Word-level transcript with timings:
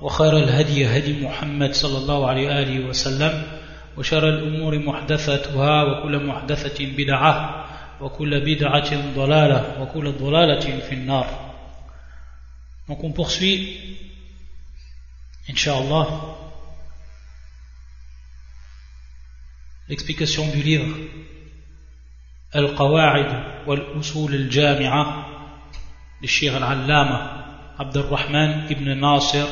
وخير 0.00 0.36
الهدي 0.36 0.86
هدي 0.86 1.24
محمد 1.24 1.74
صلى 1.74 1.98
الله 1.98 2.28
عليه 2.28 2.48
وآله 2.48 2.86
وسلم 2.88 3.60
وشر 3.96 4.28
الأمور 4.28 4.78
محدثاتها 4.78 5.82
وكل 5.82 6.26
محدثة 6.26 6.86
بدعة 6.86 7.66
وكل 8.00 8.40
بدعة 8.40 9.14
ضلالة 9.14 9.82
وكل 9.82 10.12
ضلالة 10.12 10.80
في 10.80 10.94
النار 10.94 11.50
Donc 12.88 13.04
on 13.04 13.12
poursuit, 13.12 13.78
Inch'Allah, 15.48 16.08
l'explication 19.88 20.48
du 20.48 20.60
livre 20.60 20.96
Al-Qawa'id 22.52 23.28
wal-Usul 23.68 24.34
al-Jami'a 24.34 25.26
du 26.20 26.26
Shir 26.26 26.56
al-Allama 26.56 27.74
Abdurrahman 27.78 28.66
ibn 28.70 28.92
Nasir 28.98 29.46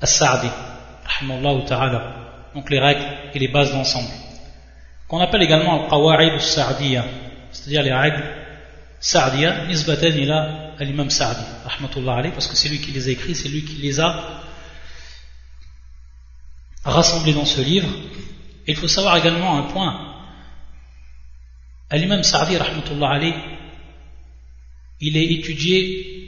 al-Sa'di, 0.00 0.48
ta'ala. 1.66 2.14
Donc 2.54 2.70
les 2.70 2.78
règles 2.78 3.04
et 3.34 3.38
les 3.38 3.48
bases 3.48 3.72
d'ensemble. 3.72 4.08
Qu'on 5.06 5.20
appelle 5.20 5.42
également 5.42 5.84
Al-Qawa'id 5.84 6.32
al-Sa'diya, 6.34 7.04
c'est-à-dire 7.50 7.82
les 7.82 7.94
règles 7.94 8.24
Sa'diya, 9.00 9.66
nisbatan 9.66 10.08
ila 10.08 10.74
l'imam 10.80 11.08
Sa'di, 11.08 11.44
rahmatullah 11.64 12.30
parce 12.32 12.46
que 12.46 12.56
c'est 12.56 12.68
lui 12.68 12.78
qui 12.78 12.90
les 12.90 13.08
a 13.08 13.12
écrits, 13.12 13.34
c'est 13.34 13.48
lui 13.48 13.64
qui 13.64 13.76
les 13.76 14.00
a 14.00 14.42
rassemblés 16.84 17.32
dans 17.32 17.44
ce 17.44 17.60
livre. 17.60 17.88
Et 18.66 18.72
il 18.72 18.76
faut 18.76 18.88
savoir 18.88 19.16
également 19.16 19.56
un 19.56 19.62
point. 19.62 20.14
L'imam 21.92 22.22
Sa'di, 22.22 22.56
rahmatullah 22.56 23.10
alayhi, 23.10 23.34
il 25.00 25.16
est 25.16 25.32
étudié 25.32 26.18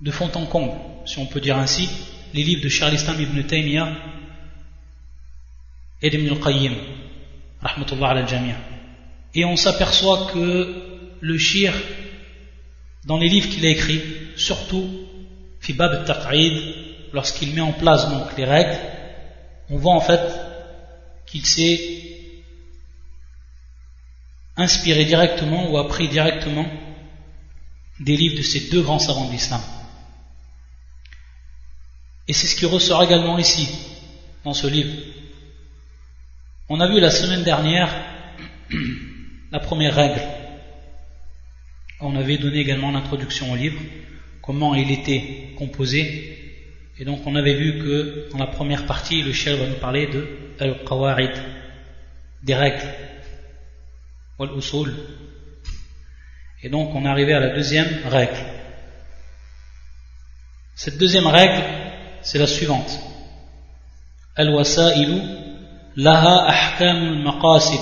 de 0.00 0.10
fond 0.10 0.30
en 0.34 0.46
comble, 0.46 0.72
si 1.06 1.18
on 1.18 1.26
peut 1.26 1.40
dire 1.40 1.56
ainsi, 1.56 1.88
les 2.34 2.42
livres 2.42 2.62
de 2.62 2.68
Charles 2.68 2.98
ibn 3.20 3.42
Taymiyyah 3.42 3.92
et 6.00 6.10
d'Ibn 6.10 6.28
al-Qayyim, 6.30 6.74
rahmatullah 7.60 8.10
al 8.10 8.26
Et 9.34 9.44
on 9.44 9.56
s'aperçoit 9.56 10.30
que 10.32 11.16
le 11.20 11.38
shir, 11.38 11.72
dans 13.04 13.18
les 13.18 13.28
livres 13.28 13.48
qu'il 13.48 13.64
a 13.66 13.70
écrits, 13.70 14.02
surtout 14.36 14.88
Fibab 15.60 15.92
al-Taq'id, 15.92 16.74
lorsqu'il 17.12 17.54
met 17.54 17.60
en 17.60 17.72
place 17.72 18.08
donc 18.10 18.36
les 18.36 18.44
règles, 18.44 18.78
on 19.70 19.76
voit 19.76 19.94
en 19.94 20.00
fait 20.00 20.20
qu'il 21.26 21.46
s'est 21.46 21.80
inspiré 24.56 25.04
directement 25.04 25.70
ou 25.70 25.78
appris 25.78 26.08
directement 26.08 26.66
des 28.00 28.16
livres 28.16 28.38
de 28.38 28.42
ces 28.42 28.70
deux 28.70 28.82
grands 28.82 28.98
savants 28.98 29.26
de 29.26 29.32
l'islam. 29.32 29.60
Et 32.28 32.32
c'est 32.32 32.46
ce 32.46 32.56
qui 32.56 32.66
ressort 32.66 33.02
également 33.02 33.38
ici, 33.38 33.68
dans 34.44 34.54
ce 34.54 34.66
livre. 34.66 34.92
On 36.68 36.80
a 36.80 36.88
vu 36.88 37.00
la 37.00 37.10
semaine 37.10 37.42
dernière 37.42 37.92
la 39.52 39.60
première 39.60 39.94
règle 39.94 40.22
on 42.02 42.16
avait 42.16 42.36
donné 42.36 42.58
également 42.58 42.90
l'introduction 42.90 43.52
au 43.52 43.56
livre, 43.56 43.80
comment 44.42 44.74
il 44.74 44.90
était 44.90 45.54
composé. 45.56 46.38
Et 46.98 47.04
donc 47.04 47.26
on 47.26 47.36
avait 47.36 47.54
vu 47.54 47.78
que 47.78 48.28
dans 48.32 48.38
la 48.38 48.48
première 48.48 48.86
partie, 48.86 49.22
le 49.22 49.32
chef 49.32 49.58
va 49.58 49.66
nous 49.66 49.78
parler 49.78 50.08
de 50.08 50.26
al-qawarid, 50.58 51.30
des 52.42 52.54
règles, 52.54 52.92
wal-usul. 54.38 54.92
Et 56.62 56.68
donc 56.68 56.94
on 56.94 57.04
est 57.04 57.08
arrivé 57.08 57.32
à 57.34 57.40
la 57.40 57.54
deuxième 57.54 57.88
règle. 58.06 58.36
Cette 60.74 60.98
deuxième 60.98 61.26
règle, 61.26 61.62
c'est 62.22 62.38
la 62.38 62.46
suivante. 62.46 62.98
Al-wasa'ilu 64.36 65.20
laha 65.96 66.46
ahkamul 66.48 67.22
maqasid. 67.22 67.80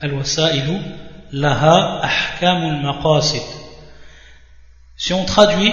Al-wasa'ilu 0.00 0.76
laha 1.32 2.00
ahkamul 2.02 2.82
maqasid. 2.82 3.42
Si 4.96 5.12
on 5.12 5.24
traduit, 5.24 5.72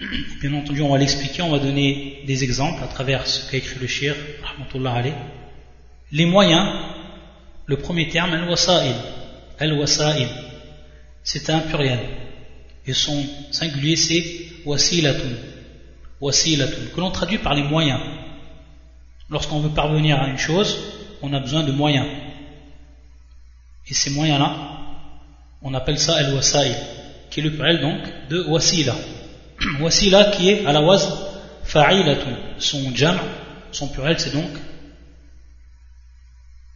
bien 0.40 0.54
entendu 0.54 0.82
on 0.82 0.90
va 0.90 0.98
l'expliquer, 0.98 1.42
on 1.42 1.50
va 1.50 1.58
donner 1.58 2.22
des 2.26 2.44
exemples 2.44 2.82
à 2.82 2.86
travers 2.86 3.26
ce 3.26 3.50
qu'a 3.50 3.58
écrit 3.58 3.78
le 3.80 3.86
shir, 3.86 4.14
alayh. 4.86 5.14
Les 6.12 6.26
moyens, 6.26 6.66
le 7.66 7.76
premier 7.76 8.08
terme, 8.08 8.32
al-wasa'il, 8.32 8.94
al-wasa'il, 9.58 10.28
c'est 11.22 11.50
un 11.50 11.60
pluriel. 11.60 12.00
Et 12.86 12.92
son 12.92 13.24
singulier 13.50 13.96
c'est 13.96 14.24
wasilatun, 14.64 15.36
que 16.20 17.00
l'on 17.00 17.10
traduit 17.10 17.38
par 17.38 17.54
les 17.54 17.62
moyens. 17.62 18.00
Lorsqu'on 19.30 19.60
veut 19.60 19.70
parvenir 19.70 20.20
à 20.20 20.28
une 20.28 20.38
chose, 20.38 20.76
on 21.22 21.32
a 21.32 21.40
besoin 21.40 21.62
de 21.62 21.72
moyens. 21.72 22.06
Et 23.88 23.94
ces 23.94 24.10
moyens-là, 24.10 24.56
on 25.62 25.72
appelle 25.74 25.98
ça 25.98 26.16
al-wasa'il, 26.16 26.76
qui 27.30 27.40
est 27.40 27.42
le 27.44 27.52
pluriel 27.52 27.80
donc 27.80 28.28
de 28.28 28.42
wasila. 28.42 28.94
wasila 29.80 30.24
qui 30.32 30.50
est 30.50 30.66
à 30.66 30.72
la 30.72 30.80
waz 30.80 31.08
fa'ilatun. 31.64 32.36
Son 32.58 32.94
jam, 32.94 33.18
son 33.72 33.88
pluriel 33.88 34.18
c'est 34.18 34.32
donc 34.32 34.50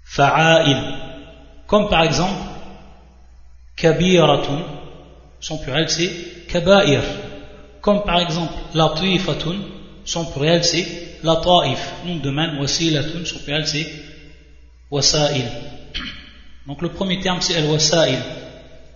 fa'ail. 0.05 0.77
Comme 1.67 1.89
par 1.89 2.05
exemple 2.05 2.41
kabiratun, 3.77 4.63
son 5.41 5.59
pluriel 5.59 5.89
c'est 5.89 6.47
kaba'ir. 6.49 7.03
Comme 7.85 8.03
par 8.03 8.19
exemple 8.21 8.55
latifatun, 8.73 9.59
son 10.07 10.25
pluriel 10.33 10.65
c'est 10.65 10.87
lataif. 11.23 11.83
Donc 12.07 12.23
de 12.23 12.31
même 12.31 12.59
wasilatun, 12.59 13.27
son 13.27 13.41
pluriel 13.41 13.67
c'est 13.67 13.87
wasa'il. 14.91 15.45
Donc 16.67 16.81
le 16.81 16.89
premier 16.89 17.21
terme 17.21 17.43
c'est 17.43 17.57
al-wasa'il. 17.57 18.21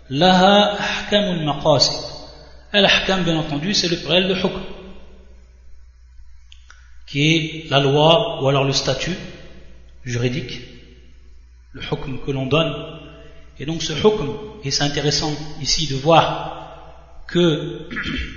Laha 0.09 0.79
ahkamul 0.81 1.45
maqasid. 1.45 1.93
Al-ahkam 2.73 3.25
bien 3.25 3.37
entendu 3.37 3.75
c'est 3.75 3.89
le 3.89 3.99
pluriel 3.99 4.27
de 4.29 4.35
hukm 4.35 4.63
qui 7.07 7.21
est 7.35 7.71
la 7.71 7.81
loi 7.81 8.43
ou 8.43 8.49
alors 8.49 8.65
le 8.65 8.73
statut 8.73 9.17
juridique, 10.03 10.61
le 11.73 11.83
hukm 11.83 12.21
que 12.25 12.31
l'on 12.31 12.47
donne. 12.47 12.73
Et 13.59 13.67
donc 13.67 13.83
ce 13.83 13.93
hukm, 13.93 14.31
et 14.65 14.71
c'est 14.71 14.85
intéressant 14.85 15.33
ici 15.61 15.89
de 15.89 15.97
voir 15.97 16.58
que 17.29 17.89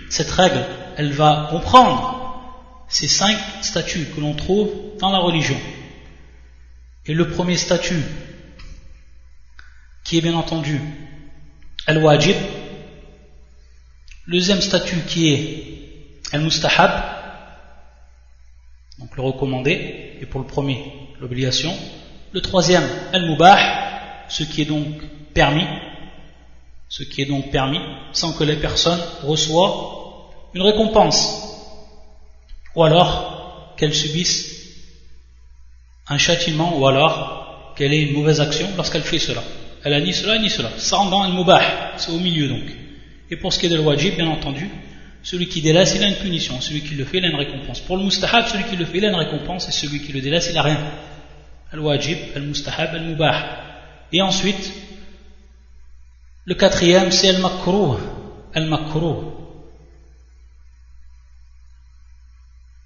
cette 0.09 0.29
règle, 0.29 0.63
elle 0.97 1.13
va 1.13 1.47
comprendre 1.49 2.85
ces 2.87 3.07
cinq 3.07 3.37
statuts 3.61 4.07
que 4.13 4.19
l'on 4.19 4.35
trouve 4.35 4.69
dans 4.99 5.11
la 5.11 5.19
religion. 5.19 5.57
Et 7.05 7.13
le 7.13 7.29
premier 7.29 7.57
statut 7.57 8.03
qui 10.03 10.17
est 10.17 10.21
bien 10.21 10.35
entendu 10.35 10.79
al-wajib. 11.87 12.35
Le 14.25 14.33
deuxième 14.33 14.61
statut 14.61 14.99
qui 15.07 15.33
est 15.33 16.33
al-mustahab, 16.33 16.91
donc 18.99 19.15
le 19.15 19.23
recommandé, 19.23 20.17
et 20.21 20.25
pour 20.25 20.41
le 20.41 20.47
premier, 20.47 20.93
l'obligation. 21.19 21.73
Le 22.33 22.41
troisième, 22.41 22.87
al-mubah, 23.13 23.57
ce 24.29 24.43
qui 24.43 24.61
est 24.61 24.65
donc 24.65 24.85
permis, 25.33 25.65
ce 26.91 27.03
qui 27.03 27.21
est 27.21 27.25
donc 27.25 27.51
permis, 27.51 27.79
sans 28.11 28.33
que 28.33 28.43
les 28.43 28.57
personnes 28.57 28.99
reçoivent 29.23 29.93
une 30.53 30.61
récompense, 30.61 31.23
ou 32.75 32.83
alors 32.83 33.73
qu'elles 33.77 33.95
subissent 33.95 34.75
un 36.09 36.17
châtiment, 36.17 36.77
ou 36.77 36.85
alors 36.85 37.73
qu'elle 37.77 37.93
ait 37.93 38.01
une 38.01 38.11
mauvaise 38.11 38.41
action 38.41 38.67
lorsqu'elle 38.75 39.03
fait 39.03 39.19
cela. 39.19 39.41
Elle 39.85 39.93
a 39.93 40.01
ni 40.01 40.11
cela 40.11 40.37
ni 40.37 40.49
cela. 40.49 40.69
Ça 40.75 40.97
dans 41.09 41.29
mubah, 41.29 41.93
c'est 41.95 42.11
au 42.11 42.19
milieu 42.19 42.49
donc. 42.49 42.65
Et 43.31 43.37
pour 43.37 43.53
ce 43.53 43.59
qui 43.59 43.67
est 43.67 43.69
de 43.69 43.79
wajib, 43.79 44.15
bien 44.15 44.27
entendu, 44.27 44.69
celui 45.23 45.47
qui 45.47 45.61
délaisse, 45.61 45.93
il 45.95 46.03
a 46.03 46.09
une 46.09 46.15
punition. 46.15 46.59
Celui 46.59 46.81
qui 46.81 46.95
le 46.95 47.05
fait, 47.05 47.19
il 47.19 47.25
a 47.25 47.29
une 47.29 47.37
récompense. 47.37 47.79
Pour 47.79 47.95
le 47.95 48.03
mustahab, 48.03 48.47
celui 48.47 48.65
qui 48.65 48.75
le 48.75 48.83
fait, 48.83 48.97
il 48.97 49.05
a 49.05 49.09
une 49.09 49.15
récompense. 49.15 49.69
Et 49.69 49.71
celui 49.71 50.01
qui 50.01 50.11
le 50.11 50.19
délaisse, 50.19 50.47
il 50.49 50.55
n'a 50.55 50.61
rien. 50.61 50.79
Al-wajib, 51.71 52.17
al-mustahab, 52.35 52.95
al-mubah. 52.95 53.45
Et 54.11 54.21
ensuite, 54.21 54.73
le 56.45 56.55
quatrième, 56.55 57.11
c'est 57.11 57.29
al-makruh. 57.29 57.97
Al-makruh. 58.53 59.31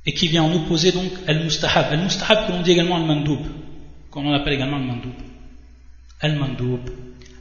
et 0.06 0.13
qui 0.13 0.28
vient 0.28 0.44
en 0.44 0.54
opposer 0.54 0.92
donc 0.92 1.12
al-mustahab. 1.28 1.92
Al-mustahab 1.92 2.48
que 2.48 2.52
l'on 2.52 2.62
dit 2.62 2.72
également 2.72 2.98
al-mandoub, 2.98 3.40
qu'on 4.12 4.31
appelle 4.34 4.54
également 4.54 4.78
al-mandoub. 4.78 5.16
Al-mandoub. 6.22 6.81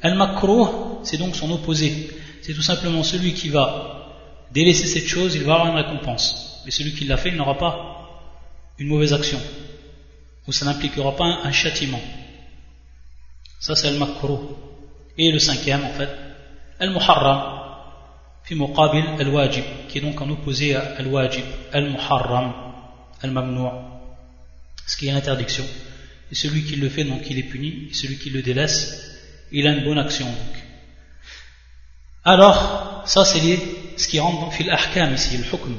Al-makruh, 0.02 1.00
c'est 1.02 1.18
donc 1.18 1.36
son 1.36 1.50
opposé. 1.50 2.10
C'est 2.42 2.54
tout 2.54 2.62
simplement 2.62 3.02
celui 3.02 3.34
qui 3.34 3.48
va 3.48 4.48
délaisser 4.50 4.86
cette 4.86 5.06
chose, 5.06 5.34
il 5.34 5.44
va 5.44 5.54
avoir 5.54 5.68
une 5.68 5.84
récompense. 5.84 6.62
Mais 6.64 6.70
celui 6.70 6.92
qui 6.92 7.04
l'a 7.04 7.16
fait, 7.16 7.30
il 7.30 7.36
n'aura 7.36 7.58
pas 7.58 8.30
une 8.78 8.88
mauvaise 8.88 9.12
action. 9.12 9.40
Ou 10.46 10.52
ça 10.52 10.64
n'impliquera 10.64 11.14
pas 11.16 11.24
un, 11.24 11.52
châtiment. 11.52 12.00
Ça, 13.60 13.76
c'est 13.76 13.88
al-makruh. 13.88 14.38
Et 15.16 15.30
le 15.30 15.38
cinquième, 15.38 15.84
en 15.84 15.90
fait, 15.90 16.08
al-muharram. 16.80 17.60
fi 18.44 18.54
muqabil 18.54 19.04
al-wajib, 19.18 19.64
qui 19.88 19.98
est 19.98 20.00
donc 20.00 20.20
en 20.20 20.28
opposé 20.30 20.74
à 20.74 20.94
al-wajib, 20.98 21.44
al-muharram, 21.72 22.52
al-mamnou', 23.22 23.70
ce 24.86 24.96
qui 24.96 25.08
est 25.08 25.12
l'interdiction. 25.12 25.64
Et 26.30 26.34
celui 26.34 26.64
qui 26.64 26.76
le 26.76 26.88
fait, 26.88 27.04
donc 27.04 27.22
il 27.30 27.38
est 27.38 27.44
puni, 27.44 27.88
et 27.90 27.94
celui 27.94 28.18
qui 28.18 28.30
le 28.30 28.42
délaisse, 28.42 29.18
il 29.52 29.66
a 29.66 29.70
une 29.70 29.84
bonne 29.84 29.98
action. 29.98 30.26
Donc. 30.26 30.54
Alors, 32.24 33.02
ça 33.06 33.24
c'est 33.24 33.40
ce 33.96 34.08
qui 34.08 34.18
rentre 34.18 34.40
dans 34.40 34.50
fil 34.50 34.70
ahkam 34.70 35.14
ici, 35.14 35.36
le 35.36 35.44
hukm, 35.44 35.76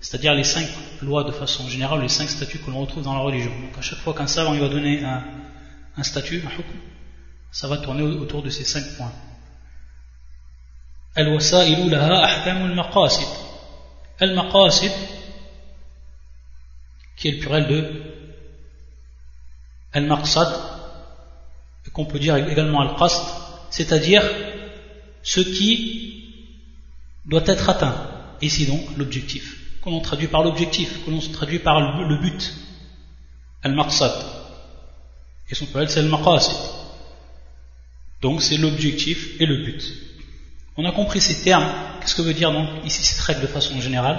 c'est-à-dire 0.00 0.34
les 0.34 0.44
cinq 0.44 0.68
lois 1.02 1.24
de 1.24 1.32
façon 1.32 1.68
générale, 1.68 2.02
les 2.02 2.08
cinq 2.08 2.28
statuts 2.28 2.58
que 2.58 2.70
l'on 2.70 2.80
retrouve 2.80 3.02
dans 3.02 3.14
la 3.14 3.20
religion. 3.20 3.50
Donc 3.50 3.76
à 3.78 3.82
chaque 3.82 3.98
fois 3.98 4.14
qu'un 4.14 4.26
savant 4.26 4.54
il 4.54 4.60
va 4.60 4.68
donner 4.68 5.02
un, 5.02 5.24
un 5.96 6.02
statut, 6.02 6.42
un 6.46 6.50
hukm, 6.50 6.78
ça 7.51 7.67
va 7.67 7.77
tourner 7.77 8.03
autour 8.03 8.41
de 8.43 8.49
ces 8.49 8.63
cinq 8.63 8.85
points. 8.97 9.13
الوسائل 11.17 11.91
لها 11.91 12.25
أحكام 12.25 12.65
المقاصد 12.65 13.27
المقاصد 14.21 14.91
qui 17.17 17.27
est 17.27 17.31
le 17.31 17.39
pluriel 17.39 17.67
de 17.67 17.79
al-maqsad 19.93 20.47
qu'on 21.93 22.05
peut 22.05 22.19
dire 22.19 22.37
également 22.37 22.81
al-qasd 22.81 23.21
c'est-à-dire 23.69 24.23
ce 25.23 25.41
qui 25.41 25.71
doit 27.25 27.43
être 27.45 27.69
atteint 27.69 27.95
ici 28.41 28.65
donc 28.65 28.81
l'objectif 28.97 29.81
que 29.83 29.89
l'on 29.89 29.99
traduit 29.99 30.27
par 30.27 30.43
l'objectif 30.43 31.05
que 31.05 31.11
l'on 31.11 31.19
traduit 31.19 31.59
par 31.59 31.81
le 31.81 32.17
but 32.21 32.53
al-maqsad 33.63 34.13
et 35.49 35.55
son 35.55 35.65
pluriel 35.65 35.89
c'est 35.89 35.99
al-maqasid 35.99 36.55
donc 38.26 38.42
c'est 38.42 38.56
l'objectif 38.56 39.40
et 39.40 39.46
le 39.46 39.58
but 39.64 39.80
on 40.76 40.84
a 40.84 40.90
compris 40.92 41.20
ces 41.20 41.42
termes. 41.42 41.68
Qu'est-ce 42.00 42.16
que 42.16 42.22
veut 42.22 42.34
dire 42.34 42.52
donc 42.52 42.68
ici 42.84 43.02
cette 43.04 43.20
règle 43.20 43.42
de 43.42 43.46
façon 43.46 43.80
générale? 43.80 44.18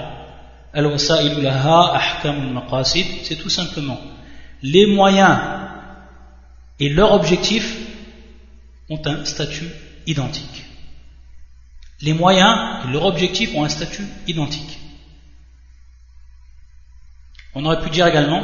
C'est 3.24 3.36
tout 3.36 3.50
simplement 3.50 4.00
les 4.62 4.86
moyens 4.86 5.38
et 6.80 6.88
leur 6.88 7.12
objectif 7.12 7.76
ont 8.88 9.00
un 9.04 9.24
statut 9.26 9.68
identique. 10.06 10.64
Les 12.00 12.14
moyens 12.14 12.54
et 12.84 12.92
leur 12.92 13.04
objectif 13.04 13.54
ont 13.54 13.64
un 13.64 13.68
statut 13.68 14.06
identique. 14.26 14.78
On 17.54 17.64
aurait 17.66 17.82
pu 17.82 17.90
dire 17.90 18.06
également 18.06 18.42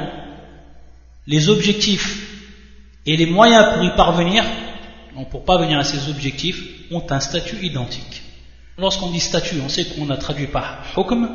les 1.27 1.49
objectifs 1.49 2.21
et 3.07 3.17
les 3.17 3.27
moyens 3.27 3.75
pour 3.75 3.83
y 3.83 3.91
parvenir 3.97 4.45
donc 5.15 5.31
pour 5.31 5.45
parvenir 5.45 5.79
à 5.79 5.85
ces 5.85 6.09
objectifs, 6.09 6.63
ont 6.91 7.05
un 7.11 7.21
statut 7.21 7.65
identique. 7.65 8.23
Lorsqu'on 8.77 9.11
dit 9.11 9.21
statut, 9.21 9.61
on 9.65 9.69
sait 9.69 9.85
qu'on 9.85 10.11
a 10.11 10.17
traduit 10.17 10.49
par 10.49 10.79
hukm, 10.97 11.29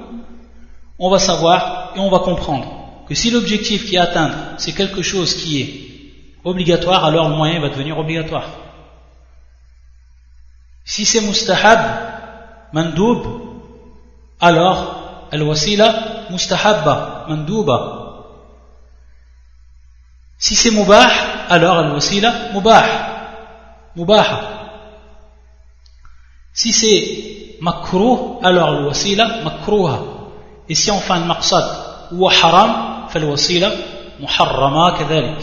on 0.97 1.09
va 1.09 1.19
savoir 1.19 1.93
et 1.95 1.99
on 1.99 2.09
va 2.09 2.19
comprendre 2.19 3.03
que 3.07 3.15
si 3.15 3.31
l'objectif 3.31 3.85
qui 3.85 3.95
est 3.95 3.99
atteindre, 3.99 4.35
c'est 4.57 4.73
quelque 4.73 5.01
chose 5.01 5.33
qui 5.35 5.61
est 5.61 5.89
obligatoire, 6.43 7.05
alors 7.05 7.29
le 7.29 7.35
moyen 7.35 7.59
va 7.61 7.69
devenir 7.69 7.97
obligatoire. 7.97 8.49
Si 10.83 11.05
c'est 11.05 11.21
mustahab, 11.21 11.79
mandoub, 12.73 13.23
alors 14.41 15.27
al-wasila 15.31 16.27
mustahabba, 16.29 17.25
mandouba. 17.29 17.95
Si 20.37 20.55
c'est 20.55 20.71
mubah, 20.71 21.09
alors 21.49 21.77
al-wasila 21.79 22.53
mubah. 22.53 23.08
Mubaha. 23.95 24.59
Si 26.53 26.73
c'est 26.73 27.57
makruh, 27.61 28.39
alors 28.43 28.71
le 28.71 28.87
wasila 28.87 29.41
makruha. 29.43 30.03
Et 30.67 30.75
si 30.75 30.91
enfin 30.91 31.19
le 31.19 31.25
maqsad 31.25 31.65
ou 32.11 32.27
haram, 32.27 33.07
fait 33.09 33.19
le 33.19 33.27
wasila 33.27 33.71
muharrama 34.19 34.97
kadhalik. 34.97 35.41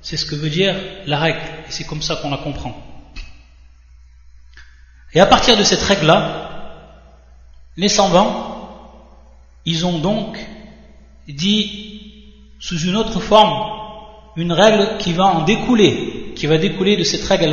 C'est 0.00 0.16
ce 0.16 0.24
que 0.24 0.36
veut 0.36 0.50
dire 0.50 0.74
la 1.06 1.18
règle. 1.18 1.40
Et 1.68 1.70
c'est 1.70 1.84
comme 1.84 2.02
ça 2.02 2.16
qu'on 2.16 2.30
la 2.30 2.38
comprend. 2.38 2.74
Et 5.12 5.20
à 5.20 5.26
partir 5.26 5.56
de 5.56 5.62
cette 5.62 5.82
règle-là, 5.82 6.50
les 7.76 7.88
savants, 7.88 8.56
ils 9.64 9.84
ont 9.84 9.98
donc 9.98 10.38
dit 11.26 12.22
sous 12.60 12.78
une 12.78 12.96
autre 12.96 13.20
forme 13.20 13.76
une 14.36 14.52
règle 14.52 14.98
qui 14.98 15.12
va 15.12 15.24
en 15.24 15.42
découler 15.42 16.15
qui 16.36 16.46
va 16.46 16.58
découler 16.58 16.96
de 16.96 17.04
cette 17.04 17.24
règle 17.24 17.44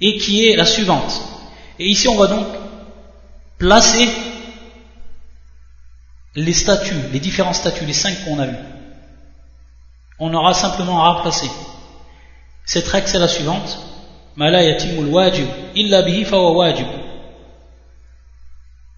et 0.00 0.18
qui 0.18 0.46
est 0.46 0.56
la 0.56 0.64
suivante. 0.66 1.22
Et 1.78 1.86
ici 1.86 2.08
on 2.08 2.16
va 2.16 2.26
donc 2.26 2.46
placer 3.56 4.08
les 6.34 6.52
statuts, 6.52 6.94
les 7.12 7.20
différents 7.20 7.52
statuts, 7.52 7.86
les 7.86 7.92
cinq 7.92 8.24
qu'on 8.24 8.38
a 8.38 8.46
vus. 8.46 8.56
On 10.18 10.34
aura 10.34 10.54
simplement 10.54 11.02
à 11.04 11.12
remplacer. 11.12 11.50
Cette 12.66 12.88
règle 12.88 13.08
c'est 13.08 13.18
la 13.18 13.28
suivante. 13.28 13.78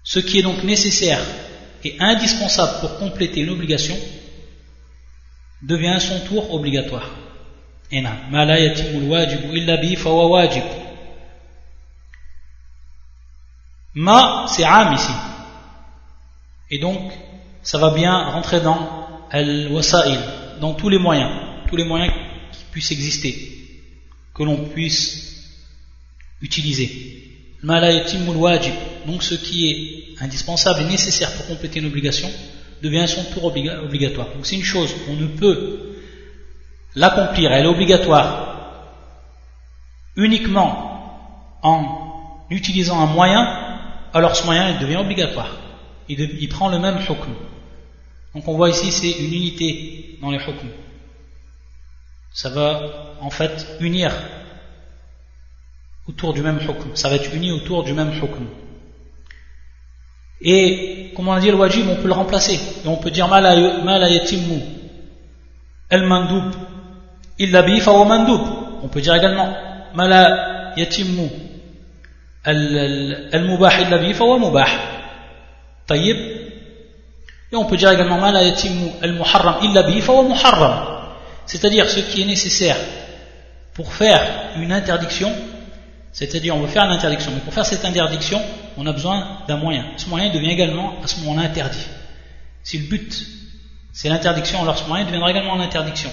Ce 0.03 0.19
qui 0.19 0.39
est 0.39 0.43
donc 0.43 0.63
nécessaire 0.63 1.21
et 1.83 1.95
indispensable 1.99 2.79
pour 2.81 2.97
compléter 2.97 3.41
une 3.41 3.49
obligation 3.49 3.95
devient 5.61 5.93
à 5.95 5.99
son 5.99 6.19
tour 6.21 6.53
obligatoire. 6.53 7.09
Ma, 13.93 14.45
c'est 14.47 14.63
ici. 14.63 15.11
Et 16.69 16.79
donc, 16.79 17.11
ça 17.61 17.77
va 17.77 17.91
bien 17.91 18.29
rentrer 18.31 18.61
dans 18.61 19.07
al-wasa'il, 19.29 20.19
dans 20.61 20.73
tous 20.73 20.89
les 20.89 20.97
moyens, 20.97 21.29
tous 21.67 21.75
les 21.75 21.83
moyens 21.83 22.13
qui 22.53 22.63
puissent 22.71 22.91
exister, 22.91 23.33
que 24.33 24.43
l'on 24.43 24.69
puisse 24.69 25.51
utiliser. 26.41 27.27
Donc, 27.63 29.23
ce 29.23 29.35
qui 29.35 29.69
est 29.69 30.23
indispensable 30.23 30.81
et 30.81 30.85
nécessaire 30.85 31.33
pour 31.33 31.47
compléter 31.47 31.79
une 31.79 31.87
obligation, 31.87 32.31
devient 32.81 33.07
son 33.07 33.23
tour 33.31 33.45
obligatoire. 33.45 34.27
Donc 34.33 34.45
c'est 34.45 34.55
une 34.55 34.63
chose, 34.63 34.93
on 35.09 35.13
ne 35.13 35.27
peut 35.27 35.97
l'accomplir, 36.95 37.51
elle 37.51 37.65
est 37.65 37.69
obligatoire 37.69 38.51
uniquement 40.15 41.57
en 41.63 42.45
utilisant 42.49 42.99
un 42.99 43.05
moyen, 43.05 43.47
alors 44.13 44.35
ce 44.35 44.45
moyen 44.45 44.79
devient 44.79 44.97
obligatoire. 44.97 45.57
Il, 46.09 46.49
prend 46.49 46.69
le 46.69 46.79
même 46.79 46.97
hukm. 46.97 47.33
Donc 48.35 48.47
on 48.47 48.55
voit 48.55 48.69
ici 48.69 48.91
c'est 48.91 49.11
une 49.11 49.33
unité 49.33 50.17
dans 50.21 50.31
les 50.31 50.39
hukm. 50.39 50.69
Ça 52.33 52.49
va 52.49 53.15
en 53.21 53.29
fait 53.29 53.67
unir 53.79 54.11
autour 56.07 56.33
du 56.33 56.41
même 56.41 56.57
hukm. 56.57 56.95
Ça 56.95 57.09
va 57.09 57.15
être 57.15 57.33
uni 57.33 57.51
autour 57.51 57.83
du 57.83 57.93
même 57.93 58.11
hukm. 58.11 58.47
Et, 60.43 61.11
comme 61.15 61.27
on 61.27 61.33
a 61.33 61.39
dit, 61.39 61.49
le 61.49 61.57
wajib, 61.57 61.87
on 61.89 61.95
peut 61.95 62.07
le 62.07 62.13
remplacer. 62.13 62.59
Et 62.83 62.87
on 62.87 62.97
peut 62.97 63.11
dire 63.11 63.27
ma 63.27 63.37
al 65.91 66.03
mandoub 66.03 66.55
illa 67.37 67.61
bi 67.61 67.79
fa 67.81 67.91
mandoub. 67.91 68.41
On 68.83 68.87
peut 68.87 69.01
dire 69.01 69.15
également 69.15 69.53
ma 69.93 70.07
la 70.07 70.73
yatimmu 70.77 71.29
al 72.45 73.43
mubah 73.45 73.81
illa 73.81 73.97
bi 73.97 74.13
fa 74.13 74.23
mubah. 74.23 74.67
Tayyib. 75.85 76.17
Et 77.51 77.55
on 77.55 77.65
peut 77.65 77.75
dire 77.75 77.91
également 77.91 78.17
ma 78.17 78.31
la 78.31 78.43
yatimmu 78.43 78.91
al 79.01 79.13
muharram 79.13 79.55
illa 79.63 79.83
bi 79.83 79.99
fa 80.01 80.13
muharram. 80.21 80.85
C'est-à-dire 81.45 81.89
ce 81.89 81.99
qui 81.99 82.21
est 82.21 82.25
nécessaire 82.25 82.77
pour 83.73 83.91
faire 83.93 84.21
une 84.57 84.71
interdiction 84.71 85.31
c'est-à-dire, 86.13 86.55
on 86.55 86.59
veut 86.61 86.67
faire 86.67 86.83
une 86.83 86.91
interdiction. 86.91 87.31
Mais 87.33 87.39
pour 87.39 87.53
faire 87.53 87.65
cette 87.65 87.85
interdiction, 87.85 88.41
on 88.77 88.85
a 88.85 88.91
besoin 88.91 89.39
d'un 89.47 89.57
moyen. 89.57 89.85
Ce 89.97 90.07
moyen 90.09 90.31
devient 90.33 90.51
également, 90.51 91.01
à 91.03 91.07
ce 91.07 91.19
moment-là, 91.21 91.47
interdit. 91.47 91.87
Si 92.63 92.77
le 92.77 92.87
but, 92.87 93.25
c'est 93.93 94.09
l'interdiction, 94.09 94.61
alors 94.61 94.77
ce 94.77 94.87
moyen 94.87 95.05
deviendra 95.05 95.31
également 95.31 95.55
l'interdiction. 95.55 96.09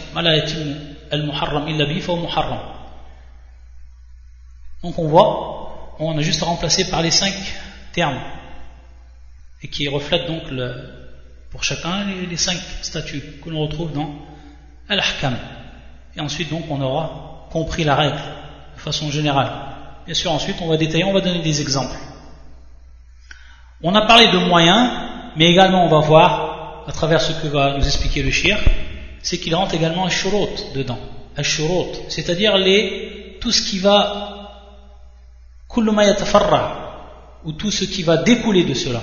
Donc 4.83 4.99
on 4.99 5.09
voit, 5.09 5.97
on 5.99 6.17
a 6.17 6.23
juste 6.23 6.43
remplacé 6.43 6.89
par 6.91 7.03
les 7.03 7.11
cinq 7.11 7.35
termes. 7.93 8.21
et 9.63 9.69
qui 9.69 9.89
reflète 9.89 10.27
donc 10.27 10.43
pour 11.51 11.65
chacun 11.65 12.05
les, 12.05 12.37
cinq 12.37 12.59
statuts 12.83 13.23
que 13.43 13.51
l'on 13.51 13.63
retrouve 13.63 13.93
dans 13.93 14.15
Al-Ahkam. 14.89 15.37
Et 16.17 16.21
ensuite 16.21 16.51
donc 16.51 16.65
on 16.71 16.81
aura 16.81 17.49
compris 17.51 17.85
la 17.85 17.97
règle 17.97 18.21
de 18.77 18.81
façon 18.81 19.11
générale. 19.11 19.51
Bien 20.05 20.15
sûr 20.15 20.33
ensuite 20.33 20.57
on 20.61 20.69
va 20.69 20.77
détailler, 20.77 21.05
on 21.05 21.13
va 21.13 21.21
donner 21.21 21.43
des 21.43 21.61
exemples. 21.61 21.97
On 23.83 23.95
a 23.95 24.03
parlé 24.03 24.27
de 24.29 24.39
moyens, 24.39 24.91
mais 25.37 25.51
également 25.51 25.85
on 25.85 25.89
va 25.89 26.01
voir, 26.01 26.85
à 26.89 26.93
travers 26.93 27.21
ce 27.21 27.33
que 27.33 27.47
va 27.47 27.77
nous 27.77 27.85
expliquer 27.85 28.23
le 28.23 28.31
shir, 28.31 28.59
c'est 29.23 29.39
qu'il 29.39 29.55
rentre 29.55 29.75
également 29.75 30.07
un 30.07 30.11
shurut 30.11 30.75
dedans. 30.75 30.99
Un 31.37 31.43
shurut, 31.45 31.95
c'est-à-dire 32.09 32.55
tout 33.41 33.53
ce 33.53 33.63
qui 33.63 33.79
va 33.79 34.25
ou 37.45 37.53
tout 37.53 37.71
ce 37.71 37.85
qui 37.85 38.03
va 38.03 38.17
découler 38.17 38.65
de 38.65 38.75
cela. 38.75 39.01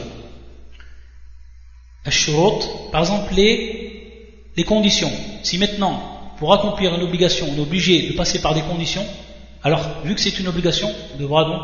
Par 2.92 3.02
exemple, 3.02 3.34
les, 3.34 4.64
conditions. 4.66 5.12
Si 5.42 5.58
maintenant, 5.58 6.34
pour 6.38 6.54
accomplir 6.54 6.94
une 6.96 7.02
obligation, 7.02 7.48
on 7.50 7.58
est 7.58 7.62
obligé 7.62 8.10
de 8.10 8.14
passer 8.14 8.42
par 8.42 8.54
des 8.54 8.62
conditions, 8.62 9.06
alors, 9.64 10.04
vu 10.04 10.14
que 10.14 10.22
c'est 10.22 10.38
une 10.38 10.48
obligation, 10.48 10.92
on 11.14 11.18
devra 11.18 11.46
donc 11.46 11.62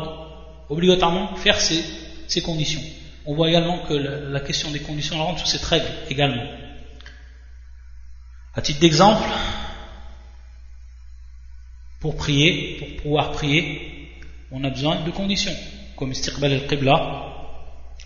obligatoirement 0.70 1.36
faire 1.36 1.60
ces 1.60 2.40
conditions. 2.42 2.80
On 3.26 3.34
voit 3.34 3.48
également 3.48 3.78
que 3.86 3.94
la, 3.94 4.40
question 4.40 4.70
des 4.70 4.80
conditions 4.80 5.24
rentre 5.24 5.40
sous 5.40 5.46
cette 5.46 5.64
règle 5.64 5.86
également. 6.08 6.44
À 8.54 8.60
titre 8.60 8.80
d'exemple, 8.80 9.28
pour 12.00 12.16
prier, 12.16 12.76
pour 12.78 13.02
pouvoir 13.02 13.32
prier, 13.32 14.18
on 14.50 14.62
a 14.64 14.70
besoin 14.70 15.02
de 15.02 15.10
conditions, 15.10 15.54
comme 15.96 16.10
istiqbal 16.10 16.52
al-qibla, 16.52 17.32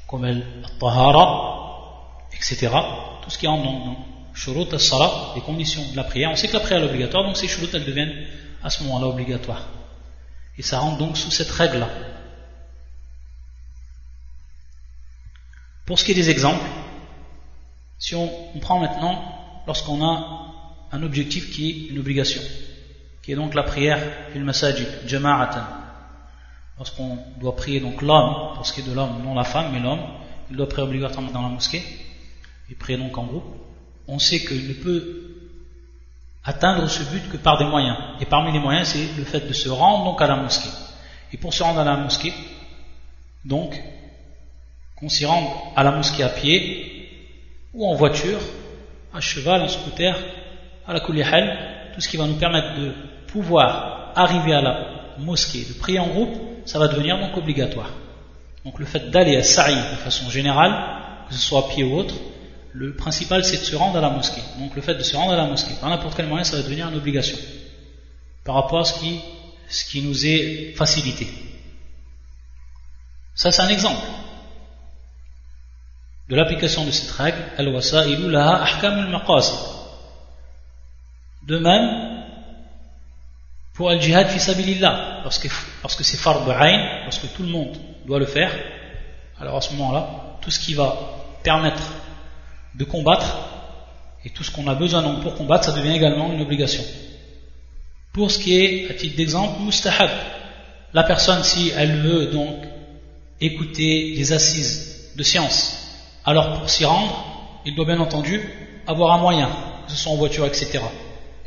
comme 0.06 0.24
al-tahara, 0.24 2.28
etc. 2.32 2.68
Tout 3.22 3.30
ce 3.30 3.38
qui 3.38 3.46
rentre 3.46 3.64
dans, 3.64 3.96
shurut 4.34 4.68
al-salat, 4.70 5.32
les 5.34 5.40
conditions 5.40 5.82
de 5.90 5.96
la 5.96 6.04
prière. 6.04 6.30
On 6.30 6.36
sait 6.36 6.48
que 6.48 6.52
la 6.52 6.60
prière 6.60 6.82
est 6.82 6.88
obligatoire, 6.88 7.24
donc 7.24 7.36
ces 7.36 7.48
shurut, 7.48 7.68
elles 7.72 7.84
deviennent 7.84 8.26
à 8.62 8.70
ce 8.70 8.84
moment-là 8.84 9.06
obligatoires. 9.06 9.66
Et 10.58 10.62
ça 10.62 10.78
rentre 10.78 10.98
donc 10.98 11.16
sous 11.16 11.30
cette 11.30 11.50
règle-là. 11.50 11.88
Pour 15.86 15.98
ce 15.98 16.04
qui 16.04 16.10
est 16.10 16.14
des 16.14 16.30
exemples, 16.30 16.66
si 17.98 18.14
on, 18.14 18.28
prend 18.60 18.80
maintenant, 18.80 19.22
lorsqu'on 19.66 20.04
a 20.04 20.52
un 20.92 21.02
objectif 21.02 21.50
qui 21.52 21.70
est 21.70 21.92
une 21.92 21.98
obligation, 21.98 22.42
qui 23.22 23.32
est 23.32 23.36
donc 23.36 23.54
la 23.54 23.62
prière 23.62 24.00
fil 24.32 24.44
masajid, 24.44 24.86
jama'atan, 25.06 25.64
lorsqu'on 26.76 27.18
doit 27.40 27.56
prier 27.56 27.80
donc 27.80 28.02
l'homme, 28.02 28.54
pour 28.54 28.66
ce 28.66 28.72
qui 28.72 28.80
est 28.80 28.88
de 28.88 28.92
l'homme, 28.92 29.22
non 29.24 29.34
la 29.34 29.44
femme, 29.44 29.72
mais 29.72 29.80
l'homme, 29.80 30.02
il 30.50 30.56
doit 30.56 30.68
prier 30.68 30.86
obligatoirement 30.86 31.30
dans 31.30 31.42
la 31.42 31.48
mosquée, 31.48 31.82
et 32.70 32.74
prier 32.74 32.98
donc 32.98 33.16
en 33.16 33.24
groupe, 33.24 33.56
on 34.08 34.18
sait 34.18 34.40
qu'il 34.40 34.68
ne 34.68 34.74
peut 34.74 35.26
atteindre 36.44 36.88
ce 36.88 37.02
but 37.04 37.28
que 37.30 37.36
par 37.36 37.58
des 37.58 37.64
moyens. 37.64 37.96
Et 38.20 38.24
parmi 38.24 38.52
les 38.52 38.58
moyens, 38.58 38.88
c'est 38.88 39.08
le 39.16 39.24
fait 39.24 39.40
de 39.40 39.52
se 39.52 39.68
rendre 39.68 40.04
donc 40.04 40.20
à 40.20 40.26
la 40.26 40.36
mosquée. 40.36 40.70
Et 41.32 41.36
pour 41.36 41.52
se 41.52 41.62
rendre 41.62 41.80
à 41.80 41.84
la 41.84 41.96
mosquée, 41.96 42.32
donc, 43.44 43.80
qu'on 44.96 45.08
s'y 45.08 45.26
rende 45.26 45.46
à 45.76 45.82
la 45.82 45.92
mosquée 45.92 46.22
à 46.22 46.28
pied, 46.28 46.86
ou 47.74 47.86
en 47.86 47.94
voiture, 47.94 48.40
à 49.12 49.20
cheval, 49.20 49.62
en 49.62 49.68
scooter, 49.68 50.16
à 50.86 50.92
la 50.92 51.00
koulihal, 51.00 51.92
tout 51.94 52.00
ce 52.00 52.08
qui 52.08 52.16
va 52.16 52.26
nous 52.26 52.36
permettre 52.36 52.74
de 52.80 52.92
pouvoir 53.28 54.12
arriver 54.14 54.54
à 54.54 54.62
la 54.62 55.14
mosquée, 55.18 55.64
de 55.64 55.74
prier 55.74 55.98
en 55.98 56.08
groupe, 56.08 56.34
ça 56.64 56.78
va 56.78 56.88
devenir 56.88 57.18
donc 57.18 57.36
obligatoire. 57.36 57.90
Donc 58.64 58.78
le 58.78 58.86
fait 58.86 59.10
d'aller 59.10 59.36
à 59.36 59.42
Saï 59.42 59.74
de 59.74 59.96
façon 59.96 60.30
générale, 60.30 60.72
que 61.28 61.34
ce 61.34 61.40
soit 61.40 61.60
à 61.60 61.68
pied 61.68 61.84
ou 61.84 61.96
autre, 61.96 62.14
le 62.72 62.94
principal 62.94 63.44
c'est 63.44 63.58
de 63.58 63.64
se 63.64 63.76
rendre 63.76 63.98
à 63.98 64.00
la 64.00 64.10
mosquée. 64.10 64.42
Donc 64.58 64.74
le 64.74 64.82
fait 64.82 64.94
de 64.94 65.02
se 65.02 65.16
rendre 65.16 65.32
à 65.32 65.36
la 65.36 65.46
mosquée, 65.46 65.74
par 65.80 65.90
n'importe 65.90 66.16
quel 66.16 66.26
moyen, 66.26 66.44
ça 66.44 66.56
va 66.56 66.62
devenir 66.62 66.88
une 66.88 66.96
obligation 66.96 67.38
par 68.44 68.54
rapport 68.54 68.80
à 68.80 68.84
ce 68.84 68.98
qui, 68.98 69.20
ce 69.68 69.84
qui 69.84 70.02
nous 70.02 70.26
est 70.26 70.72
facilité. 70.76 71.28
Ça 73.34 73.52
c'est 73.52 73.62
un 73.62 73.68
exemple 73.68 74.00
de 76.28 76.36
l'application 76.36 76.84
de 76.84 76.90
cette 76.90 77.10
règle, 77.10 77.38
al-wasa'ilu 77.56 78.30
laha 78.30 78.62
ahkamul 78.62 79.10
maqasid. 79.10 79.58
De 81.46 81.58
même, 81.58 82.24
pour 83.74 83.90
al-jihad 83.90 84.28
fi 84.28 84.40
sabilillah, 84.40 85.20
parce 85.22 85.38
que, 85.38 86.04
c'est 86.04 86.16
fard 86.16 86.48
ayn, 86.50 87.04
parce 87.04 87.18
que 87.18 87.26
tout 87.28 87.42
le 87.42 87.48
monde 87.48 87.76
doit 88.06 88.18
le 88.18 88.26
faire, 88.26 88.52
alors 89.38 89.56
à 89.56 89.60
ce 89.60 89.72
moment-là, 89.74 90.38
tout 90.40 90.50
ce 90.50 90.58
qui 90.58 90.74
va 90.74 90.96
permettre 91.44 91.82
de 92.74 92.84
combattre, 92.84 93.36
et 94.24 94.30
tout 94.30 94.42
ce 94.42 94.50
qu'on 94.50 94.66
a 94.66 94.74
besoin 94.74 95.02
donc 95.02 95.22
pour 95.22 95.36
combattre, 95.36 95.66
ça 95.66 95.72
devient 95.72 95.94
également 95.94 96.32
une 96.32 96.40
obligation. 96.40 96.82
Pour 98.12 98.30
ce 98.30 98.40
qui 98.40 98.58
est, 98.58 98.90
à 98.90 98.94
titre 98.94 99.16
d'exemple, 99.16 99.60
mustahab, 99.60 100.10
la 100.92 101.04
personne, 101.04 101.44
si 101.44 101.70
elle 101.76 102.00
veut 102.00 102.26
donc 102.26 102.56
écouter 103.40 104.14
des 104.16 104.32
assises 104.32 105.12
de 105.14 105.22
science, 105.22 105.85
alors 106.26 106.58
pour 106.58 106.68
s'y 106.68 106.84
rendre, 106.84 107.24
il 107.64 107.74
doit 107.74 107.86
bien 107.86 108.00
entendu 108.00 108.40
avoir 108.86 109.14
un 109.14 109.18
moyen, 109.18 109.48
que 109.86 109.92
ce 109.92 109.96
soit 109.96 110.12
en 110.12 110.16
voiture, 110.16 110.44
etc. 110.44 110.80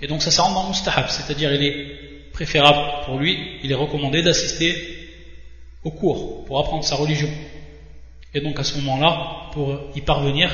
Et 0.02 0.08
donc 0.08 0.22
ça, 0.22 0.32
ça 0.32 0.44
rentre 0.44 0.56
dans 0.56 0.70
mustahab, 0.70 1.10
c'est-à-dire 1.10 1.54
il 1.54 1.64
est 1.64 2.32
préférable 2.32 3.06
pour 3.06 3.18
lui, 3.18 3.60
il 3.62 3.72
est 3.72 3.76
recommandé 3.76 4.22
d'assister 4.24 4.74
au 5.84 5.92
cours 5.92 6.46
pour 6.46 6.60
apprendre 6.60 6.84
sa 6.86 6.96
religion. 6.96 7.30
Et 8.34 8.40
donc 8.40 8.58
à 8.58 8.64
ce 8.64 8.78
moment-là, 8.78 9.50
pour 9.52 9.78
y 9.96 10.02
parvenir, 10.02 10.50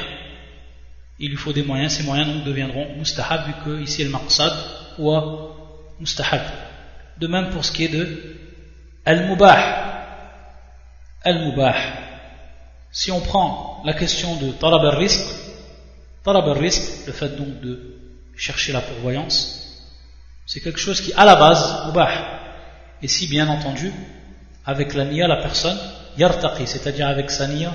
il 1.20 1.30
lui 1.30 1.38
faut 1.38 1.54
des 1.54 1.64
moyens, 1.64 1.94
ces 1.94 2.04
moyens 2.04 2.28
donc 2.28 2.44
deviendront 2.44 2.96
mustahab 2.98 3.46
vu 3.46 3.54
que 3.64 3.82
ici 3.82 4.04
le 4.04 4.10
maqsad 4.10 4.54
ou 4.98 5.16
mustahab. 6.00 6.42
De 7.20 7.28
même 7.28 7.52
pour 7.52 7.64
ce 7.64 7.72
qui 7.72 7.86
est 7.86 7.90
de 7.90 8.38
al-mubah. 9.06 9.84
Al-mubah. 11.24 11.76
Si 12.92 13.12
on 13.12 13.22
prend 13.22 13.75
la 13.86 13.94
question 13.94 14.36
de 14.38 14.52
talab 14.52 14.84
al-risq, 14.84 15.26
le 17.08 17.14
fait 17.14 17.38
donc 17.38 17.62
de 17.62 17.96
chercher 18.36 18.74
la 18.74 18.82
pourvoyance, 18.82 19.62
c'est 20.48 20.60
quelque 20.60 20.80
chose 20.80 21.02
qui, 21.02 21.14
à 21.14 21.24
la 21.24 21.36
base, 21.36 21.86
mubah. 21.86 22.12
Et 23.02 23.08
si, 23.08 23.28
bien 23.28 23.48
entendu, 23.48 23.92
avec 24.66 24.96
la 24.96 25.06
niya, 25.06 25.28
la 25.28 25.38
personne, 25.38 25.78
yartaqi, 26.18 26.66
c'est-à-dire 26.66 27.08
avec 27.08 27.30
sa 27.30 27.48
niya, 27.48 27.72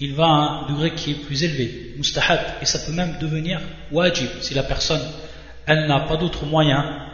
il 0.00 0.14
va 0.14 0.24
à 0.24 0.28
un 0.28 0.66
degré 0.68 0.94
qui 0.94 1.12
est 1.12 1.14
plus 1.26 1.42
élevé, 1.44 1.94
mustahab, 1.96 2.40
et 2.60 2.66
ça 2.66 2.80
peut 2.80 2.92
même 2.92 3.16
devenir 3.20 3.60
wajib, 3.92 4.28
si 4.40 4.54
la 4.54 4.62
personne, 4.62 5.02
elle 5.66 5.86
n'a 5.86 6.00
pas 6.00 6.16
d'autre 6.16 6.46
moyen, 6.46 7.06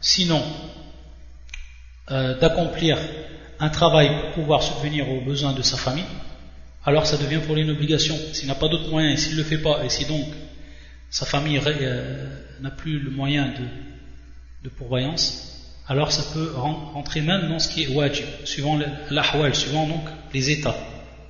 sinon 0.00 0.42
euh, 2.10 2.38
d'accomplir 2.38 2.98
un 3.58 3.68
travail 3.68 4.10
pour 4.20 4.30
pouvoir 4.32 4.62
subvenir 4.62 5.10
aux 5.10 5.22
besoins 5.22 5.52
de 5.52 5.62
sa 5.62 5.76
famille, 5.76 6.04
alors 6.86 7.04
ça 7.04 7.16
devient 7.16 7.40
pour 7.44 7.56
lui 7.56 7.62
une 7.62 7.70
obligation. 7.70 8.16
S'il 8.32 8.46
n'a 8.46 8.54
pas 8.54 8.68
d'autre 8.68 8.88
moyen, 8.88 9.10
et 9.10 9.16
s'il 9.16 9.32
ne 9.32 9.38
le 9.38 9.44
fait 9.44 9.58
pas, 9.58 9.84
et 9.84 9.88
si 9.88 10.06
donc 10.06 10.24
sa 11.10 11.26
famille 11.26 11.60
euh, 11.66 12.40
n'a 12.60 12.70
plus 12.70 13.00
le 13.00 13.10
moyen 13.10 13.52
de, 14.62 14.68
pourvoyance, 14.78 15.64
alors 15.86 16.10
ça 16.10 16.24
peut 16.34 16.52
rentrer 16.56 17.20
même 17.20 17.48
dans 17.48 17.60
ce 17.60 17.68
qui 17.68 17.84
est 17.84 17.88
wajib, 17.88 18.26
suivant 18.44 18.76
l'ahwal, 19.10 19.54
suivant 19.54 19.86
donc 19.86 20.02
les 20.34 20.50
états. 20.50 20.76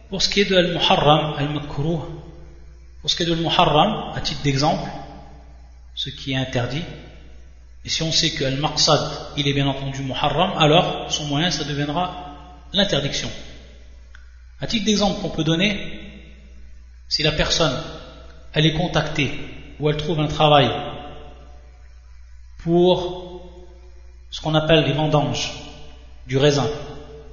Pour 0.08 0.22
ce 0.22 0.30
qui 0.30 0.40
est 0.40 0.46
de 0.46 0.56
al-muharram, 0.56 1.34
al-makruh, 1.36 2.00
pour 3.02 3.10
ce 3.10 3.14
qui 3.14 3.24
est 3.24 3.26
de 3.26 3.32
al-muharram, 3.32 4.14
à 4.14 4.20
titre 4.22 4.40
d'exemple, 4.42 4.88
ce 5.94 6.08
qui 6.08 6.32
est 6.32 6.36
interdit, 6.36 6.84
et 7.84 7.90
si 7.90 8.02
on 8.02 8.10
sait 8.10 8.30
que 8.30 8.44
al-maqsad, 8.44 9.00
il 9.36 9.46
est 9.46 9.52
bien 9.52 9.66
entendu 9.66 10.00
muharram, 10.00 10.52
alors 10.58 11.12
son 11.12 11.26
moyen, 11.26 11.50
ça 11.50 11.64
deviendra 11.64 12.64
l'interdiction. 12.72 13.28
À 14.60 14.66
titre 14.66 14.86
d'exemple 14.86 15.20
qu'on 15.20 15.28
peut 15.28 15.44
donner, 15.44 15.78
si 17.08 17.22
la 17.22 17.32
personne, 17.32 17.76
elle 18.54 18.66
est 18.66 18.74
contactée 18.74 19.30
ou 19.78 19.90
elle 19.90 19.96
trouve 19.96 20.20
un 20.20 20.28
travail 20.28 20.70
pour 22.62 23.42
ce 24.30 24.40
qu'on 24.40 24.54
appelle 24.54 24.84
les 24.84 24.92
vendanges 24.92 25.52
du 26.26 26.38
raisin, 26.38 26.68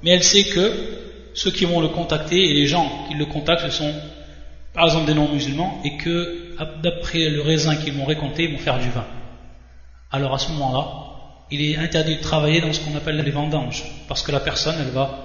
mais 0.02 0.12
elle 0.12 0.24
sait 0.24 0.44
que 0.44 1.00
ceux 1.34 1.52
qui 1.52 1.66
vont 1.66 1.82
le 1.82 1.88
contacter 1.88 2.50
et 2.50 2.54
les 2.54 2.68
gens 2.68 3.06
qui 3.08 3.16
le 3.16 3.26
contactent 3.26 3.72
sont 3.72 3.94
par 4.74 4.86
exemple 4.86 5.06
des 5.06 5.14
non-musulmans 5.14 5.82
et 5.84 5.98
que 5.98 6.56
d'après 6.82 7.30
le 7.30 7.42
raisin 7.42 7.76
qu'ils 7.78 7.94
vont 7.94 8.06
récolter, 8.06 8.44
ils 8.44 8.52
vont 8.52 8.60
faire 8.60 8.80
du 8.80 8.90
vin. 8.90 9.06
Alors 10.12 10.34
à 10.34 10.40
ce 10.40 10.52
moment-là, 10.52 10.88
il 11.52 11.62
est 11.62 11.78
interdit 11.78 12.18
de 12.18 12.22
travailler 12.22 12.62
dans 12.62 12.74
ce 12.74 12.82
qu'on 12.82 12.96
appelle 12.96 13.18
les 13.18 13.32
vendanges 13.32 13.84
parce 14.08 14.22
que 14.22 14.32
la 14.32 14.40
personne, 14.40 14.76
elle 14.80 14.92
va 14.92 15.20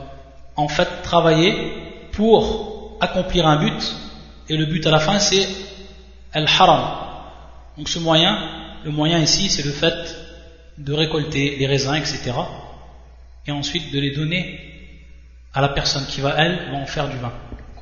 en 0.57 0.69
fait 0.69 1.02
travailler 1.02 1.88
pour 2.19 2.99
accomplir 3.01 3.47
un 3.47 3.59
but, 3.65 3.81
et 4.49 4.57
le 4.57 4.67
but 4.67 4.85
à 4.89 4.91
la 4.91 4.99
fin 4.99 5.21
c'est 5.21 5.47
al-haram. 6.33 6.85
Donc 7.77 7.89
ce 7.89 8.01
moyen, 8.01 8.37
le 8.85 8.91
moyen 8.91 9.21
ici 9.21 9.49
c'est 9.49 9.63
le 9.63 9.71
fait 9.71 10.17
de 10.79 10.93
récolter 10.93 11.55
les 11.57 11.67
raisins, 11.69 11.95
etc. 11.95 12.33
Et 13.47 13.53
ensuite 13.53 13.93
de 13.93 14.01
les 14.01 14.17
donner 14.17 14.59
à 15.55 15.61
la 15.61 15.69
personne 15.69 16.07
qui 16.07 16.21
va, 16.21 16.35
elle, 16.39 16.75
en 16.75 16.87
faire 16.87 17.09
du 17.09 17.17
vin. 17.19 17.33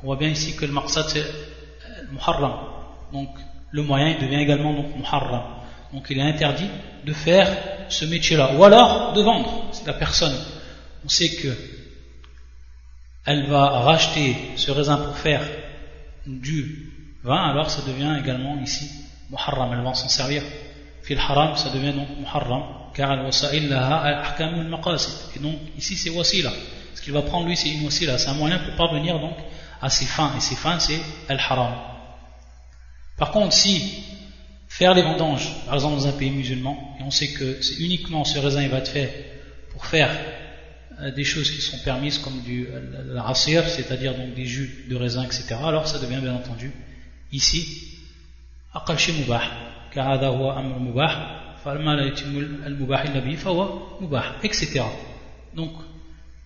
on 0.03 0.05
voit 0.05 0.17
bien 0.17 0.29
ici 0.29 0.55
que 0.55 0.65
le 0.65 0.71
maqsad 0.71 1.05
c'est 1.09 1.25
muharram. 2.11 2.53
Donc 3.11 3.29
le 3.71 3.81
moyen 3.81 4.19
devient 4.21 4.41
également 4.41 4.71
donc 4.71 4.95
muharram. 4.95 5.45
Donc 5.91 6.05
il 6.11 6.19
est 6.19 6.29
interdit 6.33 6.69
de 7.03 7.13
faire 7.13 7.47
ce 7.89 8.05
métier-là. 8.05 8.51
Ou 8.55 8.63
alors 8.63 9.13
de 9.13 9.21
vendre. 9.23 9.71
La 9.87 9.93
personne, 9.93 10.37
on 11.03 11.09
sait 11.09 11.29
que 11.37 11.47
elle 13.27 13.45
va 13.47 13.81
racheter 13.81 14.37
ce 14.55 14.71
raisin 14.71 14.97
pour 14.97 15.17
faire 15.17 15.41
du 16.25 16.93
vin, 17.25 17.51
alors 17.51 17.69
ça 17.69 17.81
devient 17.81 18.17
également 18.17 18.57
ici 18.61 18.89
muharram. 19.29 19.73
Elle 19.73 19.83
va 19.83 19.93
s'en 19.93 20.07
servir. 20.07 20.43
Fil 21.03 21.19
haram, 21.19 21.57
ça 21.57 21.69
devient 21.69 21.91
donc 21.91 22.07
muharram. 22.17 22.63
Car 22.93 23.11
al-wasa'il 23.11 23.67
laha 23.67 23.97
al. 23.97 24.97
Et 25.35 25.39
donc 25.39 25.55
ici 25.77 25.97
c'est 25.97 26.09
wasila. 26.09 26.53
Ce 26.95 27.01
qu'il 27.01 27.11
va 27.11 27.21
prendre 27.21 27.47
lui 27.47 27.57
c'est 27.57 27.69
une 27.69 27.83
wasila. 27.83 28.17
C'est 28.17 28.29
un 28.29 28.35
moyen 28.35 28.59
pour 28.59 28.75
parvenir 28.75 29.19
donc 29.19 29.35
à 29.81 29.89
ses 29.89 30.05
fins. 30.05 30.31
Et 30.37 30.39
ses 30.39 30.55
fins 30.55 30.79
c'est 30.79 31.01
al-haram. 31.27 31.73
Par 33.17 33.31
contre, 33.31 33.51
si 33.51 34.05
faire 34.69 34.93
les 34.93 35.01
vendanges, 35.01 35.49
par 35.65 35.73
exemple 35.73 35.95
dans 35.95 36.07
un 36.07 36.13
pays 36.13 36.31
musulman, 36.31 36.95
et 36.97 37.03
on 37.03 37.11
sait 37.11 37.33
que 37.33 37.61
c'est 37.61 37.75
uniquement 37.79 38.23
ce 38.23 38.39
raisin 38.39 38.61
il 38.61 38.69
va 38.69 38.77
être 38.77 38.91
fait 38.91 39.41
pour 39.73 39.85
faire 39.85 40.11
des 41.15 41.23
choses 41.23 41.51
qui 41.51 41.61
sont 41.61 41.77
permises 41.79 42.17
comme 42.17 42.41
du 42.41 42.67
la 43.05 43.33
c'est-à-dire 43.33 44.15
donc 44.15 44.33
des 44.33 44.45
jus 44.45 44.85
de 44.89 44.95
raisin, 44.95 45.23
etc. 45.23 45.55
Alors 45.63 45.87
ça 45.87 45.99
devient 45.99 46.21
bien 46.21 46.33
entendu 46.33 46.71
ici 47.31 47.99
aqal 48.73 48.97
mubah, 49.19 49.43
car 49.93 50.23
huwa 50.23 50.57
amr 50.57 50.79
mubah, 50.79 51.37
etc. 54.43 54.83
Donc, 55.53 55.71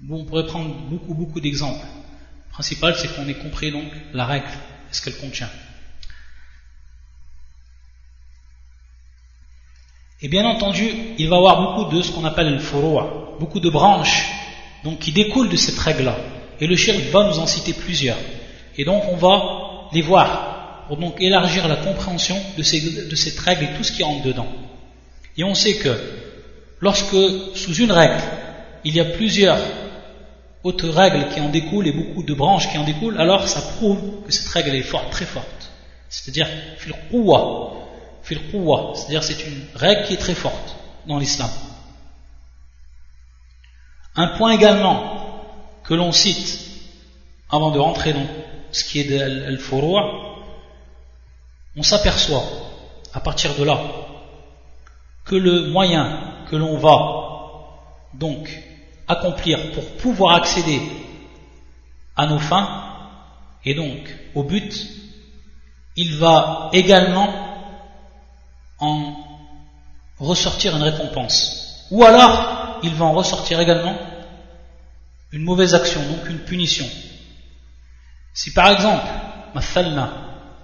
on 0.09 0.25
pourrait 0.25 0.47
prendre 0.47 0.73
beaucoup, 0.89 1.13
beaucoup 1.13 1.39
d'exemples. 1.39 1.85
Le 2.47 2.53
principal, 2.53 2.95
c'est 2.95 3.15
qu'on 3.15 3.27
ait 3.27 3.35
compris 3.35 3.71
donc 3.71 3.85
la 4.13 4.25
règle, 4.25 4.47
ce 4.91 5.03
qu'elle 5.03 5.17
contient. 5.17 5.49
Et 10.21 10.27
bien 10.27 10.45
entendu, 10.45 10.87
il 11.17 11.29
va 11.29 11.35
y 11.35 11.39
avoir 11.39 11.75
beaucoup 11.75 11.95
de 11.95 12.01
ce 12.01 12.11
qu'on 12.11 12.25
appelle 12.25 12.53
le 12.53 12.59
furu' 12.59 13.39
beaucoup 13.39 13.59
de 13.59 13.69
branches 13.69 14.40
donc, 14.83 14.99
qui 14.99 15.11
découlent 15.11 15.49
de 15.49 15.57
cette 15.57 15.77
règle-là. 15.77 16.17
Et 16.59 16.67
le 16.67 16.75
shirk 16.75 16.99
va 17.11 17.27
nous 17.27 17.39
en 17.39 17.47
citer 17.47 17.73
plusieurs. 17.73 18.17
Et 18.77 18.85
donc, 18.85 19.03
on 19.11 19.17
va 19.17 19.89
les 19.93 20.01
voir 20.01 20.85
pour 20.87 20.97
donc 20.97 21.21
élargir 21.21 21.67
la 21.67 21.77
compréhension 21.77 22.35
de, 22.57 22.63
cette 22.63 23.39
règle 23.39 23.63
et 23.63 23.77
tout 23.77 23.83
ce 23.83 23.91
qui 23.91 24.03
rentre 24.03 24.23
dedans. 24.23 24.47
Et 25.37 25.43
on 25.43 25.55
sait 25.55 25.75
que 25.75 25.89
lorsque, 26.79 27.15
sous 27.55 27.75
une 27.75 27.91
règle, 27.91 28.21
il 28.83 28.95
y 28.95 28.99
a 28.99 29.05
plusieurs 29.05 29.59
autres 30.63 30.89
règles 30.89 31.29
qui 31.33 31.39
en 31.39 31.49
découlent 31.49 31.87
et 31.87 31.91
beaucoup 31.91 32.23
de 32.23 32.33
branches 32.33 32.69
qui 32.69 32.77
en 32.77 32.83
découlent, 32.83 33.19
alors 33.19 33.47
ça 33.47 33.61
prouve 33.61 33.99
que 34.25 34.31
cette 34.31 34.47
règle 34.49 34.75
est 34.75 34.81
forte, 34.81 35.09
très 35.11 35.25
forte. 35.25 35.71
C'est-à-dire, 36.09 36.47
fil 36.77 36.93
c'est-à-dire 38.93 39.23
c'est 39.23 39.45
une 39.45 39.63
règle 39.75 40.03
qui 40.05 40.13
est 40.13 40.17
très 40.17 40.35
forte 40.35 40.75
dans 41.07 41.17
l'islam. 41.17 41.49
Un 44.15 44.27
point 44.27 44.51
également 44.51 45.19
que 45.83 45.93
l'on 45.93 46.11
cite 46.11 46.59
avant 47.49 47.71
de 47.71 47.79
rentrer 47.79 48.13
dans 48.13 48.27
ce 48.71 48.83
qui 48.85 48.99
est 48.99 49.03
de 49.05 49.17
al 49.19 49.59
on 51.77 51.83
s'aperçoit 51.83 52.43
à 53.13 53.19
partir 53.21 53.55
de 53.55 53.63
là 53.63 53.79
que 55.23 55.35
le 55.35 55.67
moyen 55.69 56.19
que 56.49 56.55
l'on 56.57 56.77
va 56.77 57.21
donc 58.13 58.49
accomplir 59.07 59.71
pour 59.71 59.85
pouvoir 59.97 60.35
accéder 60.35 60.81
à 62.15 62.27
nos 62.27 62.39
fins 62.39 62.91
et 63.63 63.73
donc 63.73 64.15
au 64.35 64.43
but, 64.43 64.87
il 65.95 66.17
va 66.17 66.69
également 66.73 67.29
en 68.79 69.15
ressortir 70.19 70.75
une 70.75 70.83
récompense. 70.83 71.87
Ou 71.91 72.03
alors, 72.03 72.60
il 72.83 72.93
va 72.95 73.05
en 73.05 73.13
ressortir 73.13 73.59
également 73.59 73.95
une 75.31 75.43
mauvaise 75.43 75.73
action, 75.73 76.01
donc 76.09 76.29
une 76.29 76.39
punition. 76.39 76.85
Si 78.33 78.53
par 78.53 78.69
exemple, 78.69 79.05
ma 79.53 79.61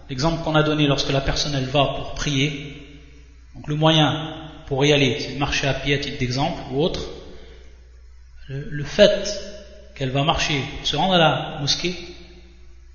l'exemple 0.09 0.43
qu'on 0.43 0.55
a 0.55 0.63
donné 0.63 0.87
lorsque 0.87 1.11
la 1.11 1.21
personne 1.21 1.53
elle 1.55 1.65
va 1.65 1.85
pour 1.85 2.13
prier, 2.13 3.01
donc 3.55 3.67
le 3.67 3.75
moyen 3.75 4.33
pour 4.67 4.85
y 4.85 4.93
aller, 4.93 5.19
c'est 5.19 5.33
de 5.33 5.39
marcher 5.39 5.67
à 5.67 5.73
pied 5.73 5.95
à 5.95 5.97
titre 5.97 6.19
d'exemple 6.19 6.61
ou 6.71 6.81
autre, 6.81 7.01
le, 8.49 8.83
fait 8.83 9.27
qu'elle 9.95 10.11
va 10.11 10.23
marcher 10.23 10.61
se 10.83 10.95
rendre 10.95 11.13
à 11.13 11.17
la 11.17 11.57
mosquée, 11.59 11.95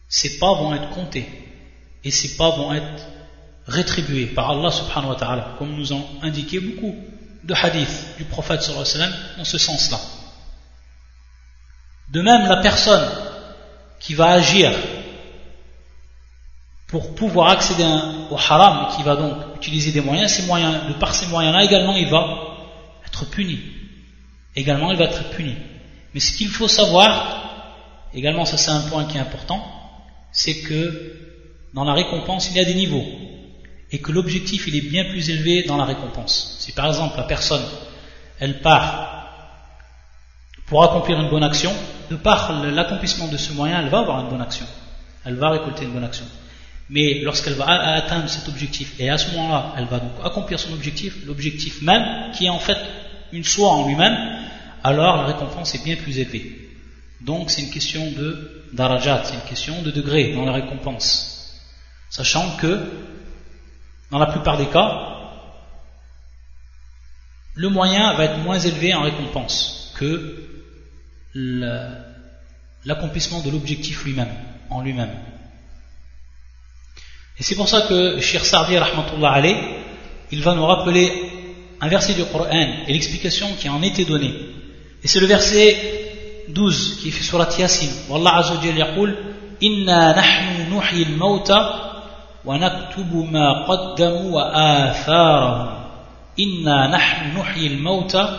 ses 0.09 0.39
pas 0.39 0.55
vont 0.55 0.75
être 0.75 0.91
comptés 0.91 1.27
et 2.05 2.11
ses 2.11 2.37
pas 2.37 2.51
vont 2.51 2.73
être 2.73 3.07
rétribué 3.67 4.27
par 4.27 4.51
Allah 4.51 4.71
subhanahu 4.71 5.11
wa 5.11 5.17
ta'ala, 5.17 5.55
comme 5.59 5.77
nous 5.77 5.93
ont 5.93 6.07
indiqué 6.23 6.61
beaucoup 6.61 6.97
de 7.45 7.55
hadiths 7.55 8.17
du 8.19 8.25
prophète 8.25 8.63
sallallahu 8.63 9.13
dans 9.39 9.45
ce 9.45 9.59
sens-là. 9.59 9.99
De 12.11 12.21
même, 12.21 12.47
la 12.47 12.59
personne 12.59 13.09
qui 14.01 14.15
va 14.15 14.33
agir 14.33 14.71
pour 16.89 17.15
pouvoir 17.15 17.49
accéder 17.49 17.85
au 18.31 18.37
haram 18.37 18.89
qui 18.95 19.03
va 19.03 19.17
donc 19.17 19.57
utiliser 19.57 19.93
des 19.93 20.03
moyens, 20.03 20.31
ces 20.31 20.43
moyens, 20.43 20.89
de 20.89 20.93
par 20.95 21.15
ces 21.15 21.27
moyens-là 21.27 21.65
également, 21.65 21.97
il 21.97 22.09
va 22.09 22.27
être 23.07 23.25
puni. 23.31 23.61
Également, 24.55 24.91
il 24.91 24.99
va 24.99 25.05
être 25.05 25.31
puni. 25.31 25.57
Mais 26.13 26.21
ce 26.21 26.37
qu'il 26.37 26.49
faut 26.49 26.69
savoir, 26.69 28.09
également 28.13 28.45
ça 28.45 28.59
c'est 28.59 28.71
un 28.71 28.83
point 28.83 29.07
qui 29.07 29.17
est 29.17 29.21
important, 29.21 29.65
c'est 30.33 30.61
que 30.61 31.17
dans 31.73 31.85
la 31.85 31.95
récompense, 31.95 32.51
il 32.51 32.57
y 32.57 32.61
a 32.61 32.65
des 32.65 32.75
niveaux 32.75 33.05
et 33.93 33.99
que 33.99 34.11
l'objectif 34.11 34.67
il 34.67 34.77
est 34.77 34.89
bien 34.89 35.05
plus 35.05 35.31
élevé 35.31 35.65
dans 35.65 35.77
la 35.77 35.85
récompense. 35.85 36.57
Si 36.59 36.73
par 36.73 36.87
exemple 36.87 37.17
la 37.17 37.25
personne 37.25 37.63
elle 38.39 38.61
part 38.61 39.13
pour 40.67 40.83
accomplir 40.83 41.21
une 41.21 41.29
bonne 41.29 41.45
action, 41.45 41.73
de 42.11 42.17
par 42.17 42.63
l'accomplissement 42.65 43.29
de 43.29 43.37
ce 43.37 43.53
moyen, 43.53 43.83
elle 43.83 43.91
va 43.91 43.99
avoir 43.99 44.21
une 44.21 44.31
bonne 44.31 44.41
action, 44.41 44.67
elle 45.25 45.35
va 45.37 45.51
récolter 45.51 45.85
une 45.85 45.93
bonne 45.93 46.05
action. 46.05 46.25
Mais 46.89 47.21
lorsqu'elle 47.23 47.55
va 47.55 47.67
atteindre 47.67 48.29
cet 48.29 48.49
objectif, 48.49 48.95
et 48.99 49.09
à 49.09 49.19
ce 49.19 49.31
moment-là, 49.33 49.75
elle 49.79 49.87
va 49.87 49.99
donc 49.99 50.13
accomplir 50.25 50.59
son 50.59 50.73
objectif, 50.73 51.15
l'objectif 51.27 51.83
même, 51.83 52.33
qui 52.33 52.47
est 52.47 52.51
en 52.51 52.59
fait 52.59 52.79
une 53.33 53.45
soi 53.45 53.69
en 53.71 53.87
lui-même, 53.87 54.17
alors 54.83 55.19
la 55.19 55.27
récompense 55.27 55.75
est 55.75 55.85
bien 55.85 55.97
plus 55.97 56.19
élevée. 56.19 56.71
Donc 57.21 57.51
c'est 57.51 57.63
une 57.63 57.71
question 57.71 58.11
de 58.11 58.67
darajat, 58.73 59.23
c'est 59.25 59.35
une 59.35 59.49
question 59.49 59.81
de 59.83 59.91
degré 59.91 60.35
dans 60.35 60.45
la 60.45 60.53
récompense. 60.53 61.61
Sachant 62.11 62.57
que 62.57 62.81
dans 64.13 64.19
la 64.19 64.27
plupart 64.27 64.59
des 64.59 64.67
cas, 64.67 65.09
le 67.55 67.71
moyen 67.71 68.13
va 68.13 68.25
être 68.25 68.39
moins 68.39 68.59
élevé 68.59 68.95
en 68.95 69.03
récompense 69.03 69.95
que 69.99 70.37
l'accomplissement 72.85 73.41
de 73.41 73.51
l'objectif 73.51 74.05
lui-même, 74.05 74.33
en 74.69 74.83
lui-même. 74.83 75.15
Et 77.39 77.43
c'est 77.43 77.55
pour 77.55 77.71
ça 77.71 77.83
que 77.89 78.21
Shir 78.21 78.45
Sardi, 78.45 78.77
rahmatullah 78.77 79.43
il 80.31 80.43
va 80.43 80.55
nous 80.55 80.67
rappeler 80.67 81.11
un 81.81 81.89
verset 81.89 82.13
du 82.13 82.25
Coran 82.27 82.85
et 82.87 82.93
l'explication 82.93 83.49
qui 83.59 83.69
en 83.71 83.83
était 83.83 84.05
donnée. 84.05 84.35
Et 85.03 85.09
c'est 85.09 85.21
le 85.21 85.27
verset 85.27 86.45
12 86.49 86.99
qui 87.01 87.11
fait 87.11 87.25
sur 87.25 87.39
la 87.39 87.49
Yasin. 87.59 87.89
Wallah 88.11 88.37
Azza 88.37 88.61
Inna 89.63 90.15
nahnu 90.15 90.71
nuhyi 90.71 91.05
al-mauta 91.07 91.92
ونكتب 92.46 93.16
ما 93.32 93.66
قدموا 93.66 94.32
وآثارهم 94.36 95.84
إنا 96.40 96.88
نحن 96.88 97.40
نحيي 97.40 97.68
الموتى 97.68 98.38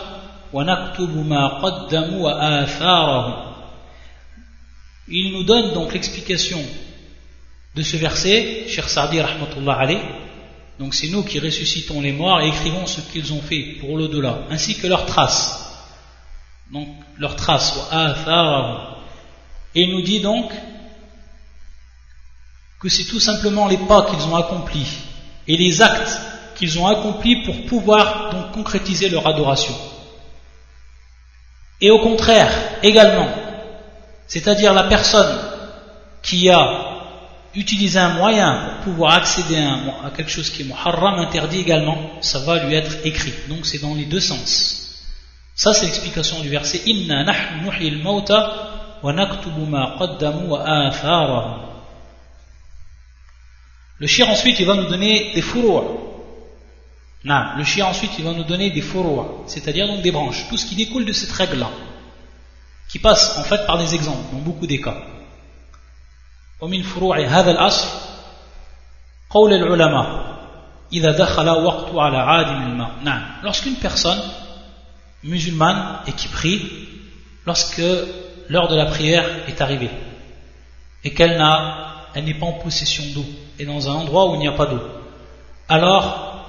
ونكتب 0.53 1.25
ما 1.29 1.47
قدموا 1.47 2.19
وآثارهم 2.25 3.49
Il 5.11 5.31
nous 5.31 5.43
donne 5.43 5.73
donc 5.73 5.91
l'explication 5.93 6.59
de 7.75 7.81
ce 7.81 7.97
verset, 7.97 8.65
cher 8.67 8.87
Sa'di 8.87 9.19
rahmatullah 9.19 9.73
alayh. 9.73 10.01
Donc 10.79 10.93
c'est 10.93 11.09
nous 11.09 11.23
qui 11.23 11.39
ressuscitons 11.39 11.99
les 11.99 12.11
morts 12.11 12.41
et 12.41 12.47
écrivons 12.47 12.85
ce 12.85 13.01
qu'ils 13.01 13.33
ont 13.33 13.41
fait 13.41 13.77
pour 13.79 13.97
l'au-delà, 13.97 14.39
ainsi 14.51 14.77
que 14.77 14.85
leurs 14.85 15.07
traces. 15.07 15.81
Donc 16.71 16.87
leurs 17.17 17.35
traces, 17.35 17.89
et 19.75 19.81
il 19.81 19.91
nous 19.91 20.01
dit 20.01 20.19
donc 20.19 20.51
que 22.84 22.90
c'est 22.90 23.04
tout 23.04 23.18
simplement 23.18 23.66
les 23.66 23.78
pas 23.78 24.04
qu'ils 24.10 24.28
ont 24.28 24.36
accomplis 24.36 24.86
et 25.48 25.56
les 25.56 25.80
actes 25.80 26.20
qu'ils 26.54 26.78
ont 26.78 26.86
accomplis 26.86 27.42
pour 27.46 27.64
pouvoir 27.64 28.30
donc 28.30 28.52
concrétiser 28.52 29.08
leur 29.08 29.26
adoration. 29.26 29.74
Et 31.80 31.90
au 31.90 32.00
contraire, 32.00 32.52
également, 32.82 33.28
c'est-à-dire 34.26 34.74
la 34.74 34.82
personne 34.82 35.34
qui 36.22 36.50
a 36.50 36.92
utilisé 37.54 37.98
un 37.98 38.10
moyen 38.10 38.80
pour 38.82 38.92
pouvoir 38.92 39.14
accéder 39.14 39.56
à, 39.56 40.10
quelque 40.10 40.30
chose 40.30 40.50
qui 40.50 40.60
est 40.60 40.66
muharram, 40.66 41.20
interdit 41.20 41.60
également, 41.60 41.96
ça 42.20 42.40
va 42.40 42.64
lui 42.64 42.74
être 42.74 42.96
écrit. 43.04 43.32
Donc 43.48 43.64
c'est 43.64 43.80
dans 43.80 43.94
les 43.94 44.04
deux 44.04 44.20
sens. 44.20 45.06
Ça 45.54 45.72
c'est 45.72 45.86
l'explication 45.86 46.40
du 46.40 46.50
verset 46.50 46.82
Le 53.99 54.07
shir 54.07 54.29
ensuite 54.29 54.59
il 54.59 54.65
va 54.65 54.75
nous 54.75 54.87
donner 54.87 55.33
des 55.33 55.41
fouroua. 55.41 55.83
Non, 57.25 57.57
le 57.57 57.63
shir 57.63 57.85
ensuite 57.87 58.11
il 58.17 58.23
va 58.25 58.33
nous 58.33 58.45
donner 58.45 58.71
des 58.71 58.81
fouroua, 58.81 59.43
c'est-à-dire 59.45 59.87
donc 59.87 60.01
des 60.01 60.11
branches, 60.11 60.47
tout 60.49 60.57
ce 60.57 60.65
qui 60.65 60.75
découle 60.75 61.05
de 61.05 61.13
cette 61.13 61.31
règle-là, 61.31 61.69
qui 62.89 62.99
passe 62.99 63.37
en 63.37 63.43
fait 63.43 63.65
par 63.67 63.77
des 63.77 63.93
exemples 63.93 64.33
dans 64.33 64.39
beaucoup 64.39 64.67
des 64.67 64.79
cas. 64.79 64.97
ومن 66.61 66.83
فروع 66.83 67.19
هذا 67.19 67.51
الأصل 67.51 67.87
قول 69.29 69.53
العلماء 69.53 70.39
إذا 70.93 71.11
دخل 71.11 71.49
وقت 71.49 71.95
على 71.95 72.17
عادم 72.17 72.61
الماء 72.61 72.91
نعم 73.03 73.43
lorsqu'une 73.43 73.75
personne 73.75 74.21
musulmane 75.23 75.99
et 76.07 76.11
qui 76.11 76.27
prie 76.27 76.61
lorsque 77.45 77.81
l'heure 78.49 78.67
de 78.67 78.75
la 78.75 78.87
prière 78.87 79.47
est 79.47 79.61
arrivée 79.61 79.91
et 81.03 81.13
qu'elle 81.13 81.37
n'a 81.37 82.09
elle 82.13 82.25
n'est 82.25 82.33
pas 82.33 82.47
en 82.47 82.53
possession 82.53 83.03
d'eau 83.13 83.25
et 83.58 83.64
dans 83.64 83.88
un 83.88 83.94
endroit 83.94 84.30
où 84.30 84.34
il 84.34 84.40
n'y 84.40 84.48
a 84.48 84.52
pas 84.52 84.66
d'eau. 84.66 84.80
Alors 85.68 86.46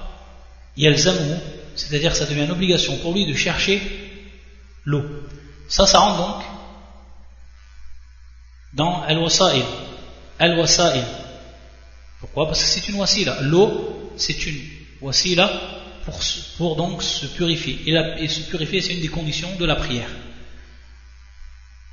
yalzamu 0.76 1.36
c'est-à-dire 1.74 2.14
ça 2.14 2.26
devient 2.26 2.44
une 2.44 2.50
obligation 2.50 2.96
pour 2.98 3.12
lui 3.12 3.26
de 3.26 3.34
chercher 3.34 3.80
l'eau. 4.84 5.04
Ça 5.68 5.86
ça 5.86 5.98
rentre 5.98 6.18
donc 6.18 6.44
dans 8.74 9.02
al-wasa'il 9.02 9.64
al-wasa'il 10.38 11.04
pourquoi? 12.20 12.46
Parce 12.46 12.60
que 12.60 12.66
c'est 12.66 12.88
une 12.88 12.96
wasila. 12.96 13.42
L'eau 13.42 14.12
c'est 14.16 14.46
une 14.46 14.58
wasila 15.00 15.50
pour, 16.04 16.18
pour 16.56 16.76
donc 16.76 17.02
se 17.02 17.26
purifier. 17.26 17.78
Et 17.86 18.28
se 18.28 18.40
purifier 18.40 18.80
c'est 18.80 18.94
une 18.94 19.00
des 19.00 19.08
conditions 19.08 19.54
de 19.56 19.64
la 19.64 19.76
prière. 19.76 20.08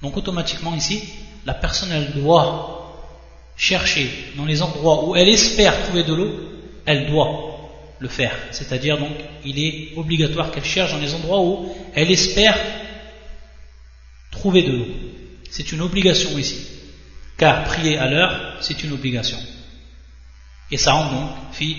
Donc 0.01 0.17
automatiquement 0.17 0.75
ici, 0.75 1.01
la 1.45 1.53
personne 1.53 1.91
elle 1.91 2.11
doit 2.13 2.72
chercher 3.55 4.09
dans 4.35 4.45
les 4.45 4.61
endroits 4.61 5.05
où 5.05 5.15
elle 5.15 5.29
espère 5.29 5.83
trouver 5.83 6.03
de 6.03 6.13
l'eau, 6.13 6.31
elle 6.85 7.07
doit 7.07 7.59
le 7.99 8.07
faire. 8.07 8.35
C'est-à-dire 8.51 8.97
donc 8.97 9.11
il 9.45 9.59
est 9.59 9.89
obligatoire 9.97 10.51
qu'elle 10.51 10.65
cherche 10.65 10.91
dans 10.91 10.99
les 10.99 11.13
endroits 11.13 11.41
où 11.41 11.73
elle 11.93 12.11
espère 12.11 12.57
trouver 14.31 14.63
de 14.63 14.71
l'eau. 14.71 14.87
C'est 15.49 15.71
une 15.71 15.81
obligation 15.81 16.37
ici. 16.37 16.67
Car 17.37 17.63
prier 17.63 17.97
à 17.97 18.09
l'heure, 18.09 18.57
c'est 18.61 18.83
une 18.83 18.93
obligation. 18.93 19.37
Et 20.71 20.77
ça 20.77 20.93
rend 20.93 21.11
donc 21.11 21.29
fi 21.51 21.77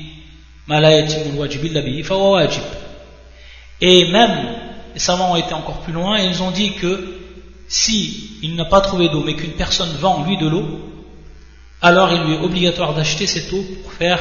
et 3.80 4.10
même 4.10 4.46
les 4.94 5.00
savants 5.00 5.32
ont 5.32 5.36
été 5.36 5.52
encore 5.52 5.80
plus 5.80 5.92
loin 5.92 6.18
et 6.18 6.26
ils 6.26 6.42
ont 6.42 6.50
dit 6.50 6.72
que 6.72 7.18
si 7.68 8.38
il 8.42 8.54
n'a 8.54 8.64
pas 8.64 8.80
trouvé 8.80 9.08
d'eau 9.10 9.22
mais 9.22 9.34
qu'une 9.34 9.52
personne 9.52 9.94
vend 9.96 10.24
lui 10.24 10.38
de 10.38 10.48
l'eau, 10.48 10.80
alors 11.84 12.10
il 12.12 12.22
lui 12.22 12.34
est 12.34 12.40
obligatoire 12.40 12.94
d'acheter 12.94 13.26
cette 13.26 13.52
eau 13.52 13.62
pour 13.82 13.92
faire 13.92 14.18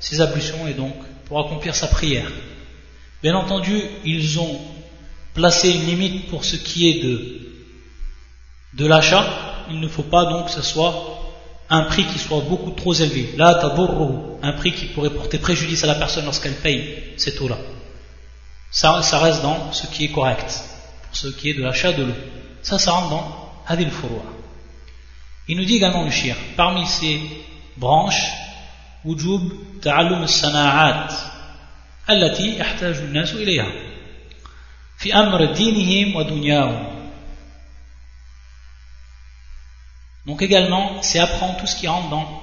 ses 0.00 0.20
ablutions 0.20 0.66
et 0.66 0.74
donc 0.74 0.94
pour 1.26 1.38
accomplir 1.38 1.76
sa 1.76 1.86
prière. 1.86 2.28
Bien 3.22 3.36
entendu, 3.36 3.80
ils 4.04 4.40
ont 4.40 4.60
placé 5.32 5.70
une 5.70 5.86
limite 5.86 6.28
pour 6.30 6.44
ce 6.44 6.56
qui 6.56 6.90
est 6.90 7.00
de, 8.74 8.86
l'achat. 8.88 9.24
Il 9.70 9.78
ne 9.78 9.86
faut 9.86 10.02
pas 10.02 10.24
donc 10.24 10.46
que 10.46 10.50
ce 10.50 10.62
soit 10.62 10.92
un 11.68 11.82
prix 11.82 12.04
qui 12.06 12.18
soit 12.18 12.40
beaucoup 12.40 12.72
trop 12.72 12.92
élevé. 12.92 13.34
Là, 13.36 13.54
taburru, 13.54 14.38
un 14.42 14.52
prix 14.54 14.72
qui 14.72 14.86
pourrait 14.86 15.10
porter 15.10 15.38
préjudice 15.38 15.84
à 15.84 15.86
la 15.86 15.94
personne 15.94 16.24
lorsqu'elle 16.24 16.56
paye 16.56 17.14
cette 17.16 17.40
eau-là. 17.40 17.58
Ça, 18.72 19.00
ça 19.02 19.20
reste 19.20 19.42
dans 19.42 19.72
ce 19.72 19.86
qui 19.86 20.06
est 20.06 20.10
correct, 20.10 20.60
pour 21.06 21.16
ce 21.16 21.28
qui 21.28 21.50
est 21.50 21.54
de 21.54 21.62
l'achat 21.62 21.92
de 21.92 22.02
l'eau. 22.02 22.14
Ça, 22.62 22.80
ça 22.80 22.90
rentre 22.90 23.10
dans 23.10 23.52
Hadil 23.68 23.90
Furwa. 23.90 24.39
Il 25.48 25.56
nous 25.56 25.64
dit 25.64 25.76
également 25.76 26.04
le 26.04 26.10
shir, 26.10 26.36
parmi 26.56 26.86
ces 26.86 27.20
branches, 27.76 28.30
ta'allum 29.82 30.22
al-sana'at, 30.22 31.08
allati 32.06 32.56
yahtaju 32.56 33.02
al-nasu 33.04 33.42
ilayha, 33.42 33.66
fi 34.96 35.12
amr 35.12 35.52
dinihim 35.52 36.14
wa 36.14 36.24
dunyahum. 36.24 36.86
Donc 40.26 40.42
également, 40.42 41.02
c'est 41.02 41.18
apprendre 41.18 41.56
tout 41.58 41.66
ce 41.66 41.76
qui 41.76 41.88
rentre 41.88 42.10
dans 42.10 42.42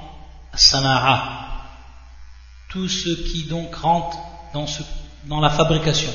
sana'a, 0.53 1.63
tout 2.69 2.89
ce 2.89 3.09
qui 3.09 3.43
donc 3.43 3.73
rentre 3.75 4.17
dans, 4.53 4.67
ce, 4.67 4.81
dans 5.25 5.39
la 5.39 5.49
fabrication, 5.49 6.11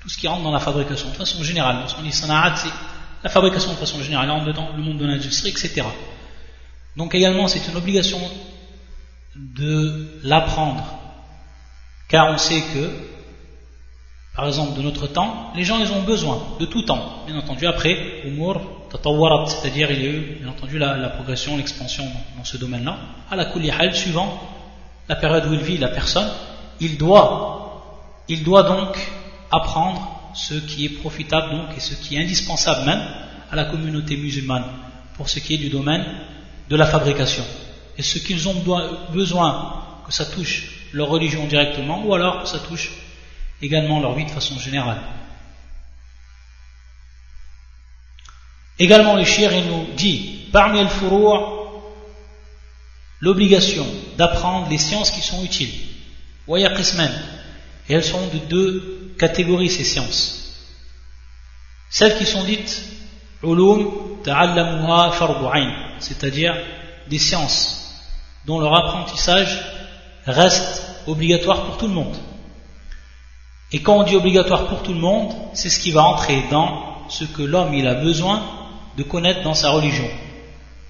tout 0.00 0.08
ce 0.08 0.16
qui 0.16 0.28
rentre 0.28 0.42
dans 0.42 0.52
la 0.52 0.60
fabrication, 0.60 1.08
de 1.10 1.14
façon 1.14 1.42
générale. 1.42 1.80
Lorsqu'on 1.80 2.02
dit 2.02 2.12
sana'at, 2.12 2.54
c'est 2.56 2.72
la 3.22 3.30
fabrication 3.30 3.70
de 3.72 3.76
façon 3.76 4.02
générale, 4.02 4.30
en 4.30 4.44
dedans 4.44 4.68
le 4.76 4.82
monde 4.82 4.98
de 4.98 5.06
l'industrie, 5.06 5.50
etc. 5.50 5.82
Donc 6.96 7.14
également, 7.14 7.48
c'est 7.48 7.66
une 7.68 7.76
obligation 7.76 8.20
de 9.36 10.20
l'apprendre, 10.22 10.84
car 12.08 12.32
on 12.32 12.38
sait 12.38 12.62
que, 12.74 12.90
par 14.34 14.46
exemple, 14.46 14.76
de 14.76 14.82
notre 14.82 15.06
temps, 15.06 15.52
les 15.54 15.64
gens, 15.64 15.78
ils 15.78 15.92
ont 15.92 16.02
besoin 16.02 16.42
de 16.58 16.66
tout 16.66 16.82
temps. 16.82 17.24
Bien 17.26 17.36
entendu, 17.36 17.66
après, 17.66 18.22
umur, 18.24 18.60
tatawwarat, 18.90 19.46
c'est-à-dire 19.46 19.90
il 19.90 20.02
y 20.02 20.06
a 20.06 20.10
eu, 20.10 20.38
bien 20.40 20.50
entendu, 20.50 20.78
la, 20.78 21.08
progression, 21.10 21.56
l'expansion 21.56 22.04
dans, 22.36 22.44
ce 22.44 22.56
domaine-là. 22.56 22.96
À 23.30 23.36
la 23.36 23.46
kulihal, 23.46 23.94
suivant 23.94 24.40
la 25.08 25.16
période 25.16 25.46
où 25.46 25.54
il 25.54 25.60
vit 25.60 25.78
la 25.78 25.88
personne, 25.88 26.30
il 26.80 26.96
doit, 26.96 28.24
il 28.28 28.42
doit 28.42 28.62
donc 28.62 28.96
apprendre 29.50 30.19
ce 30.34 30.54
qui 30.54 30.84
est 30.84 31.00
profitable 31.00 31.50
donc 31.50 31.76
et 31.76 31.80
ce 31.80 31.94
qui 31.94 32.16
est 32.16 32.22
indispensable 32.22 32.86
même 32.86 33.02
à 33.50 33.56
la 33.56 33.64
communauté 33.64 34.16
musulmane 34.16 34.64
pour 35.14 35.28
ce 35.28 35.38
qui 35.38 35.54
est 35.54 35.58
du 35.58 35.68
domaine 35.68 36.04
de 36.68 36.76
la 36.76 36.86
fabrication. 36.86 37.44
Et 37.98 38.02
ce 38.02 38.18
qu'ils 38.18 38.48
ont 38.48 38.62
besoin 39.12 39.84
que 40.06 40.12
ça 40.12 40.24
touche 40.24 40.88
leur 40.92 41.08
religion 41.08 41.46
directement 41.46 42.04
ou 42.04 42.14
alors 42.14 42.42
que 42.42 42.48
ça 42.48 42.58
touche 42.60 42.90
également 43.60 44.00
leur 44.00 44.14
vie 44.14 44.24
de 44.24 44.30
façon 44.30 44.58
générale. 44.58 45.00
Également 48.78 49.16
le 49.16 49.24
shir 49.24 49.50
nous 49.66 49.86
dit 49.96 50.46
parmi 50.52 50.80
le 50.80 50.88
furou' 50.88 51.60
l'obligation 53.20 53.86
d'apprendre 54.16 54.68
les 54.70 54.78
sciences 54.78 55.10
qui 55.10 55.20
sont 55.20 55.44
utiles. 55.44 55.74
Et 56.48 57.92
elles 57.92 58.04
sont 58.04 58.26
de 58.28 58.38
deux 58.48 58.99
catégories 59.20 59.68
ces 59.68 59.84
sciences. 59.84 60.24
Celles 61.90 62.16
qui 62.16 62.24
sont 62.24 62.44
dites 62.44 62.82
ulum 63.42 64.22
ta'allamuha 64.24 65.12
c'est-à-dire 65.98 66.54
des 67.08 67.18
sciences 67.18 67.60
dont 68.46 68.58
leur 68.58 68.74
apprentissage 68.74 69.58
reste 70.24 70.82
obligatoire 71.06 71.64
pour 71.66 71.76
tout 71.76 71.86
le 71.86 71.92
monde. 71.92 72.16
Et 73.72 73.82
quand 73.82 73.98
on 73.98 74.04
dit 74.04 74.16
obligatoire 74.16 74.66
pour 74.68 74.82
tout 74.82 74.94
le 74.94 74.98
monde, 74.98 75.32
c'est 75.52 75.68
ce 75.68 75.80
qui 75.80 75.90
va 75.90 76.02
entrer 76.02 76.42
dans 76.50 77.08
ce 77.10 77.24
que 77.24 77.42
l'homme 77.42 77.74
a 77.86 77.94
besoin 77.94 78.42
de 78.96 79.02
connaître 79.02 79.42
dans 79.42 79.54
sa 79.54 79.70
religion. 79.70 80.08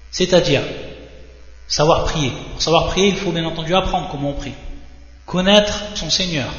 C'est-à-dire 0.09 0.61
savoir 1.67 2.05
prier. 2.05 2.31
Pour 2.53 2.61
savoir 2.61 2.87
prier, 2.87 3.09
il 3.09 3.17
faut 3.17 3.31
bien 3.31 3.45
entendu 3.45 3.75
apprendre 3.75 4.07
comment 4.09 4.29
on 4.29 4.33
prie. 4.33 4.53
Connaître 5.25 5.83
son 5.95 6.09
Seigneur, 6.09 6.51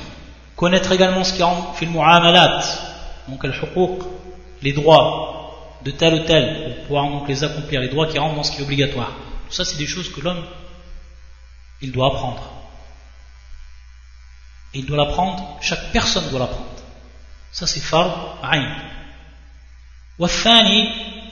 Connaître 0.63 0.93
également 0.93 1.25
ce 1.25 1.33
qui 1.33 1.43
rentre 1.43 1.75
fait 1.75 1.87
le 1.87 1.91
mu'amalat, 1.91 2.63
donc 3.27 3.45
les 4.63 4.73
droits 4.73 5.81
de 5.85 5.91
tel 5.91 6.15
ou 6.15 6.19
tel, 6.21 6.77
pour 6.77 6.85
pouvoir 6.85 7.11
donc 7.11 7.29
les 7.29 7.43
accomplir, 7.43 7.81
les 7.81 7.89
droits 7.89 8.07
qui 8.07 8.17
rentrent 8.17 8.37
dans 8.37 8.45
ce 8.45 8.53
qui 8.53 8.61
est 8.61 8.63
obligatoire. 8.63 9.11
Tout 9.49 9.55
ça, 9.55 9.65
c'est 9.65 9.77
des 9.77 9.89
choses 9.89 10.13
que 10.13 10.21
l'homme, 10.21 10.45
il 11.81 11.91
doit 11.91 12.07
apprendre. 12.07 12.49
Et 14.73 14.79
il 14.79 14.87
doit 14.87 14.99
l'apprendre, 14.99 15.59
chaque 15.61 15.91
personne 15.91 16.31
doit 16.31 16.39
l'apprendre. 16.39 16.71
Ça, 17.51 17.67
c'est 17.67 17.81
fard 17.81 18.39
ayn. 18.45 18.77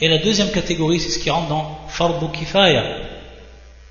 Et 0.01 0.09
la 0.09 0.19
deuxième 0.19 0.51
catégorie, 0.51 0.99
c'est 0.99 1.11
ce 1.11 1.21
qui 1.21 1.31
rentre 1.31 1.51
dans 1.51 1.87
farbu 1.87 2.37
kifaya. 2.37 2.83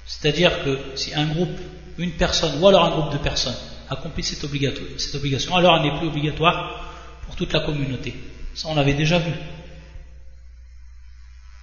C'est-à-dire 0.05 0.65
que 0.65 0.81
si 0.95 1.15
un 1.15 1.27
groupe, 1.27 1.57
une 1.97 2.11
personne, 2.11 2.61
ou 2.61 2.67
alors 2.67 2.83
un 2.83 2.89
groupe 2.89 3.13
de 3.13 3.19
personnes, 3.19 3.55
accomplit 3.89 4.23
cette, 4.23 4.43
obligation, 4.43 5.55
alors 5.55 5.77
elle 5.77 5.91
n'est 5.91 5.97
plus 5.97 6.07
obligatoire 6.07 6.85
pour 7.25 7.35
toute 7.35 7.53
la 7.53 7.61
communauté. 7.61 8.13
Ça, 8.53 8.67
on 8.69 8.75
l'avait 8.75 8.93
déjà 8.93 9.19
vu. 9.19 9.31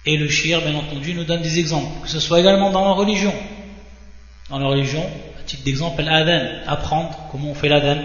Et 0.05 0.17
le 0.17 0.29
shir, 0.29 0.61
bien 0.61 0.75
entendu, 0.75 1.13
nous 1.13 1.25
donne 1.25 1.41
des 1.41 1.59
exemples, 1.59 2.01
que 2.03 2.09
ce 2.09 2.19
soit 2.19 2.39
également 2.39 2.71
dans 2.71 2.85
la 2.85 2.91
religion. 2.91 3.33
Dans 4.49 4.59
la 4.59 4.67
religion, 4.67 5.05
à 5.39 5.43
titre 5.43 5.63
d'exemple, 5.63 6.01
l'adhan, 6.01 6.63
apprendre 6.65 7.27
comment 7.31 7.51
on 7.51 7.55
fait 7.55 7.69
l'adhan. 7.69 8.01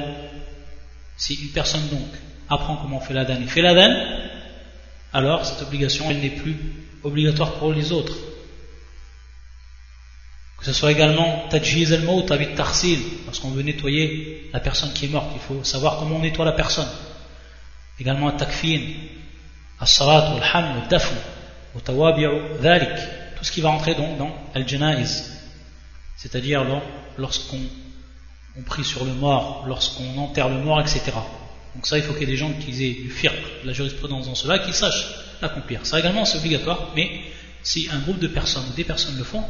Si 1.16 1.34
une 1.34 1.50
personne 1.50 1.86
donc 1.88 2.08
apprend 2.48 2.76
comment 2.76 2.96
on 2.96 3.00
fait 3.00 3.14
l'adhan 3.14 3.40
et 3.40 3.46
fait 3.46 3.62
l'adhan, 3.62 3.94
alors 5.12 5.44
cette 5.44 5.62
obligation, 5.62 6.10
elle 6.10 6.20
n'est 6.20 6.30
plus 6.30 6.56
obligatoire 7.04 7.52
pour 7.54 7.72
les 7.72 7.92
autres. 7.92 8.16
Que 10.62 10.66
ce 10.66 10.74
soit 10.74 10.92
également 10.92 11.48
tajhiz 11.50 11.92
al-maut 11.92 12.30
avec 12.30 12.54
tarsil, 12.54 13.00
lorsqu'on 13.26 13.50
veut 13.50 13.62
nettoyer 13.62 14.48
la 14.52 14.60
personne 14.60 14.92
qui 14.92 15.06
est 15.06 15.08
morte, 15.08 15.32
il 15.34 15.40
faut 15.40 15.64
savoir 15.64 15.98
comment 15.98 16.16
on 16.16 16.20
nettoie 16.20 16.44
la 16.44 16.52
personne. 16.52 16.86
Également 17.98 18.30
takfin, 18.30 18.80
as-salat, 19.80 20.36
al-ham, 20.36 20.82
al-dafn, 20.82 21.16
tout 21.74 23.44
ce 23.44 23.50
qui 23.50 23.60
va 23.60 23.70
entrer 23.70 23.96
donc 23.96 24.18
dans 24.18 24.32
al-janaiz, 24.54 25.32
c'est-à-dire 26.16 26.64
lorsqu'on 27.18 27.58
on 28.56 28.62
prie 28.62 28.84
sur 28.84 29.04
le 29.04 29.14
mort, 29.14 29.64
lorsqu'on 29.66 30.16
enterre 30.18 30.48
le 30.48 30.58
mort, 30.58 30.80
etc. 30.80 31.02
Donc 31.74 31.86
ça, 31.86 31.98
il 31.98 32.04
faut 32.04 32.12
qu'il 32.12 32.22
y 32.22 32.24
ait 32.24 32.34
des 32.34 32.36
gens 32.36 32.52
qui 32.52 32.70
aient 32.84 33.02
du 33.02 33.10
firq, 33.10 33.36
la 33.64 33.72
jurisprudence 33.72 34.26
dans 34.26 34.36
cela, 34.36 34.60
qui 34.60 34.72
sachent 34.72 35.08
l'accomplir. 35.40 35.84
Ça 35.84 35.98
également, 35.98 36.24
c'est 36.24 36.38
obligatoire, 36.38 36.92
mais 36.94 37.10
si 37.64 37.88
un 37.90 37.98
groupe 37.98 38.20
de 38.20 38.28
personnes 38.28 38.64
ou 38.70 38.76
des 38.76 38.84
personnes 38.84 39.18
le 39.18 39.24
font, 39.24 39.42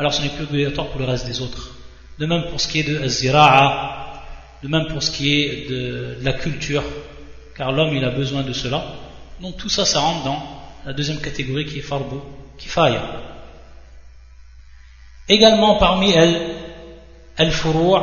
alors 0.00 0.14
ce 0.14 0.22
n'est 0.22 0.30
plus 0.30 0.44
obligatoire 0.44 0.86
pour 0.86 0.98
le 0.98 1.04
reste 1.04 1.26
des 1.26 1.42
autres. 1.42 1.76
De 2.18 2.24
même 2.24 2.44
pour 2.48 2.58
ce 2.58 2.66
qui 2.68 2.80
est 2.80 2.84
de 2.84 3.06
zira'a, 3.06 4.24
de 4.62 4.68
même 4.68 4.86
pour 4.86 5.02
ce 5.02 5.10
qui 5.10 5.42
est 5.42 5.68
de 5.68 6.16
la 6.22 6.32
culture, 6.32 6.82
car 7.54 7.70
l'homme 7.70 7.94
il 7.94 8.02
a 8.02 8.08
besoin 8.08 8.42
de 8.42 8.54
cela. 8.54 8.82
Donc 9.42 9.58
tout 9.58 9.68
ça, 9.68 9.84
ça 9.84 10.00
rentre 10.00 10.24
dans 10.24 10.42
la 10.86 10.94
deuxième 10.94 11.20
catégorie 11.20 11.66
qui 11.66 11.80
est 11.80 11.82
farbu, 11.82 12.16
kifaya. 12.56 13.02
Également 15.28 15.76
parmi 15.76 16.12
elles, 16.12 16.56
al-furu' 17.36 18.00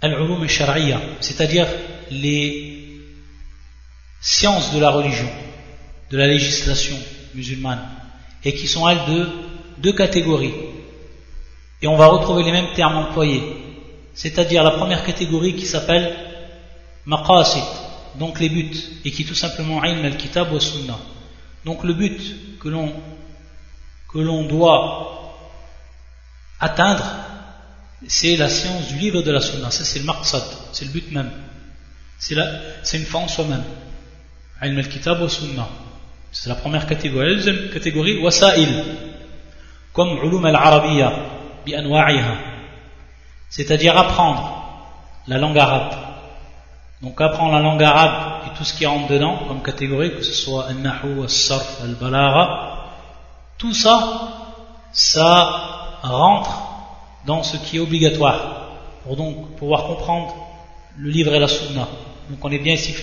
al-ulum 0.00 0.44
al 0.44 0.98
c'est-à-dire 1.20 1.66
les 2.10 3.02
sciences 4.22 4.72
de 4.72 4.80
la 4.80 4.88
religion, 4.88 5.28
de 6.10 6.16
la 6.16 6.26
législation 6.26 6.96
musulmane, 7.34 7.86
et 8.42 8.54
qui 8.54 8.66
sont 8.66 8.88
elles 8.88 9.04
de 9.14 9.51
deux 9.78 9.92
catégories. 9.92 10.54
Et 11.80 11.86
on 11.86 11.96
va 11.96 12.06
retrouver 12.06 12.44
les 12.44 12.52
mêmes 12.52 12.72
termes 12.74 12.96
employés, 12.96 13.42
c'est-à-dire 14.14 14.62
la 14.62 14.72
première 14.72 15.04
catégorie 15.04 15.56
qui 15.56 15.66
s'appelle 15.66 16.14
maqasid, 17.06 17.64
donc 18.18 18.38
les 18.38 18.48
buts, 18.48 18.76
et 19.04 19.10
qui 19.10 19.24
tout 19.24 19.34
simplement 19.34 19.82
ilm 19.84 20.04
al-kitab 20.04 20.52
wa 20.52 20.60
sunnah. 20.60 20.98
Donc 21.64 21.82
le 21.84 21.94
but 21.94 22.20
que 22.60 22.68
l'on 22.68 22.92
que 24.12 24.18
l'on 24.18 24.44
doit 24.44 25.34
atteindre, 26.60 27.04
c'est 28.06 28.36
la 28.36 28.48
science 28.48 28.88
du 28.88 28.98
livre 28.98 29.22
de 29.22 29.30
la 29.32 29.40
sunna. 29.40 29.70
Ça 29.70 29.84
c'est 29.84 30.00
le 30.00 30.04
maqsad, 30.04 30.44
c'est 30.72 30.84
le 30.84 30.90
but 30.90 31.10
même. 31.10 31.30
C'est 32.18 32.36
une 32.98 33.04
fin 33.06 33.18
en 33.20 33.28
soi-même. 33.28 33.64
Ilm 34.62 34.78
al-kitab 34.78 35.20
wa 35.20 35.28
sunnah. 35.28 35.68
C'est 36.30 36.48
la 36.48 36.54
première 36.54 36.86
catégorie. 36.86 37.30
La 37.30 37.34
deuxième 37.34 37.70
catégorie, 37.70 38.18
wasa'il, 38.22 38.68
comme 39.92 40.18
ulum 40.22 40.44
al-arabiyya. 40.46 41.12
C'est-à-dire 43.50 43.96
apprendre 43.96 44.64
la 45.28 45.38
langue 45.38 45.58
arabe 45.58 45.94
donc 47.02 47.20
apprendre 47.20 47.54
la 47.54 47.60
langue 47.60 47.82
arabe 47.82 48.44
et 48.46 48.56
tout 48.56 48.64
ce 48.64 48.74
qui 48.74 48.86
rentre 48.86 49.08
dedans 49.08 49.36
comme 49.48 49.60
catégorie, 49.60 50.12
que 50.12 50.22
ce 50.22 50.32
soit 50.32 50.68
al-nahu, 50.68 51.22
al-sarf, 51.22 51.80
al-balagha, 51.82 52.90
tout 53.58 53.74
ça, 53.74 54.28
ça 54.92 55.98
rentre 56.02 56.62
dans 57.26 57.42
ce 57.42 57.56
qui 57.56 57.78
est 57.78 57.80
obligatoire 57.80 58.68
pour 59.02 59.16
donc 59.16 59.56
pouvoir 59.56 59.86
comprendre 59.86 60.32
le 60.96 61.10
livre 61.10 61.34
et 61.34 61.40
la 61.40 61.48
sunna. 61.48 61.88
Donc 62.30 62.44
on 62.44 62.50
est 62.52 62.58
bien 62.60 62.74
ici 62.74 62.94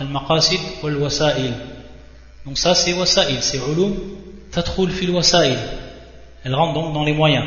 al-maqasid 0.00 0.60
ou 0.82 0.86
al-wasa'il. 0.86 1.52
Donc 2.46 2.56
ça 2.56 2.74
c'est 2.74 2.94
wasa'il, 2.94 3.42
c'est 3.42 3.58
ulum 3.58 3.94
tatroul 4.50 4.90
fil 4.90 5.10
wasa'il. 5.10 5.58
Elle 6.44 6.54
rentre 6.54 6.74
donc 6.74 6.92
dans 6.92 7.04
les 7.04 7.12
moyens. 7.12 7.46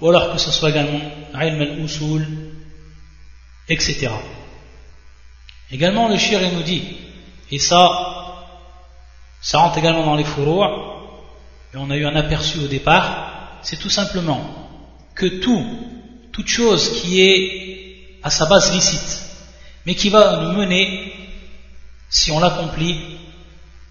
Ou 0.00 0.08
alors 0.08 0.32
que 0.32 0.38
ce 0.38 0.50
soit 0.50 0.70
également 0.70 1.00
ilm 1.34 1.60
al-usul, 1.60 2.26
etc. 3.68 4.08
Également, 5.70 6.08
le 6.08 6.16
shir 6.16 6.40
nous 6.52 6.62
dit, 6.62 6.82
et 7.50 7.58
ça, 7.58 7.88
ça 9.40 9.58
rentre 9.58 9.78
également 9.78 10.04
dans 10.04 10.16
les 10.16 10.24
fourroux, 10.24 10.64
et 11.74 11.76
on 11.76 11.90
a 11.90 11.96
eu 11.96 12.06
un 12.06 12.14
aperçu 12.14 12.58
au 12.58 12.68
départ, 12.68 13.58
c'est 13.62 13.78
tout 13.78 13.90
simplement 13.90 14.68
que 15.14 15.26
tout, 15.40 15.64
toute 16.32 16.48
chose 16.48 17.00
qui 17.00 17.20
est 17.20 18.20
à 18.22 18.30
sa 18.30 18.46
base 18.46 18.72
licite, 18.74 19.22
mais 19.86 19.94
qui 19.94 20.08
va 20.10 20.42
nous 20.42 20.52
mener, 20.52 21.12
si 22.10 22.30
on 22.30 22.38
l'accomplit, 22.38 22.98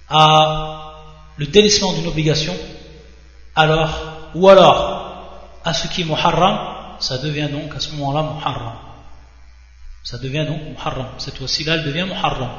à 0.08 0.94
le 1.38 1.48
délaissement 1.48 1.94
d'une 1.94 2.08
obligation, 2.08 2.56
alors, 3.56 4.15
ou 4.35 4.49
alors, 4.49 5.61
à 5.65 5.73
ce 5.75 5.89
qui 5.89 6.03
est 6.03 6.05
muharram, 6.05 6.59
ça 7.01 7.19
devient 7.19 7.49
donc 7.51 7.75
à 7.75 7.81
ce 7.81 7.93
moment-là 7.93 8.23
muharram 8.23 8.91
ça 10.03 10.19
devient 10.19 10.47
donc 10.47 10.61
muharram. 10.77 11.07
Cette 11.19 11.37
fois-ci-là, 11.37 11.77
elle 11.77 11.85
devient 11.85 12.07
muharram. 12.07 12.51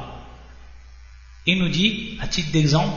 Il 1.46 1.58
nous 1.58 1.68
dit, 1.68 2.18
à 2.20 2.26
titre 2.28 2.52
d'exemple, 2.52 2.94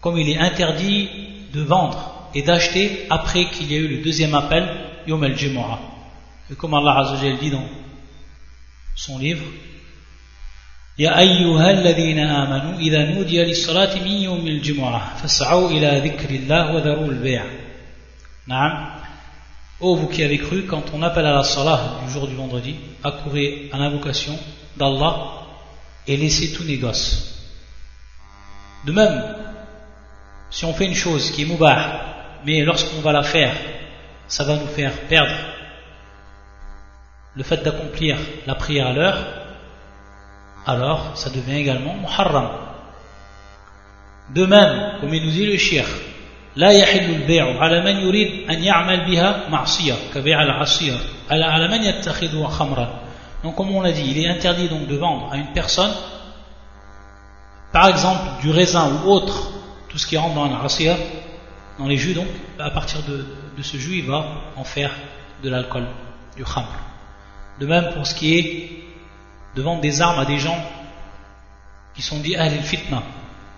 comme 0.00 0.18
il 0.18 0.28
est 0.28 0.38
interdit 0.38 1.08
de 1.52 1.62
vendre 1.62 2.30
et 2.34 2.42
d'acheter 2.42 3.06
après 3.08 3.46
qu'il 3.50 3.70
y 3.70 3.76
ait 3.76 3.78
eu 3.78 3.88
le 3.88 4.02
deuxième 4.02 4.34
appel, 4.34 4.68
Yom 5.06 5.22
al 5.22 5.34
Et 6.50 6.54
comme 6.56 6.74
Allah 6.74 6.98
Azzawajal 6.98 7.38
dit 7.38 7.50
dans 7.50 7.64
son 8.96 9.18
livre, 9.18 9.44
يا 10.98 11.18
أيها 11.18 11.70
الذين 11.70 12.18
آمنوا 12.18 12.78
إذا 12.78 13.14
نودي 13.14 13.44
للصلاة 13.44 13.94
من 14.04 14.10
يوم 14.28 14.46
الجمعة 14.46 15.16
فاسعوا 15.16 15.70
إلى 15.70 16.02
ذكر 16.04 16.30
الله 16.30 16.74
وذروا 16.74 17.06
البيع 17.06 17.44
Ô 18.49 18.53
oh, 19.81 19.95
vous 19.95 20.07
qui 20.07 20.23
avez 20.23 20.37
cru, 20.37 20.65
quand 20.65 20.83
on 20.93 21.01
appelle 21.01 21.25
à 21.25 21.33
la 21.33 21.43
salah 21.43 21.99
du 22.05 22.11
jour 22.11 22.27
du 22.27 22.35
vendredi, 22.35 22.77
accourez 23.03 23.69
à 23.73 23.77
l'invocation 23.77 24.39
d'Allah 24.77 25.33
et 26.07 26.15
laissez 26.15 26.53
tout 26.53 26.63
négoce. 26.63 27.45
De 28.85 28.93
même, 28.93 29.35
si 30.49 30.63
on 30.63 30.73
fait 30.73 30.85
une 30.85 30.95
chose 30.95 31.31
qui 31.31 31.41
est 31.41 31.45
moubah, 31.45 32.39
mais 32.45 32.61
lorsqu'on 32.61 33.01
va 33.01 33.11
la 33.11 33.23
faire, 33.23 33.53
ça 34.27 34.45
va 34.45 34.55
nous 34.55 34.67
faire 34.67 34.93
perdre 35.09 35.35
le 37.35 37.43
fait 37.43 37.57
d'accomplir 37.57 38.17
la 38.45 38.55
prière 38.55 38.87
à 38.87 38.93
l'heure, 38.93 39.17
alors 40.65 41.17
ça 41.17 41.29
devient 41.29 41.57
également 41.57 41.95
muharram. 41.95 42.49
De 44.33 44.45
même, 44.45 44.99
comme 45.01 45.13
il 45.13 45.25
nous 45.25 45.31
dit 45.31 45.45
le 45.45 45.57
shir, 45.57 45.85
لا 46.56 46.70
يحل 46.70 47.10
البيع 47.14 47.58
على 47.62 47.80
من 47.82 48.00
يريد 48.00 48.50
أن 48.50 48.62
يعمل 48.62 49.10
بها 49.10 49.48
معصية 49.48 49.94
كبيع 50.14 50.42
العصير 50.42 50.98
على 51.30 51.44
على 51.44 51.68
من 51.68 51.84
يتخذها 51.84 52.48
خمرا 52.48 53.00
donc 53.44 53.56
comme 53.56 53.70
on 53.74 53.80
l'a 53.80 53.90
dit 53.92 54.04
il 54.06 54.18
est 54.24 54.28
interdit 54.28 54.68
donc 54.68 54.86
de 54.86 54.96
vendre 54.96 55.32
à 55.32 55.36
une 55.36 55.52
personne 55.52 55.90
par 57.72 57.88
exemple 57.88 58.40
du 58.42 58.50
raisin 58.50 58.92
ou 58.92 59.08
autre 59.10 59.50
tout 59.88 59.98
ce 59.98 60.06
qui 60.06 60.16
rentre 60.16 60.34
dans 60.34 60.46
l'asir 60.46 60.96
dans 61.78 61.86
les 61.86 61.96
jus 61.96 62.14
donc 62.14 62.26
à 62.58 62.70
partir 62.70 63.02
de, 63.02 63.26
de 63.56 63.62
ce 63.62 63.76
jus 63.78 63.98
il 63.98 64.06
va 64.06 64.26
en 64.56 64.64
faire 64.64 64.92
de 65.42 65.48
l'alcool 65.50 65.86
du 66.36 66.44
khamr 66.44 66.68
de 67.60 67.66
même 67.66 67.92
pour 67.94 68.06
ce 68.06 68.14
qui 68.14 68.38
est 68.38 68.70
de 69.56 69.62
vendre 69.62 69.80
des 69.80 70.00
armes 70.02 70.18
à 70.20 70.24
des 70.24 70.38
gens 70.38 70.58
qui 71.94 72.02
sont 72.02 72.18
dits 72.20 72.36
al 72.36 72.50
fitna 72.62 73.02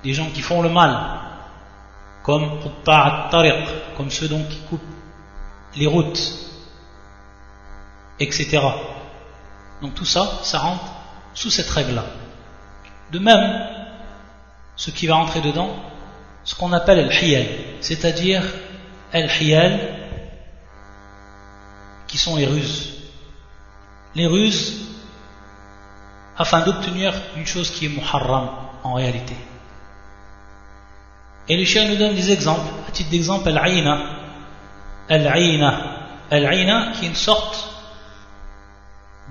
des 0.02 0.14
gens 0.14 0.26
qui 0.32 0.42
font 0.42 0.62
le 0.62 0.68
mal 0.68 0.96
comme 2.23 2.59
comme 3.97 4.09
ceux 4.09 4.27
qui 4.27 4.59
coupent 4.69 4.81
les 5.75 5.87
routes, 5.87 6.19
etc. 8.19 8.59
Donc 9.81 9.95
tout 9.95 10.05
ça, 10.05 10.39
ça 10.43 10.59
rentre 10.59 10.85
sous 11.33 11.49
cette 11.49 11.69
règle-là. 11.69 12.05
De 13.11 13.19
même, 13.19 13.67
ce 14.75 14.91
qui 14.91 15.07
va 15.07 15.15
rentrer 15.15 15.41
dedans, 15.41 15.75
ce 16.43 16.55
qu'on 16.55 16.71
appelle 16.73 16.99
el 16.99 17.11
hiyal, 17.11 17.47
c'est-à-dire 17.81 18.43
el 19.13 19.29
hiyal, 19.29 19.79
qui 22.07 22.17
sont 22.17 22.35
les 22.35 22.45
ruses. 22.45 22.93
Les 24.15 24.25
ruses, 24.25 24.85
afin 26.37 26.61
d'obtenir 26.61 27.13
une 27.35 27.45
chose 27.45 27.69
qui 27.71 27.85
est 27.85 27.89
muharram 27.89 28.49
en 28.83 28.93
réalité. 28.93 29.35
Et 31.49 31.57
le 31.57 31.65
chien 31.65 31.87
nous 31.87 31.95
donne 31.95 32.15
des 32.15 32.31
exemples. 32.31 32.71
À 32.87 32.91
titre 32.91 33.09
d'exemple, 33.09 33.49
Al-Aïna. 33.49 33.97
Al-Aïna. 35.09 35.81
Al-Aïna 36.29 36.91
qui 36.93 37.05
est 37.05 37.09
une 37.09 37.15
sorte 37.15 37.69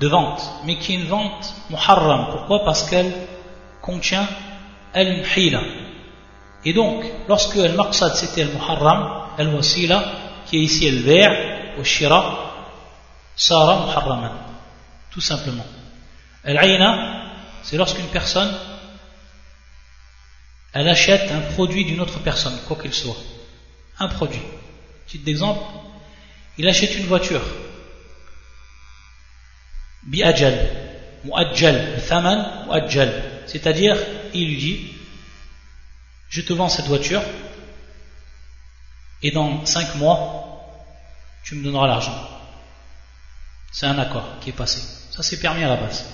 de 0.01 0.09
vente, 0.09 0.43
mais 0.65 0.77
qui 0.77 0.95
est 0.95 0.97
une 0.97 1.07
vente 1.07 1.55
muharram. 1.71 2.27
Pourquoi? 2.33 2.65
Parce 2.65 2.89
qu'elle 2.89 3.13
contient 3.81 4.27
Al-Mhila. 4.95 5.61
Et 6.65 6.73
donc, 6.73 7.05
lorsque 7.29 7.57
Al-Maqsad 7.57 8.15
c'était 8.15 8.43
Al-Muharram, 8.43 9.29
Al-Wasila, 9.39 10.05
qui 10.47 10.57
est 10.57 10.63
ici 10.63 10.89
Al-Ver' 10.89 11.79
au 11.79 11.85
Shira, 11.85 12.39
Sara 13.37 13.87
Muharraman. 13.87 14.33
Tout 15.13 15.21
simplement. 15.21 15.67
Al-Aïna, 16.45 17.23
c'est 17.63 17.77
lorsqu'une 17.77 18.07
personne 18.07 18.53
elle 20.73 20.89
achète 20.89 21.31
un 21.31 21.41
produit 21.53 21.85
d'une 21.85 22.01
autre 22.01 22.21
personne, 22.21 22.59
quoi 22.67 22.77
qu'il 22.77 22.93
soit. 22.93 23.17
Un 23.99 24.09
produit. 24.09 24.43
Petit 25.07 25.19
d'exemple, 25.19 25.63
il 26.59 26.69
achète 26.69 26.95
une 26.97 27.07
voiture. 27.07 27.43
Bi-ajal, 30.05 30.69
mu'ajjal, 31.25 32.03
thaman 32.07 32.67
mu'ajjal. 32.67 33.43
C'est-à-dire, 33.47 33.97
il 34.35 34.49
lui 34.49 34.57
dit, 34.57 34.93
je 36.29 36.43
te 36.43 36.53
vends 36.53 36.69
cette 36.69 36.87
voiture, 36.87 37.23
et 39.23 39.31
dans 39.31 39.65
5 39.65 39.97
mois, 39.97 40.45
tu 41.45 41.55
me 41.55 41.65
donneras 41.65 41.87
l'argent. 41.87 42.29
C'est 43.73 43.87
un 43.87 43.99
accord 43.99 44.39
qui 44.41 44.51
est 44.51 44.53
passé. 44.53 44.81
Ça 45.11 45.23
c'est 45.23 45.41
permis 45.41 45.65
à 45.65 45.69
la 45.69 45.77
base. 45.77 46.05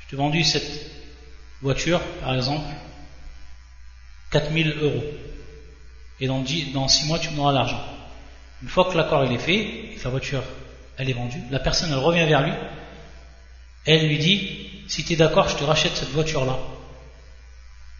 Je 0.00 0.08
t'ai 0.08 0.16
vendu 0.16 0.42
cette 0.42 0.90
voiture, 1.60 2.00
par 2.20 2.34
exemple, 2.34 2.66
4000 4.36 4.76
euros. 4.82 5.04
Et 6.20 6.26
dans, 6.26 6.40
10, 6.40 6.72
dans 6.72 6.88
6 6.88 7.06
mois, 7.06 7.18
tu 7.18 7.30
me 7.30 7.36
donneras 7.36 7.52
l'argent. 7.52 7.82
Une 8.62 8.68
fois 8.68 8.90
que 8.90 8.96
l'accord 8.96 9.24
est 9.24 9.38
fait, 9.38 9.96
la 10.04 10.10
voiture 10.10 10.42
elle 10.98 11.10
est 11.10 11.14
vendue, 11.14 11.42
la 11.50 11.58
personne 11.58 11.90
elle 11.92 11.98
revient 11.98 12.24
vers 12.24 12.42
lui, 12.42 12.52
elle 13.84 14.08
lui 14.08 14.18
dit, 14.18 14.70
si 14.88 15.04
tu 15.04 15.12
es 15.12 15.16
d'accord, 15.16 15.48
je 15.48 15.56
te 15.56 15.64
rachète 15.64 15.94
cette 15.94 16.10
voiture-là. 16.10 16.56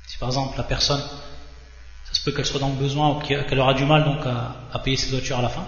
Si 0.06 0.16
par 0.18 0.28
exemple 0.28 0.56
la 0.56 0.64
personne, 0.64 1.00
ça 1.00 2.14
se 2.14 2.22
peut 2.22 2.32
qu'elle 2.32 2.46
soit 2.46 2.60
dans 2.60 2.68
le 2.68 2.74
besoin 2.74 3.10
ou 3.10 3.20
qu'elle 3.20 3.58
aura 3.58 3.74
du 3.74 3.84
mal 3.84 4.04
donc 4.04 4.20
à, 4.24 4.78
payer 4.78 4.96
cette 4.96 5.10
voiture 5.10 5.38
à 5.38 5.42
la 5.42 5.48
fin, 5.48 5.66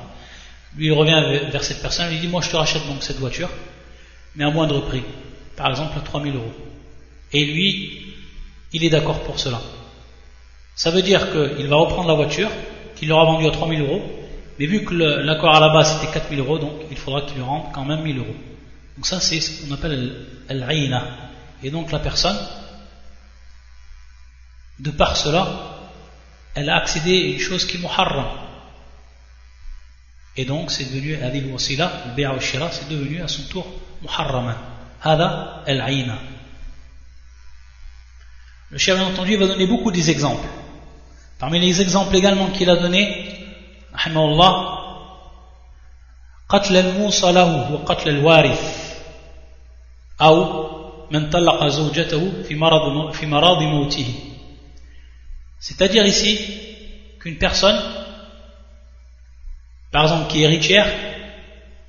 lui 0.76 0.90
revient 0.90 1.50
vers 1.50 1.64
cette 1.64 1.82
personne, 1.82 2.08
lui 2.10 2.18
dit, 2.18 2.28
moi 2.28 2.40
je 2.40 2.50
te 2.50 2.56
rachète 2.56 2.86
donc 2.86 3.02
cette 3.02 3.18
voiture, 3.18 3.50
mais 4.36 4.44
à 4.44 4.50
moindre 4.50 4.80
prix, 4.86 5.02
par 5.56 5.68
exemple 5.68 5.98
à 5.98 6.00
3000 6.00 6.34
euros. 6.34 6.54
Et 7.32 7.44
lui, 7.44 8.14
il 8.72 8.84
est 8.84 8.90
d'accord 8.90 9.20
pour 9.24 9.38
cela. 9.38 9.60
Ça 10.78 10.92
veut 10.92 11.02
dire 11.02 11.32
qu'il 11.32 11.66
va 11.66 11.74
reprendre 11.74 12.06
la 12.06 12.14
voiture, 12.14 12.48
qu'il 12.94 13.08
l'aura 13.08 13.24
vendue 13.24 13.48
à 13.48 13.50
3000 13.50 13.80
euros, 13.80 14.00
mais 14.60 14.66
vu 14.66 14.84
que 14.84 14.94
l'accord 14.94 15.56
à 15.56 15.58
la 15.58 15.70
base 15.70 15.98
c'était 15.98 16.12
4000 16.12 16.38
euros, 16.38 16.58
donc 16.58 16.70
il 16.88 16.96
faudra 16.96 17.22
qu'il 17.22 17.34
lui 17.34 17.42
rende 17.42 17.72
quand 17.74 17.84
même 17.84 18.02
1000 18.02 18.18
euros. 18.18 18.36
Donc 18.94 19.04
ça 19.04 19.18
c'est 19.18 19.40
ce 19.40 19.66
qu'on 19.66 19.74
appelle 19.74 20.14
al 20.48 21.02
Et 21.64 21.70
donc 21.72 21.90
la 21.90 21.98
personne, 21.98 22.38
de 24.78 24.92
par 24.92 25.16
cela, 25.16 25.48
elle 26.54 26.70
a 26.70 26.76
accédé 26.76 27.10
à 27.10 27.26
une 27.32 27.40
chose 27.40 27.64
qui 27.64 27.76
est 27.76 27.80
muharram. 27.80 28.26
Et 30.36 30.44
donc 30.44 30.70
c'est 30.70 30.84
devenu 30.84 31.20
adil 31.20 31.50
wasila, 31.50 31.90
le 32.16 32.40
shira, 32.40 32.70
c'est 32.70 32.88
devenu 32.88 33.20
à 33.20 33.26
son 33.26 33.42
tour 33.48 33.66
muharraman. 34.00 34.54
Hada 35.02 35.64
al 35.66 36.18
Le 38.70 38.78
chef, 38.78 38.96
bien 38.96 39.08
entendu, 39.08 39.36
va 39.36 39.48
donner 39.48 39.66
beaucoup 39.66 39.90
d'exemples. 39.90 40.46
Parmi 41.39 41.59
les 41.59 41.81
exemples 41.81 42.15
également 42.15 42.47
qu'il 42.47 42.69
a 42.69 42.75
donnés, 42.75 43.33
رحمه 43.93 44.25
الله 44.25 44.53
قتل 46.49 46.75
الموصى 46.77 47.31
له 47.31 47.71
وقتل 47.73 48.09
الوارث 48.09 48.93
أو 50.21 50.35
من 51.11 51.29
طلق 51.29 51.67
زوجته 51.67 52.31
في 52.47 52.55
مرض 52.55 53.11
في 53.11 53.25
مرض 53.25 53.61
موته 53.61 54.05
c'est-à-dire 55.59 56.05
ici 56.05 56.39
qu'une 57.19 57.37
personne 57.37 57.79
par 59.91 60.03
exemple 60.03 60.31
qui 60.31 60.41
est 60.41 60.45
héritière 60.45 60.87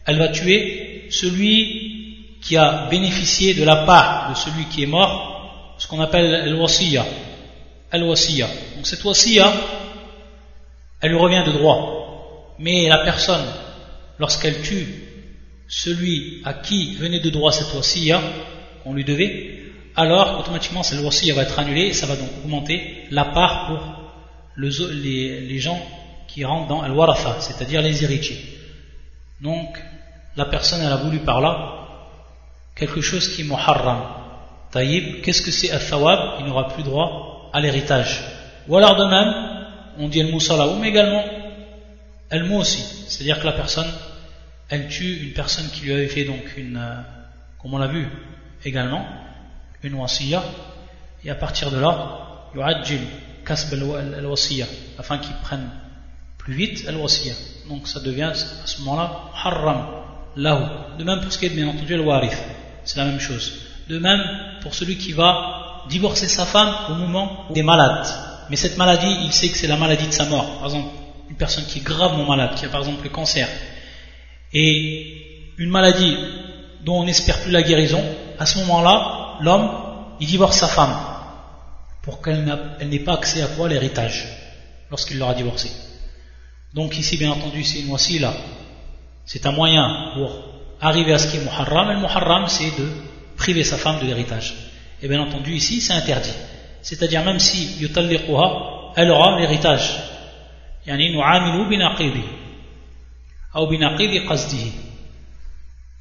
elle 0.07 0.19
va 0.19 0.29
tuer 0.29 1.09
celui 1.11 2.39
qui 2.43 2.57
a 2.57 2.87
bénéficié 2.89 3.55
de 3.55 3.65
la 3.65 3.85
part 3.85 4.31
de 4.31 4.35
celui 4.37 4.67
qui 4.67 4.83
est 4.85 4.87
mort 4.87 5.75
ce 5.79 5.89
qu'on 5.89 6.01
appelle 6.01 6.35
al-wasiya 6.35 7.05
al-wasiya 7.92 8.48
donc 8.76 8.86
cette 8.86 9.04
wasiya 9.04 9.52
elle 11.02 11.12
lui 11.12 11.18
revient 11.18 11.44
de 11.46 11.52
droit. 11.52 12.56
Mais 12.60 12.88
la 12.88 13.00
personne, 13.00 13.46
lorsqu'elle 14.20 14.62
tue 14.62 14.86
celui 15.68 16.42
à 16.46 16.54
qui 16.54 16.96
venait 16.96 17.20
de 17.20 17.30
droit 17.30 17.52
cette 17.52 17.74
wasiya, 17.74 18.22
qu'on 18.84 18.94
lui 18.94 19.06
devait, 19.06 19.60
alors 19.96 20.40
automatiquement 20.40 20.84
cette 20.84 21.00
wasiya 21.00 21.36
va 21.36 21.44
être 21.44 21.58
annulée 21.58 21.88
et 21.88 21.94
ça 21.94 22.06
va 22.06 22.16
donc 22.16 22.30
augmenter 22.44 23.06
la 23.12 23.26
part 23.26 23.68
pour 23.68 23.80
les, 24.58 25.60
gens 25.60 25.82
qui 26.28 26.44
rentrent 26.44 26.68
dans 26.68 26.82
al-waratha, 26.82 27.40
c'est-à-dire 27.40 27.82
les 27.82 28.04
héritiers. 28.04 28.40
Donc, 29.42 29.70
la 30.36 30.46
personne, 30.46 30.82
elle 30.82 30.92
a 30.92 30.98
voulu 30.98 31.20
par 31.20 31.40
là 31.40 31.76
quelque 32.76 33.00
chose 33.00 33.36
qui 33.36 33.42
est 33.42 33.46
muharram. 33.46 34.04
Taïb, 34.72 35.22
qu'est-ce 35.22 35.42
que 35.42 35.52
c'est 35.52 35.72
al-thawab 35.72 36.40
Il 36.40 36.46
n'aura 36.46 36.68
plus 36.68 36.84
droit 36.84 37.39
à 37.54 37.60
l'héritage. 37.62 38.22
Ou 38.68 38.78
alors 38.78 38.96
de 38.96 39.06
même, 39.06 39.34
on 39.98 40.08
dit 40.08 40.20
el 40.20 40.32
mousalaou, 40.32 40.76
mais 40.76 40.90
également 40.90 41.24
el 42.30 42.52
aussi, 42.52 42.84
c'est-à-dire 43.08 43.40
que 43.40 43.46
la 43.46 43.54
personne, 43.54 43.88
elle 44.70 44.88
tue 44.88 45.24
une 45.24 45.34
personne 45.34 45.68
qui 45.70 45.86
lui 45.86 45.94
avait 45.94 46.08
fait 46.08 46.26
donc 46.26 46.58
une, 46.58 46.78
euh, 46.78 47.02
comme 47.60 47.74
on 47.74 47.78
l'a 47.78 47.88
vu 47.88 48.08
également, 48.64 49.06
une 49.84 49.96
wasiya, 49.96 50.44
et 51.24 51.30
à 51.30 51.36
partir 51.36 51.72
de 51.72 51.80
là, 51.80 52.50
yu'ajjil 52.56 53.02
kasb 53.46 53.74
al-wasiya, 53.74 54.68
afin 54.98 55.18
qu'il 55.18 55.36
prenne 55.42 55.70
plus 56.38 56.54
vite 56.54 56.88
al-wasiya. 56.88 57.34
Donc 57.68 57.88
ça 57.88 58.00
devient 58.00 58.32
à 58.32 58.34
ce 58.34 58.82
moment-là 58.82 59.32
haram, 59.44 59.88
lahu. 60.36 60.64
De 60.98 61.04
même 61.04 61.22
pour 61.22 61.32
ce 61.32 61.40
qui 61.40 61.48
est 61.48 61.50
bien 61.50 61.68
entendu 61.68 61.94
al-warith, 61.96 62.38
c'est 62.84 62.98
la 62.98 63.06
même 63.06 63.20
chose. 63.20 63.60
De 63.90 63.98
même 63.98 64.22
pour 64.62 64.76
celui 64.76 64.98
qui 64.98 65.14
va 65.14 65.69
divorcer 65.88 66.28
sa 66.28 66.46
femme 66.46 66.74
au 66.90 66.94
moment 66.96 67.46
des 67.52 67.64
malades 67.64 68.08
mais 68.50 68.56
cette 68.56 68.78
maladie, 68.78 69.16
il 69.26 69.32
sait 69.32 69.50
que 69.50 69.58
c'est 69.58 69.68
la 69.68 69.78
maladie 69.78 70.08
de 70.08 70.12
sa 70.12 70.26
mort. 70.26 70.58
Par 70.58 70.66
exemple, 70.66 70.90
une 71.30 71.36
personne 71.36 71.66
qui 71.66 71.80
est 71.80 71.84
gravement 71.84 72.26
malade, 72.26 72.56
qui 72.56 72.66
a 72.66 72.70
par 72.70 72.82
exemple 72.82 73.04
le 73.04 73.10
cancer, 73.10 73.48
et 74.52 75.54
une 75.58 75.70
maladie 75.70 76.18
dont 76.84 77.02
on 77.02 77.04
n'espère 77.04 77.40
plus 77.42 77.52
la 77.52 77.62
guérison, 77.62 78.04
à 78.40 78.46
ce 78.46 78.58
moment-là, 78.60 79.38
l'homme, 79.42 79.70
il 80.20 80.28
divorce 80.28 80.58
sa 80.58 80.68
femme 80.68 80.96
pour 82.02 82.22
qu'elle 82.22 82.44
n'ait 82.90 83.00
pas 83.00 83.14
accès 83.14 83.44
à 83.44 83.48
quoi 83.48 83.70
L'héritage, 83.70 84.26
lorsqu'il 84.90 85.20
l'aura 85.20 85.36
divorcé. 85.36 85.70
Donc 86.74 86.98
ici, 86.98 87.18
bien 87.18 87.32
entendu, 87.32 87.64
c'est 87.64 87.80
une 87.80 88.22
là. 88.22 88.34
C'est 89.26 89.46
un 89.46 89.52
moyen 89.52 90.12
pour 90.16 90.32
arriver 90.82 91.14
à 91.14 91.20
ce 91.20 91.28
qui 91.28 91.38
est 91.38 91.42
muharram. 91.42 91.92
Et 91.92 91.94
le 91.94 92.00
muharram, 92.00 92.48
c'est 92.48 92.72
de 92.80 92.88
priver 93.38 93.64
sa 93.64 93.78
femme 93.78 94.00
de 94.00 94.06
l'héritage. 94.06 94.69
Et 95.02 95.08
bien 95.08 95.22
entendu, 95.22 95.54
ici, 95.54 95.82
c'est 95.82 95.94
interdit 95.94 96.34
c'est-à-dire 96.82 97.24
même 97.24 97.40
si 97.40 97.82
yutalliquha, 97.82 98.94
elle 98.96 99.12
aura 99.12 99.40
l'héritage. 99.40 100.00
Yani 100.86 101.12
nu'amilu 101.12 101.68
binaqidi, 101.68 102.24
ou 103.56 103.68
binaqidi 103.68 104.26
qasdihi. 104.28 104.72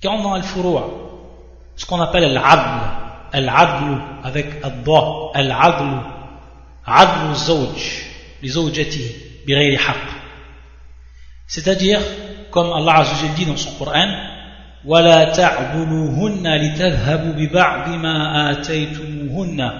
Quand 0.02 0.22
dans 0.22 0.34
al-furu' 0.34 0.80
ce 1.76 1.84
qu'on 1.84 2.00
appelle 2.00 2.24
al-adl, 2.24 2.80
al-adl 3.32 4.00
avec 4.24 4.46
ad-da, 4.62 5.30
al-adl, 5.34 6.00
adl 6.86 7.34
zawj, 7.34 7.80
li 8.42 8.48
zawjatihi, 8.48 9.44
bighayri 9.46 9.76
haqq. 9.76 10.08
C'est-à-dire, 11.46 12.00
comme 12.50 12.72
Allah 12.72 12.98
Azza 12.98 13.26
dit 13.34 13.46
dans 13.46 13.56
son 13.56 13.72
Coran, 13.72 14.10
ولا 14.85 15.23
تعضلوهن 15.23 16.47
لتذهبوا 16.47 17.33
ببعض 17.33 17.89
ما 17.89 18.51
آتيتموهن 18.51 19.71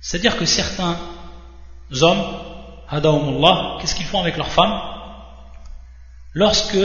c'est-à-dire 0.00 0.36
que 0.36 0.44
certains 0.46 0.96
hommes, 2.00 2.24
qu'est-ce 3.80 3.94
qu'ils 3.94 4.06
font 4.06 4.20
avec 4.20 4.36
leur 4.36 4.48
femme 4.48 4.80
Lorsque 6.34 6.78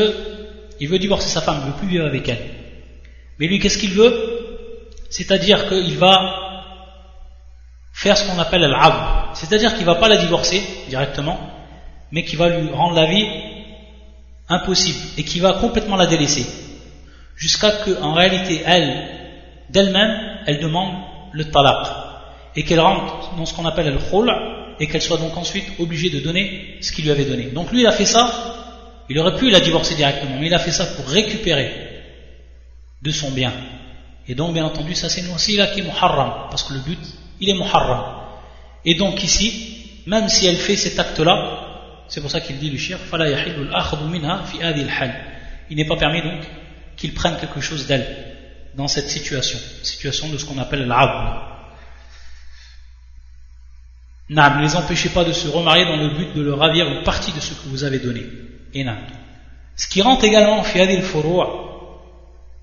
il 0.79 0.87
veut 0.87 0.99
divorcer 0.99 1.29
sa 1.29 1.41
femme, 1.41 1.59
il 1.61 1.67
ne 1.67 1.71
veut 1.71 1.77
plus 1.77 1.87
vivre 1.87 2.05
avec 2.05 2.27
elle. 2.27 2.43
Mais 3.39 3.47
lui, 3.47 3.59
qu'est-ce 3.59 3.77
qu'il 3.77 3.91
veut 3.91 4.13
C'est-à-dire 5.11 5.69
qu'il 5.69 5.97
va 5.97 6.17
faire 7.93 8.17
ce 8.17 8.27
qu'on 8.29 8.39
appelle 8.39 8.61
l'ab. 8.61 9.35
C'est-à-dire 9.35 9.71
qu'il 9.75 9.85
ne 9.85 9.91
va 9.91 9.95
pas 9.95 10.07
la 10.07 10.17
divorcer 10.17 10.63
directement, 10.89 11.39
mais 12.11 12.23
qu'il 12.23 12.39
va 12.39 12.49
lui 12.49 12.69
rendre 12.71 12.95
la 12.95 13.05
vie 13.05 13.25
impossible 14.52 14.98
et 15.18 15.24
qu'il 15.24 15.42
va 15.42 15.54
complètement 15.54 15.96
la 15.96 16.06
délaisser. 16.06 16.46
Jusqu'à 17.36 17.70
que, 17.70 18.00
en 18.02 18.14
réalité, 18.14 18.62
elle, 18.64 19.08
d'elle-même, 19.70 20.12
elle 20.46 20.60
demande 20.60 20.94
le 21.32 21.44
talaq 21.44 21.86
et 22.54 22.64
qu'elle 22.64 22.80
rentre 22.80 23.34
dans 23.36 23.46
ce 23.46 23.54
qu'on 23.54 23.64
appelle 23.64 23.92
le 23.92 23.98
khul 23.98 24.30
et 24.78 24.86
qu'elle 24.86 25.02
soit 25.02 25.18
donc 25.18 25.36
ensuite 25.36 25.64
obligée 25.78 26.10
de 26.10 26.20
donner 26.20 26.76
ce 26.80 26.92
qu'il 26.92 27.04
lui 27.04 27.10
avait 27.10 27.24
donné. 27.24 27.44
Donc 27.44 27.70
lui, 27.72 27.80
il 27.80 27.86
a 27.86 27.92
fait 27.92 28.06
ça, 28.06 28.30
il 29.08 29.18
aurait 29.18 29.36
pu 29.36 29.50
la 29.50 29.60
divorcer 29.60 29.94
directement, 29.94 30.36
mais 30.38 30.46
il 30.46 30.54
a 30.54 30.58
fait 30.58 30.70
ça 30.70 30.86
pour 30.86 31.06
récupérer 31.08 31.70
de 33.00 33.10
son 33.10 33.30
bien. 33.30 33.52
Et 34.28 34.34
donc, 34.34 34.54
bien 34.54 34.64
entendu, 34.64 34.94
ça 34.94 35.08
c'est 35.08 35.22
une 35.22 35.56
là 35.56 35.66
qui 35.68 35.80
est 35.80 35.82
muharram, 35.82 36.48
parce 36.50 36.62
que 36.62 36.74
le 36.74 36.80
but, 36.80 36.98
il 37.40 37.50
est 37.50 37.54
muharram. 37.54 38.04
Et 38.84 38.94
donc 38.94 39.22
ici, 39.24 40.00
même 40.06 40.28
si 40.28 40.46
elle 40.46 40.56
fait 40.56 40.76
cet 40.76 40.98
acte-là, 40.98 41.61
c'est 42.08 42.20
pour 42.20 42.30
ça 42.30 42.40
qu'il 42.40 42.58
dit 42.58 42.70
le 42.70 42.78
shir, 42.78 42.98
il 45.70 45.76
n'est 45.76 45.86
pas 45.86 45.96
permis 45.96 46.22
donc 46.22 46.42
qu'il 46.96 47.14
prenne 47.14 47.36
quelque 47.36 47.60
chose 47.60 47.86
d'elle 47.86 48.06
dans 48.74 48.88
cette 48.88 49.08
situation, 49.08 49.58
situation 49.82 50.28
de 50.28 50.38
ce 50.38 50.44
qu'on 50.44 50.58
appelle 50.58 50.86
l'abd. 50.86 51.52
Ne 54.28 54.62
les 54.62 54.76
empêchez 54.76 55.10
pas 55.10 55.24
de 55.24 55.32
se 55.32 55.48
remarier 55.48 55.84
dans 55.84 55.96
le 55.96 56.08
but 56.10 56.34
de 56.34 56.42
leur 56.42 56.58
ravir 56.58 56.86
une 56.86 57.02
partie 57.02 57.32
de 57.32 57.40
ce 57.40 57.54
que 57.54 57.68
vous 57.68 57.84
avez 57.84 57.98
donné. 57.98 58.22
Et 58.72 58.86
Ce 59.76 59.86
qui 59.86 60.00
rentre 60.00 60.24
également 60.24 60.62
fi 60.62 60.80
hadil 60.80 61.02
furu' 61.02 61.62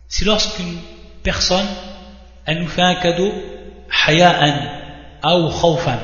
c'est 0.07 0.25
lorsqu'une 0.25 0.79
personne, 1.21 1.67
elle 2.45 2.59
nous 2.59 2.67
fait 2.67 2.81
un 2.81 2.95
cadeau 2.95 3.31
haya'an 4.07 5.39
ou 5.43 5.49
khawfan. 5.49 5.99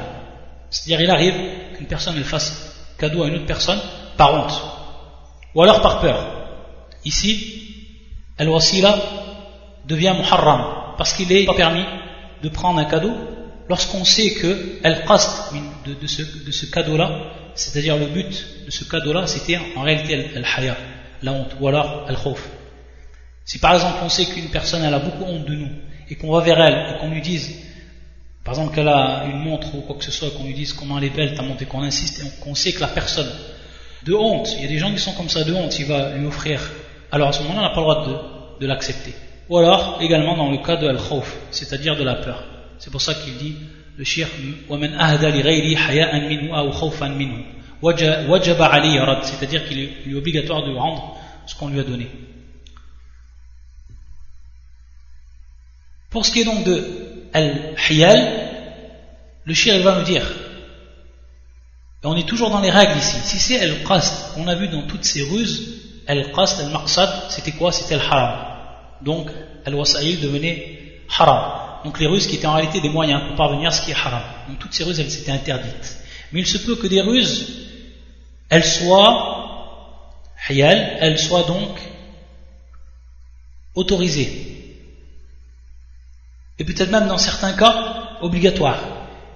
C'est-à-dire, 0.70 1.02
il 1.02 1.10
arrive 1.10 1.34
qu'une 1.76 1.88
personne 1.88 2.16
elle 2.18 2.24
fasse 2.24 2.75
cadeau 2.98 3.24
à 3.24 3.28
une 3.28 3.36
autre 3.36 3.46
personne 3.46 3.80
par 4.18 4.34
honte, 4.34 4.62
ou 5.54 5.62
alors 5.62 5.82
par 5.82 6.00
peur. 6.00 6.18
Ici, 7.04 7.64
al-wasila 8.38 8.98
devient 9.86 10.14
muharram, 10.18 10.96
parce 10.98 11.14
qu'il 11.14 11.32
est 11.32 11.46
pas 11.46 11.54
permis 11.54 11.86
de 12.42 12.50
prendre 12.50 12.80
un 12.80 12.86
cadeau 12.86 13.14
lorsqu'on 13.70 14.04
sait 14.04 14.32
que 14.34 14.80
al-qasd 14.84 15.54
de, 15.86 15.94
de, 15.94 16.08
ce, 16.08 16.22
de 16.46 16.52
ce 16.52 16.66
cadeau-là, 16.66 17.10
c'est-à-dire 17.56 17.98
le 17.98 18.08
but 18.08 18.66
de 18.66 18.72
ce 18.72 18.84
cadeau-là, 18.84 19.28
c'était 19.28 19.60
en 19.76 19.82
réalité 19.82 20.32
al-haya, 20.36 20.76
la 21.22 21.32
honte, 21.32 21.56
ou 21.60 21.68
alors 21.68 22.06
al-khawf. 22.08 22.50
Si 23.46 23.60
par 23.60 23.74
exemple 23.76 24.00
on 24.04 24.10
sait 24.10 24.26
qu'une 24.26 24.50
personne 24.50 24.84
elle 24.84 24.94
a 24.94 25.00
beaucoup 25.00 25.24
honte 25.24 25.46
de 25.46 25.56
nous, 25.56 25.70
et 26.10 26.16
qu'on 26.16 26.32
va 26.32 26.42
vers 26.42 26.60
elle, 26.60 26.96
et 26.96 27.00
qu'on 27.00 27.10
lui 27.10 27.22
dise, 27.22 27.65
par 28.45 28.55
exemple 28.55 28.75
qu'elle 28.75 28.89
a 28.89 29.27
une 29.27 29.39
montre 29.39 29.75
ou 29.75 29.81
quoi 29.83 29.97
que 29.97 30.05
ce 30.05 30.11
soit, 30.11 30.31
qu'on 30.31 30.45
lui 30.45 30.55
dise 30.55 30.73
comment 30.73 30.99
elle 30.99 31.05
est 31.05 31.17
belle 31.17 31.35
ta 31.35 31.43
montre, 31.43 31.63
et 31.63 31.67
qu'on 31.67 31.83
insiste, 31.83 32.21
et 32.21 32.43
qu'on 32.43 32.55
sait 32.55 32.73
que 32.73 32.81
la 32.81 32.89
personne, 32.89 33.31
de 34.05 34.15
honte, 34.15 34.55
il 34.57 34.63
y 34.63 34.65
a 34.65 34.69
des 34.69 34.79
gens 34.79 34.91
qui 34.93 34.99
sont 34.99 35.13
comme 35.13 35.29
ça, 35.29 35.45
de 35.45 35.53
honte, 35.53 35.79
il 35.79 35.87
va 35.87 36.17
lui 36.17 36.27
offrir, 36.27 36.61
alors 37.13 37.29
à 37.29 37.33
ce 37.33 37.43
moment-là 37.43 37.61
on 37.61 37.63
n'a 37.63 37.71
pas 37.71 37.81
le 37.81 37.83
droit 37.83 38.07
de, 38.07 38.61
de 38.61 38.67
l'accepter. 38.67 39.15
Ou 39.49 39.59
alors 39.59 39.99
également 40.01 40.37
dans 40.37 40.51
le 40.51 40.59
cas 40.59 40.77
de 40.77 40.87
al-khawf, 40.89 41.37
c'est-à-dire 41.51 41.97
de 41.97 42.05
la 42.05 42.15
peur. 42.15 42.45
C'est 42.79 42.91
pour 42.91 43.03
ça 43.03 43.15
qu'il 43.15 43.37
dit, 43.37 43.57
le 43.97 44.05
shir, 44.05 44.29
وَمَنْ 44.69 44.95
أَهْدَى 44.95 45.27
لِغَيْرِ 45.27 45.77
حَيَاءً 45.77 46.29
مِنْهُ 46.29 46.57
أَوْ 46.59 46.71
خَوْفًا 46.71 47.09
مِنْهُ 47.09 47.45
وَجَبَ 47.83 48.63
عَلِيهِ 48.63 49.01
رَد 49.01 49.25
C'est-à-dire 49.25 49.69
qu'il 49.69 49.81
est 49.81 50.15
obligatoire 50.15 50.65
de 50.65 50.75
rendre 50.75 51.17
ce 51.47 51.55
qu'on 51.55 51.69
lui 51.69 51.81
a 51.81 51.85
donné. 51.85 52.09
Pour 56.11 56.25
ce 56.27 56.33
qui 56.33 56.41
est 56.41 56.45
donc 56.45 56.65
de 56.65 57.04
al-hiyal, 57.36 58.20
le 59.44 59.54
shir 59.54 59.82
va 59.84 60.00
nous 60.00 60.06
dire, 60.06 60.26
et 62.04 62.08
on 62.08 62.16
est 62.16 62.28
toujours 62.28 62.50
dans 62.50 62.62
les 62.62 62.72
règles 62.72 62.98
ici, 62.98 63.18
si 63.24 63.40
c'est 63.40 63.60
al-qasd, 63.60 64.38
on 64.38 64.48
a 64.48 64.56
vu 64.56 64.68
dans 64.70 64.84
toutes 64.84 65.04
ces 65.04 65.22
ruses, 65.22 65.82
al-qasd, 66.08 66.62
al-maqsad, 66.62 67.10
c'était 67.30 67.52
quoi? 67.52 67.72
C'était 67.72 67.96
al-haram. 67.96 68.34
Donc, 69.02 69.30
al-wasa'il 69.66 70.22
devenait 70.22 71.02
haram. 71.18 71.82
Donc 71.84 72.00
les 72.00 72.08
ruses 72.08 72.26
qui 72.28 72.38
étaient 72.38 72.48
en 72.48 72.54
réalité 72.54 72.82
des 72.82 72.90
moyens 72.90 73.22
pour 73.28 73.36
parvenir 73.36 73.68
à 73.68 73.72
ce 73.72 73.82
qui 73.84 73.92
est 73.92 73.96
haram. 73.96 74.24
Donc 74.48 74.60
toutes 74.60 74.74
ces 74.74 74.84
ruses, 74.84 75.00
elles 75.00 75.12
s'étaient 75.12 75.32
interdites. 75.32 75.98
Mais 76.32 76.40
il 76.40 76.48
se 76.48 76.58
peut 76.58 76.76
que 76.76 76.88
des 76.88 77.02
ruses, 77.02 77.68
elles 78.50 78.64
soient 78.64 79.92
hiyal, 80.50 80.98
elles 81.02 81.20
soient 81.20 81.44
donc 81.44 81.78
autorisées 83.76 84.55
et 86.60 86.64
peut-être 86.64 86.92
même 86.92 87.08
dans 87.08 87.18
certains 87.18 87.54
cas 87.54 88.18
obligatoire. 88.22 88.80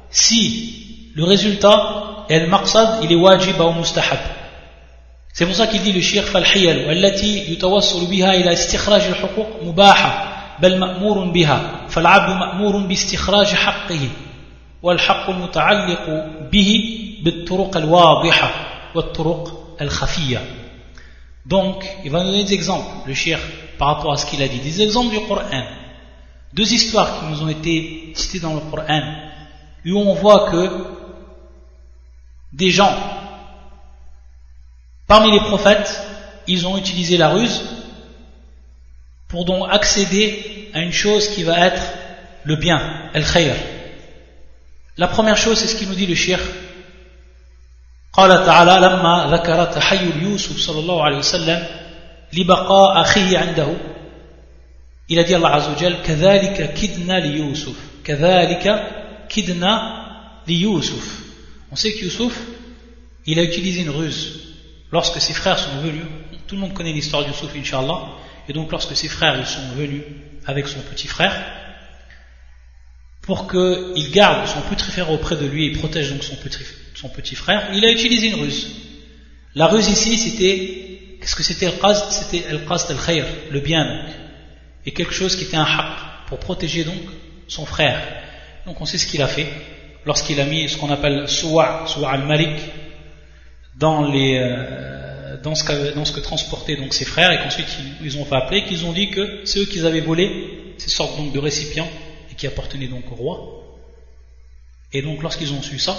Si 0.10 1.12
le 1.16 1.24
résultat 1.24 2.26
est 2.30 2.40
le 2.40 2.48
maqsad, 2.48 3.04
il 3.04 3.12
est 3.12 3.16
wajib 3.16 3.60
ou 3.60 3.74
mustahab. 3.74 4.20
C'est 5.34 5.46
pour 5.46 5.56
ça 5.56 5.68
qu'il 5.68 5.82
dit 5.82 5.92
le 5.92 6.02
shir 6.02 6.24
falhiyal, 6.24 6.90
allati 6.90 7.44
yutawassul 7.50 8.08
biha 8.08 8.36
ila 8.38 8.54
istikhraj 8.54 9.04
al-huquq 9.08 9.64
mubaha, 9.64 10.58
bal 10.60 10.78
ma'murun 10.78 11.32
biha, 11.32 11.88
fal'abdu 11.88 12.34
ma'murun 12.34 12.88
bi 12.88 12.94
istikhraj 12.94 13.54
haqqihi, 13.54 14.10
wal 14.82 15.00
haqqu 15.00 15.34
muta'alliqu 15.34 16.50
bihi 16.52 17.22
bit-turuq 17.24 17.76
al-wadiha, 17.76 18.50
wat-turuq 18.96 19.50
al-khafiyya. 19.80 20.42
Donc, 21.46 21.86
il 22.04 22.12
va 22.12 22.24
nous 22.24 22.32
donner 22.32 22.44
des 22.44 22.54
exemples, 22.54 23.08
le 23.08 23.14
shir, 23.14 23.40
par 23.78 23.90
rapport 23.90 24.12
à 24.12 24.18
ce 24.18 24.26
qu'il 24.26 24.42
a 24.42 24.48
dit, 24.48 24.60
des 24.60 24.82
exemples 24.82 25.12
du 25.12 25.22
Coran. 25.26 25.44
deux 26.53 26.73
histoires 26.73 27.19
qui 27.19 27.27
nous 27.27 27.43
ont 27.43 27.49
été 27.49 28.13
citées 28.15 28.41
dans 28.41 28.55
le 28.55 28.61
Coran, 28.61 29.03
où 29.87 29.99
on 29.99 30.15
voit 30.15 30.51
que 30.51 30.87
des 32.53 32.71
gens, 32.71 32.97
parmi 35.07 35.33
les 35.33 35.41
prophètes, 35.41 36.01
ils 36.47 36.67
ont 36.67 36.77
utilisé 36.79 37.17
la 37.17 37.31
ruse 37.31 37.63
pour 39.29 39.45
donc 39.45 39.67
accéder 39.71 40.71
à 40.75 40.81
une 40.81 40.93
chose 40.93 41.29
qui 41.29 41.43
va 41.43 41.67
être 41.67 41.83
le 42.45 42.57
bien, 42.57 43.11
el 43.15 43.25
khayr. 43.25 43.57
La 44.97 45.09
première 45.09 45.37
chose, 45.37 45.59
c'est 45.59 45.67
ce 45.67 45.77
qu'il 45.77 45.89
nous 45.89 45.95
dit 45.95 46.07
le 46.07 46.15
shir. 46.15 46.39
قال 48.17 48.47
تعالى 48.47 48.87
لما 48.87 49.27
ذكر 49.31 49.65
تحيل 49.65 50.23
يوسف 50.23 50.59
صلى 50.59 50.81
الله 50.81 51.05
عليه 51.05 51.17
وسلم 51.17 51.67
لبقاء 52.33 53.01
أخيه 53.01 53.39
عنده 53.39 53.67
il 55.10 55.18
a 55.18 55.24
dit 55.24 55.34
Allah 55.34 55.56
Azzawajal 55.56 56.02
Kadhalika 56.04 56.68
kidna 56.68 57.20
li 57.20 57.40
Yusuf. 57.40 57.76
Kadhalika 58.04 59.26
kidna 59.28 60.44
li 60.48 60.56
Yusuf. 60.56 61.24
On 61.72 61.76
sait 61.76 61.94
que 61.94 62.06
Yusuf, 62.06 62.40
il 63.26 63.40
a 63.40 63.44
utilisé 63.44 63.82
une 63.82 63.90
ruse. 63.90 64.40
Lorsque 64.92 65.20
ses 65.20 65.34
frères 65.34 65.58
sont 65.60 65.80
venus, 65.82 66.06
tout 66.48 66.56
le 66.56 66.62
monde 66.62 66.74
connaît 66.74 66.94
l'histoire 66.94 67.24
de 67.24 67.30
Yusuf, 67.30 67.52
Inch'Allah, 67.56 68.10
et 68.48 68.54
donc 68.54 68.72
lorsque 68.72 68.96
ses 68.96 69.08
frères 69.08 69.48
sont 69.48 69.76
venus 69.76 70.04
avec 70.46 70.68
son 70.68 70.80
petit 70.80 71.08
frère, 71.08 71.36
pour 73.22 73.48
qu'il 73.48 74.12
garde 74.12 74.48
son 74.48 74.62
petit 74.62 74.90
frère 74.90 75.12
auprès 75.12 75.36
de 75.36 75.46
lui 75.46 75.68
et 75.68 75.72
protège 75.74 76.10
donc 76.10 76.24
son 76.24 76.36
petit, 77.10 77.36
frère, 77.36 77.70
il 77.74 77.86
a 77.86 77.92
utilisé 77.92 78.28
une 78.28 78.42
ruse. 78.42 78.68
La 79.54 79.68
ruse 79.68 79.88
ici, 79.90 80.18
c'était, 80.18 81.18
qu'est-ce 81.20 81.36
que 81.36 81.44
c'était 81.44 81.68
le 81.68 81.74
qasd 81.74 82.12
C'était 82.12 82.52
le 82.52 82.60
qasd 82.60 82.90
al-khayr, 82.92 83.26
le 83.52 83.60
bien 83.60 84.06
et 84.86 84.92
quelque 84.92 85.14
chose 85.14 85.36
qui 85.36 85.44
était 85.46 85.58
un 85.58 85.64
haq 85.64 86.28
pour 86.28 86.40
protéger 86.40 86.84
donc 86.84 87.02
son 87.48 87.66
frère. 87.66 88.02
Donc 88.66 88.80
on 88.82 88.86
sait 88.86 88.98
ce 88.98 89.08
qu'il 89.08 89.22
a 89.22 89.28
fait 89.28 89.48
lorsqu'il 90.06 90.40
a 90.40 90.46
mis 90.46 90.70
ce 90.70 90.78
qu'on 90.78 90.92
appelle 90.92 91.28
suwa, 91.28 91.86
suwa 91.88 92.12
al-malik 92.12 92.58
dans 93.78 94.10
les 94.10 94.38
euh, 94.38 95.38
dans 95.44 95.56
ce, 95.56 95.64
que, 95.64 95.96
dans 95.96 96.22
transportaient 96.22 96.76
donc 96.76 96.94
ses 96.94 97.06
frères 97.06 97.32
et 97.32 97.38
qu'ensuite 97.38 97.68
ils, 98.04 98.18
ont 98.18 98.26
fait 98.26 98.36
appeler, 98.36 98.66
qu'ils 98.66 98.86
ont 98.86 98.92
dit 98.92 99.10
que 99.10 99.42
c'est 99.46 99.60
eux 99.60 99.66
qui 99.66 99.80
avaient 99.86 100.02
volé 100.02 100.74
ces 100.78 100.90
sortes 100.90 101.18
donc 101.18 101.32
de 101.32 101.40
récipients 101.40 101.90
et 102.32 102.36
qui 102.36 102.48
appartenaient 102.48 102.88
donc 102.88 103.12
au 103.12 103.16
roi. 103.16 103.64
Et 104.92 105.02
donc 105.02 105.22
lorsqu'ils 105.22 105.54
ont 105.54 105.62
su 105.62 105.80
ça, 105.80 105.96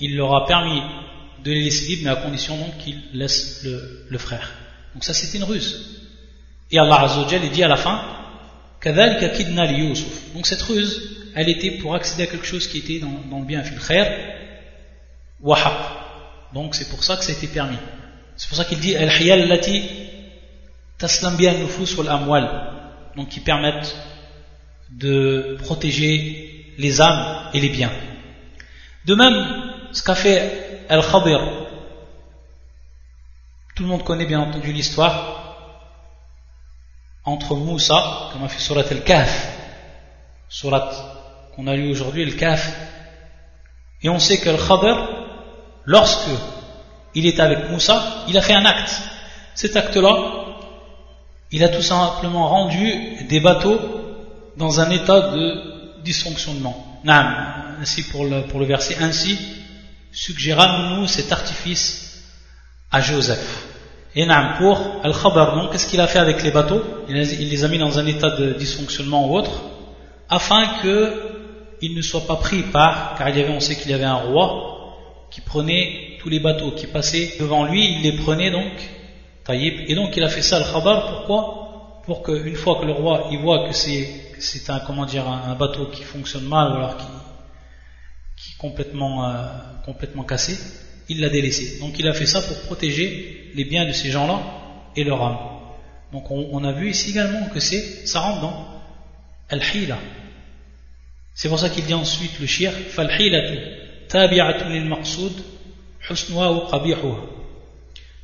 il 0.00 0.16
leur 0.16 0.34
a 0.34 0.46
permis 0.46 0.80
de 1.44 1.52
les 1.52 1.64
laisser 1.64 1.86
libres, 1.86 2.02
mais 2.04 2.10
à 2.10 2.16
condition 2.16 2.56
donc 2.56 2.76
qu'ils 2.78 3.00
laissent 3.12 3.62
le, 3.64 4.06
le 4.08 4.18
frère. 4.18 4.52
Donc 4.94 5.04
ça 5.04 5.14
c'était 5.14 5.38
une 5.38 5.44
ruse. 5.44 5.97
Et 6.70 6.78
Allah 6.78 7.02
Azzawajal 7.02 7.48
dit 7.48 7.62
à 7.62 7.68
la 7.68 7.76
fin 7.76 8.02
Donc 10.34 10.46
cette 10.46 10.62
ruse, 10.62 11.30
elle 11.34 11.48
était 11.48 11.72
pour 11.72 11.94
accéder 11.94 12.24
à 12.24 12.26
quelque 12.26 12.46
chose 12.46 12.66
qui 12.68 12.78
était 12.78 12.98
dans, 12.98 13.38
le 13.38 13.44
bien 13.44 13.62
fil 13.62 13.78
khair, 13.78 14.12
Donc 16.52 16.74
c'est 16.74 16.88
pour 16.88 17.02
ça 17.02 17.16
que 17.16 17.24
ça 17.24 17.32
a 17.32 17.34
été 17.34 17.46
permis. 17.46 17.78
C'est 18.36 18.48
pour 18.48 18.56
ça 18.56 18.64
qu'il 18.64 18.78
dit 18.78 18.96
Al-Hiyal 18.96 19.48
lati 19.48 19.82
taslam 20.98 21.36
nufus 21.36 21.96
wal 21.96 22.08
amwal. 22.08 22.48
Donc 23.16 23.30
qui 23.30 23.40
permettent 23.40 23.96
de 24.90 25.56
protéger 25.60 26.74
les 26.78 27.00
âmes 27.00 27.50
et 27.52 27.60
les 27.60 27.68
biens. 27.68 27.92
De 29.06 29.14
même, 29.14 29.72
ce 29.92 30.02
qu'a 30.02 30.14
fait 30.14 30.84
Al-Khadir, 30.88 31.40
tout 33.74 33.82
le 33.82 33.88
monde 33.88 34.04
connaît 34.04 34.26
bien 34.26 34.40
entendu 34.40 34.72
l'histoire, 34.72 35.47
entre 37.28 37.54
Moussa, 37.54 38.30
comme 38.32 38.44
a 38.44 38.48
fait 38.48 38.60
Surat 38.60 38.84
al-Kahf, 38.90 39.48
Surat 40.48 40.90
qu'on 41.54 41.66
a 41.66 41.76
lu 41.76 41.90
aujourd'hui, 41.90 42.22
al-Kahf, 42.22 42.72
et 44.02 44.08
on 44.08 44.18
sait 44.18 44.38
que 44.38 44.48
le 44.48 44.56
Khadr, 44.56 44.96
lorsque 45.84 46.30
il 47.14 47.26
est 47.26 47.40
avec 47.40 47.70
Moussa, 47.70 48.24
il 48.28 48.38
a 48.38 48.42
fait 48.42 48.54
un 48.54 48.64
acte. 48.64 49.00
Cet 49.54 49.76
acte-là, 49.76 50.14
il 51.50 51.64
a 51.64 51.68
tout 51.68 51.82
simplement 51.82 52.48
rendu 52.48 53.26
des 53.28 53.40
bateaux 53.40 53.80
dans 54.56 54.80
un 54.80 54.90
état 54.90 55.30
de 55.30 56.02
dysfonctionnement. 56.04 57.00
ainsi 57.04 58.04
pour 58.04 58.24
le, 58.24 58.42
pour 58.42 58.60
le 58.60 58.66
verset, 58.66 58.96
ainsi 59.00 59.38
suggérons-nous 60.12 61.06
cet 61.06 61.32
artifice 61.32 62.22
à 62.90 63.00
Joseph. 63.00 63.77
Et 64.20 64.26
pour 64.58 64.80
Al-Khabar, 65.04 65.54
donc, 65.54 65.70
qu'est-ce 65.70 65.86
qu'il 65.86 66.00
a 66.00 66.08
fait 66.08 66.18
avec 66.18 66.42
les 66.42 66.50
bateaux? 66.50 66.82
Il, 67.08 67.14
les 67.14 67.64
a 67.64 67.68
mis 67.68 67.78
dans 67.78 68.00
un 68.00 68.06
état 68.06 68.30
de 68.30 68.52
dysfonctionnement 68.54 69.30
ou 69.30 69.36
autre, 69.36 69.62
afin 70.28 70.80
qu'ils 70.80 71.94
ne 71.94 72.02
soient 72.02 72.26
pas 72.26 72.34
pris 72.34 72.62
par, 72.64 73.14
car 73.16 73.28
il 73.28 73.38
y 73.38 73.40
avait, 73.40 73.52
on 73.52 73.60
sait 73.60 73.76
qu'il 73.76 73.92
y 73.92 73.94
avait 73.94 74.02
un 74.02 74.16
roi 74.16 75.28
qui 75.30 75.40
prenait 75.40 76.16
tous 76.18 76.30
les 76.30 76.40
bateaux 76.40 76.72
qui 76.72 76.88
passaient 76.88 77.34
devant 77.38 77.64
lui, 77.64 77.94
il 77.94 78.02
les 78.02 78.16
prenait 78.16 78.50
donc, 78.50 78.72
taïb, 79.44 79.84
et 79.86 79.94
donc 79.94 80.16
il 80.16 80.24
a 80.24 80.28
fait 80.28 80.42
ça 80.42 80.56
Al-Khabar, 80.56 81.10
pourquoi? 81.10 82.02
Pour 82.04 82.24
qu'une 82.24 82.56
fois 82.56 82.80
que 82.80 82.86
le 82.86 82.94
roi 82.94 83.30
voit 83.40 83.68
que 83.68 83.72
c'est 83.72 84.68
un, 84.68 84.80
comment 84.80 85.06
dire, 85.06 85.28
un, 85.28 85.54
bateau 85.54 85.86
qui 85.92 86.02
fonctionne 86.02 86.44
mal 86.44 86.72
ou 86.72 86.74
alors 86.74 86.96
qui, 86.96 87.04
qui 88.36 88.54
est 88.54 88.58
complètement, 88.58 89.28
euh, 89.28 89.46
complètement 89.84 90.24
cassé, 90.24 90.58
il 91.08 91.20
l'a 91.20 91.28
délaissé. 91.28 91.78
Donc 91.78 92.00
il 92.00 92.08
a 92.08 92.12
fait 92.12 92.26
ça 92.26 92.42
pour 92.42 92.60
protéger 92.62 93.37
les 93.54 93.64
biens 93.64 93.86
de 93.86 93.92
ces 93.92 94.10
gens-là 94.10 94.40
et 94.96 95.04
leur 95.04 95.22
âme. 95.22 95.38
Donc 96.12 96.30
on, 96.30 96.64
a 96.64 96.72
vu 96.72 96.90
ici 96.90 97.10
également 97.10 97.46
que 97.46 97.60
c'est, 97.60 98.06
ça 98.06 98.20
rentre 98.20 98.40
dans 98.40 98.66
al-hila. 99.50 99.98
C'est 101.34 101.48
pour 101.48 101.58
ça 101.58 101.68
qu'il 101.68 101.84
dit 101.84 101.94
ensuite 101.94 102.40
le 102.40 102.46
shir, 102.46 102.72
fal-hilatu 102.72 103.58
tabi'atun 104.08 104.70
lil 104.70 104.84
maqsoud 104.84 105.32
husnuha 106.08 106.52
ou 106.52 106.60
qabihuha. 106.70 107.16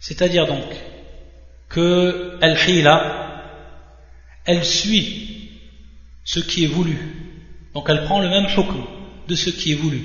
C'est-à-dire 0.01 0.47
donc 0.47 0.65
que 1.69 2.39
al-hila, 2.41 3.43
elle 4.47 4.65
suit 4.65 5.51
ce 6.25 6.41
qui 6.41 6.65
est 6.65 6.69
voulu. 6.69 6.97
Donc 7.75 7.87
elle 7.89 8.05
prend 8.05 8.21
le 8.21 8.29
même 8.29 8.47
hukm 8.47 8.83
de 9.29 9.35
ce 9.35 9.51
qui 9.51 9.73
est 9.73 9.77
voulu. 9.77 10.01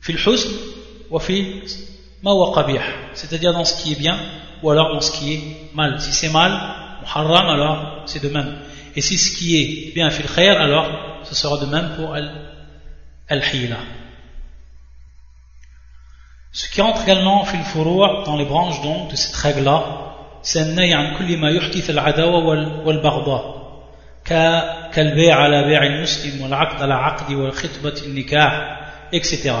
Fil 0.00 0.16
husn 0.16 0.50
wa 1.10 1.20
fil 1.20 1.62
c'est-à-dire 3.13 3.53
dans 3.53 3.65
ce 3.65 3.81
qui 3.81 3.93
est 3.93 3.99
bien 3.99 4.17
ou 4.61 4.69
alors 4.69 4.93
dans 4.93 5.01
ce 5.01 5.11
qui 5.11 5.33
est 5.33 5.41
mal 5.73 5.99
si 5.99 6.13
c'est 6.13 6.29
mal 6.29 6.51
muharram 7.01 7.47
alors 7.49 8.03
c'est 8.05 8.21
de 8.21 8.29
même 8.29 8.59
et 8.95 9.01
si 9.01 9.17
ce 9.17 9.35
qui 9.37 9.57
est 9.57 9.93
bien 9.93 10.09
fil 10.09 10.27
khair 10.27 10.61
alors 10.61 10.87
ce 11.23 11.33
sera 11.35 11.57
de 11.57 11.65
même 11.65 11.95
pour 11.95 12.13
al-hila 12.13 13.77
ce 16.53 16.69
qui 16.69 16.81
entre 16.81 17.03
également 17.03 17.45
fil 17.45 17.63
furu' 17.63 18.23
dans 18.25 18.37
les 18.37 18.45
branches 18.45 18.81
donc 18.81 19.11
de 19.11 19.15
cette 19.15 19.35
règle 19.35 19.63
là 19.63 19.79
c'est 20.43 20.59
un 20.59 20.77
عن 20.77 21.17
كل 21.17 21.37
ما 21.37 21.49
يحدث 21.49 21.89
العداوة 21.89 22.45
والبغضاء 22.85 23.61
كالبيع 24.93 25.35
على 25.35 25.63
بيع 25.63 25.83
المسلم 25.83 26.41
والعقد 26.41 26.81
على 26.81 26.93
عقد 26.93 27.33
والخطبة 27.33 27.93
النكاح 28.05 28.81
etc. 29.13 29.51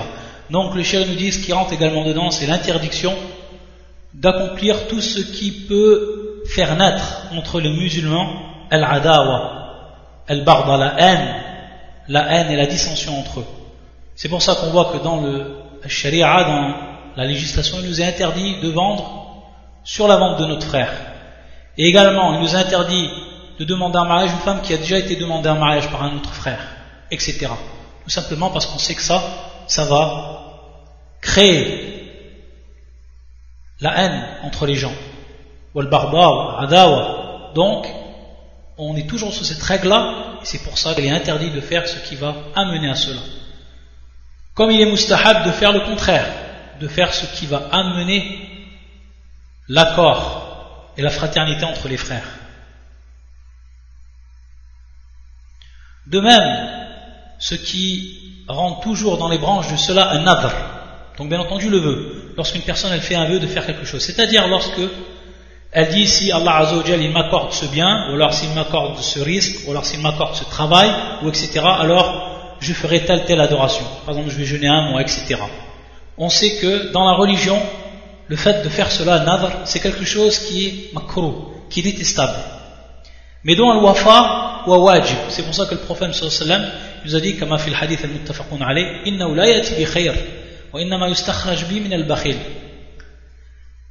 Donc 0.50 0.74
le 0.74 0.82
chéri 0.82 1.06
nous 1.08 1.14
dit 1.14 1.32
ce 1.32 1.44
qui 1.44 1.52
rentre 1.52 1.72
également 1.72 2.04
dedans 2.04 2.30
c'est 2.30 2.46
l'interdiction 2.46 3.14
d'accomplir 4.14 4.86
tout 4.88 5.00
ce 5.00 5.20
qui 5.20 5.50
peut 5.50 6.42
faire 6.54 6.76
naître 6.76 7.26
entre 7.32 7.60
les 7.60 7.70
musulmans 7.70 8.28
al-adawa, 8.70 10.22
al-barda, 10.28 10.76
la 10.76 10.94
haine, 10.98 11.34
la 12.08 12.32
haine 12.32 12.50
et 12.50 12.56
la 12.56 12.66
dissension 12.66 13.18
entre 13.18 13.40
eux. 13.40 13.46
C'est 14.14 14.28
pour 14.28 14.42
ça 14.42 14.54
qu'on 14.54 14.70
voit 14.70 14.92
que 14.92 15.02
dans 15.02 15.20
le 15.20 15.56
sharia, 15.86 16.44
dans 16.44 16.74
la 17.16 17.24
législation, 17.24 17.78
il 17.82 17.88
nous 17.88 18.00
est 18.00 18.06
interdit 18.06 18.60
de 18.60 18.70
vendre 18.70 19.44
sur 19.84 20.08
la 20.08 20.16
vente 20.16 20.40
de 20.40 20.46
notre 20.46 20.66
frère. 20.66 20.92
Et 21.78 21.86
également, 21.86 22.34
il 22.34 22.40
nous 22.40 22.54
est 22.54 22.58
interdit 22.58 23.08
de 23.58 23.64
demander 23.64 23.98
un 23.98 24.04
mariage 24.04 24.30
une 24.30 24.38
femme 24.38 24.62
qui 24.62 24.74
a 24.74 24.78
déjà 24.78 24.98
été 24.98 25.16
demandée 25.16 25.48
un 25.48 25.54
mariage 25.54 25.90
par 25.90 26.02
un 26.02 26.16
autre 26.16 26.32
frère, 26.32 26.60
etc. 27.10 27.48
Tout 28.04 28.10
simplement 28.10 28.50
parce 28.50 28.66
qu'on 28.66 28.78
sait 28.78 28.94
que 28.94 29.02
ça, 29.02 29.22
ça 29.66 29.84
va 29.84 30.36
créer 31.20 31.86
la 33.80 33.98
haine 33.98 34.26
entre 34.42 34.66
les 34.66 34.76
gens. 34.76 34.94
Donc, 37.54 37.86
on 38.78 38.96
est 38.96 39.06
toujours 39.06 39.32
sur 39.32 39.44
cette 39.44 39.62
règle-là, 39.62 40.38
et 40.42 40.44
c'est 40.44 40.62
pour 40.62 40.78
ça 40.78 40.94
qu'il 40.94 41.04
est 41.04 41.10
interdit 41.10 41.50
de 41.50 41.60
faire 41.60 41.86
ce 41.86 41.98
qui 41.98 42.16
va 42.16 42.34
amener 42.54 42.90
à 42.90 42.94
cela. 42.94 43.20
Comme 44.54 44.70
il 44.70 44.80
est 44.80 44.90
mustahab 44.90 45.46
de 45.46 45.50
faire 45.50 45.72
le 45.72 45.80
contraire, 45.80 46.30
de 46.80 46.88
faire 46.88 47.12
ce 47.12 47.26
qui 47.26 47.46
va 47.46 47.68
amener 47.72 48.48
l'accord 49.68 50.92
et 50.96 51.02
la 51.02 51.10
fraternité 51.10 51.64
entre 51.64 51.88
les 51.88 51.96
frères. 51.96 52.28
De 56.06 56.20
même, 56.20 56.86
ce 57.38 57.54
qui 57.54 58.25
rentre 58.48 58.80
toujours 58.80 59.18
dans 59.18 59.28
les 59.28 59.38
branches 59.38 59.70
de 59.70 59.76
cela 59.76 60.10
un 60.10 60.22
nadr, 60.22 60.52
donc 61.18 61.28
bien 61.28 61.40
entendu 61.40 61.68
le 61.68 61.78
vœu, 61.78 62.32
lorsqu'une 62.36 62.62
personne 62.62 62.92
elle 62.92 63.00
fait 63.00 63.14
un 63.14 63.26
vœu 63.26 63.38
de 63.38 63.46
faire 63.46 63.66
quelque 63.66 63.86
chose, 63.86 64.02
c'est-à-dire 64.02 64.46
lorsque 64.48 64.80
elle 65.72 65.88
dit 65.88 66.06
si 66.06 66.32
Allah 66.32 66.56
Azzawajal 66.56 67.02
il 67.02 67.10
m'accorde 67.10 67.52
ce 67.52 67.66
bien, 67.66 68.08
ou 68.10 68.14
alors 68.14 68.32
s'il 68.32 68.50
m'accorde 68.50 68.98
ce 68.98 69.20
risque, 69.20 69.66
ou 69.66 69.72
alors 69.72 69.84
s'il 69.84 70.00
m'accorde 70.00 70.34
ce 70.34 70.44
travail, 70.44 70.90
ou 71.22 71.28
etc., 71.28 71.60
alors 71.62 72.56
je 72.60 72.72
ferai 72.72 73.04
telle 73.04 73.24
telle 73.24 73.40
adoration. 73.40 73.84
Par 74.06 74.14
exemple, 74.14 74.32
je 74.32 74.38
vais 74.38 74.46
jeûner 74.46 74.68
un 74.68 74.90
mois, 74.90 75.02
etc. 75.02 75.36
On 76.16 76.30
sait 76.30 76.56
que 76.56 76.92
dans 76.92 77.04
la 77.04 77.16
religion, 77.16 77.60
le 78.28 78.36
fait 78.36 78.62
de 78.62 78.68
faire 78.68 78.90
cela, 78.90 79.18
nadr, 79.20 79.50
c'est 79.64 79.80
quelque 79.80 80.04
chose 80.04 80.38
qui 80.38 80.66
est 80.66 80.94
makro, 80.94 81.52
qui 81.68 81.80
est 81.80 81.82
détestable. 81.82 82.38
Mais 83.44 83.54
dans 83.54 83.74
le 83.74 83.80
wafa 83.80 84.45
c'est 85.28 85.42
pour 85.44 85.54
ça 85.54 85.66
que 85.66 85.74
le 85.74 85.80
prophète 85.80 86.10
nous 87.04 87.14
a 87.14 87.20
dit. 87.20 87.36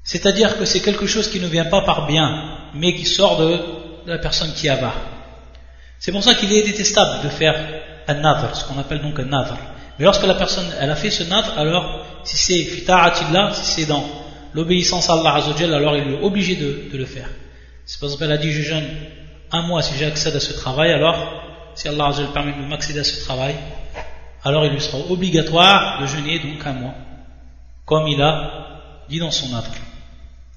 C'est-à-dire 0.03 0.57
que 0.57 0.65
c'est 0.65 0.81
quelque 0.81 1.07
chose 1.07 1.29
qui 1.29 1.39
ne 1.39 1.47
vient 1.47 1.65
pas 1.65 1.81
par 1.81 2.07
bien, 2.07 2.57
mais 2.73 2.93
qui 2.93 3.05
sort 3.05 3.37
de, 3.37 3.59
la 4.05 4.17
personne 4.19 4.53
qui 4.53 4.69
a 4.69 4.77
C'est 5.99 6.11
pour 6.11 6.23
ça 6.23 6.35
qu'il 6.35 6.51
est 6.53 6.63
détestable 6.63 7.23
de 7.23 7.29
faire 7.29 7.55
un 8.07 8.13
nadr, 8.15 8.55
ce 8.55 8.65
qu'on 8.65 8.79
appelle 8.79 9.01
donc 9.01 9.17
un 9.19 9.25
nadr. 9.25 9.57
Mais 9.97 10.05
lorsque 10.05 10.27
la 10.27 10.35
personne 10.35 10.65
elle 10.79 10.91
a 10.91 10.95
fait 10.95 11.09
ce 11.09 11.23
nadr, 11.23 11.57
alors 11.57 12.05
si 12.23 12.37
c'est 12.37 12.85
si 13.53 13.65
c'est 13.65 13.85
dans 13.85 14.03
l'obéissance 14.53 15.09
à 15.09 15.13
Allah 15.13 15.41
alors 15.73 15.95
il 15.97 16.13
est 16.13 16.21
obligé 16.21 16.55
de, 16.55 16.95
le 16.95 17.05
faire. 17.05 17.29
C'est 17.85 17.99
parce 17.99 18.17
qu'elle 18.17 18.31
a 18.31 18.37
dit 18.37 18.51
je 18.51 18.73
un 19.51 19.61
mois 19.63 19.81
si 19.81 19.97
j'accède 19.97 20.35
à 20.35 20.39
ce 20.39 20.53
travail, 20.53 20.91
alors 20.91 21.43
si 21.75 21.87
Allah 21.87 22.11
permet 22.33 22.53
de 22.53 22.65
m'accéder 22.67 22.99
à 22.99 23.03
ce 23.03 23.23
travail, 23.23 23.55
alors 24.43 24.65
il 24.65 24.71
lui 24.71 24.81
sera 24.81 24.99
obligatoire 25.09 26.01
de 26.01 26.07
jeûner 26.07 26.39
donc 26.39 26.65
un 26.65 26.73
mois, 26.73 26.93
comme 27.85 28.07
il 28.07 28.21
a 28.21 29.03
dit 29.09 29.19
dans 29.19 29.31
son 29.31 29.49
nadr. 29.49 29.69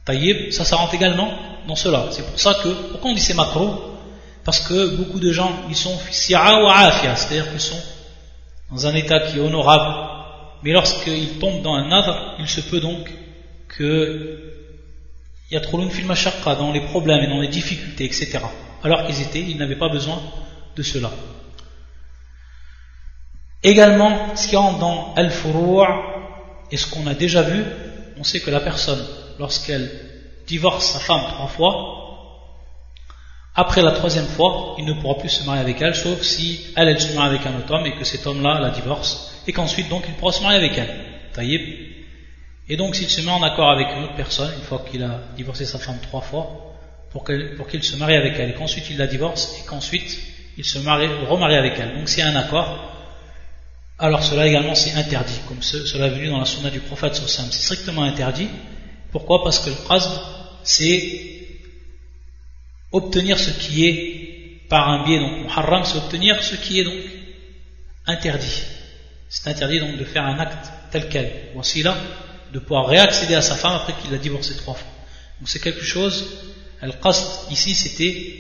Taïb, 0.04 0.52
ça, 0.52 0.64
ça 0.64 0.76
rentre 0.76 0.94
également 0.94 1.30
dans 1.66 1.76
cela. 1.76 2.06
C'est 2.10 2.26
pour 2.26 2.38
ça 2.38 2.54
que, 2.62 2.68
pourquoi 2.90 3.10
on 3.10 3.14
dit 3.14 3.20
c'est 3.20 3.34
macro 3.34 3.96
Parce 4.44 4.60
que 4.60 4.96
beaucoup 4.96 5.20
de 5.20 5.32
gens, 5.32 5.52
ils 5.68 5.76
sont 5.76 5.96
si'a 6.10 6.62
ou 6.62 6.68
afia, 6.68 7.16
c'est-à-dire 7.16 7.50
qu'ils 7.50 7.60
sont 7.60 7.80
dans 8.70 8.86
un 8.86 8.94
état 8.94 9.20
qui 9.20 9.38
est 9.38 9.40
honorable, 9.40 9.94
mais 10.62 10.72
lorsqu'ils 10.72 11.38
tombent 11.38 11.62
dans 11.62 11.74
un 11.74 11.88
nadr, 11.88 12.36
il 12.38 12.48
se 12.48 12.60
peut 12.60 12.80
donc 12.80 13.10
que 13.68 14.54
il 15.50 15.54
y 15.54 15.56
a 15.56 15.60
trop 15.60 15.80
film 15.88 16.12
dans 16.44 16.72
les 16.72 16.82
problèmes 16.82 17.20
et 17.20 17.26
dans 17.26 17.40
les 17.40 17.48
difficultés, 17.48 18.04
etc. 18.04 18.40
Alors 18.82 19.06
qu'ils 19.06 19.20
étaient, 19.22 19.40
ils 19.40 19.56
n'avaient 19.56 19.76
pas 19.76 19.88
besoin 19.88 20.20
de 20.76 20.82
cela. 20.82 21.10
Également, 23.62 24.36
ce 24.36 24.48
qui 24.48 24.56
rentre 24.56 24.78
dans 24.78 25.14
al-furu' 25.14 25.84
et 26.70 26.76
ce 26.76 26.86
qu'on 26.86 27.06
a 27.06 27.14
déjà 27.14 27.42
vu, 27.42 27.64
on 28.16 28.24
sait 28.24 28.40
que 28.40 28.50
la 28.50 28.60
personne 28.60 29.04
lorsqu'elle 29.38 29.90
divorce 30.46 30.92
sa 30.92 31.00
femme 31.00 31.22
trois 31.28 31.48
fois, 31.48 31.98
après 33.54 33.82
la 33.82 33.90
troisième 33.90 34.26
fois, 34.26 34.76
il 34.78 34.84
ne 34.84 34.92
pourra 34.92 35.18
plus 35.18 35.28
se 35.28 35.42
marier 35.42 35.60
avec 35.60 35.82
elle, 35.82 35.94
sauf 35.96 36.22
si 36.22 36.60
elle, 36.76 36.88
elle 36.88 37.00
se 37.00 37.12
marie 37.14 37.34
avec 37.34 37.46
un 37.46 37.58
autre 37.58 37.74
homme 37.74 37.86
et 37.86 37.96
que 37.96 38.04
cet 38.04 38.24
homme-là 38.24 38.60
la 38.60 38.70
divorce, 38.70 39.34
et 39.48 39.52
qu'ensuite 39.52 39.88
donc 39.88 40.04
il 40.06 40.14
pourra 40.14 40.30
se 40.30 40.42
marier 40.42 40.58
avec 40.58 40.78
elle. 40.78 40.94
Taïb. 41.32 41.60
Et 42.68 42.76
donc 42.76 42.94
s'il 42.94 43.10
se 43.10 43.20
met 43.20 43.32
en 43.32 43.42
accord 43.42 43.70
avec 43.70 43.88
une 43.96 44.04
autre 44.04 44.14
personne, 44.14 44.52
une 44.54 44.62
fois 44.62 44.84
qu'il 44.88 45.02
a 45.02 45.22
divorcé 45.36 45.64
sa 45.64 45.78
femme 45.78 45.98
trois 46.00 46.20
fois, 46.20 46.67
pour 47.12 47.24
qu'il 47.24 47.82
se 47.82 47.96
marie 47.96 48.16
avec 48.16 48.38
elle, 48.38 48.54
qu'ensuite 48.54 48.90
il 48.90 48.98
la 48.98 49.06
divorce, 49.06 49.56
et 49.58 49.66
qu'ensuite 49.66 50.18
il 50.56 50.64
se 50.64 50.78
marie, 50.78 51.06
remarie 51.26 51.56
avec 51.56 51.78
elle. 51.78 51.94
Donc 51.96 52.08
c'est 52.08 52.22
un 52.22 52.36
accord, 52.36 52.92
alors 53.98 54.22
cela 54.22 54.46
également 54.46 54.74
c'est 54.74 54.92
interdit, 54.92 55.40
comme 55.48 55.62
cela 55.62 56.06
est 56.06 56.10
venu 56.10 56.28
dans 56.28 56.38
la 56.38 56.44
sunna 56.44 56.70
du 56.70 56.80
prophète 56.80 57.14
c'est 57.14 57.52
strictement 57.52 58.02
interdit, 58.02 58.48
pourquoi? 59.10 59.42
Parce 59.42 59.58
que 59.60 59.70
le 59.70 59.76
qasd, 59.88 60.10
c'est 60.64 61.20
obtenir 62.92 63.38
ce 63.38 63.50
qui 63.50 63.86
est 63.86 64.68
par 64.68 64.88
un 64.90 65.04
biais, 65.04 65.18
donc 65.18 65.44
muharram, 65.44 65.84
c'est 65.84 65.96
obtenir 65.96 66.42
ce 66.42 66.56
qui 66.56 66.80
est 66.80 66.84
donc 66.84 67.00
interdit. 68.06 68.62
C'est 69.30 69.48
interdit 69.48 69.80
donc 69.80 69.96
de 69.96 70.04
faire 70.04 70.24
un 70.24 70.38
acte 70.38 70.70
tel 70.90 71.08
quel. 71.08 71.30
Voici 71.54 71.82
là, 71.82 71.96
de 72.52 72.58
pouvoir 72.58 72.86
réaccéder 72.86 73.34
à 73.34 73.42
sa 73.42 73.56
femme 73.56 73.76
après 73.76 73.94
qu'il 74.00 74.12
a 74.14 74.18
divorcé 74.18 74.56
trois 74.56 74.74
fois. 74.74 74.88
Donc 75.40 75.48
c'est 75.48 75.60
quelque 75.60 75.84
chose, 75.84 76.26
le 76.86 76.92
qasd 76.92 77.50
ici 77.50 77.74
c'était 77.74 78.38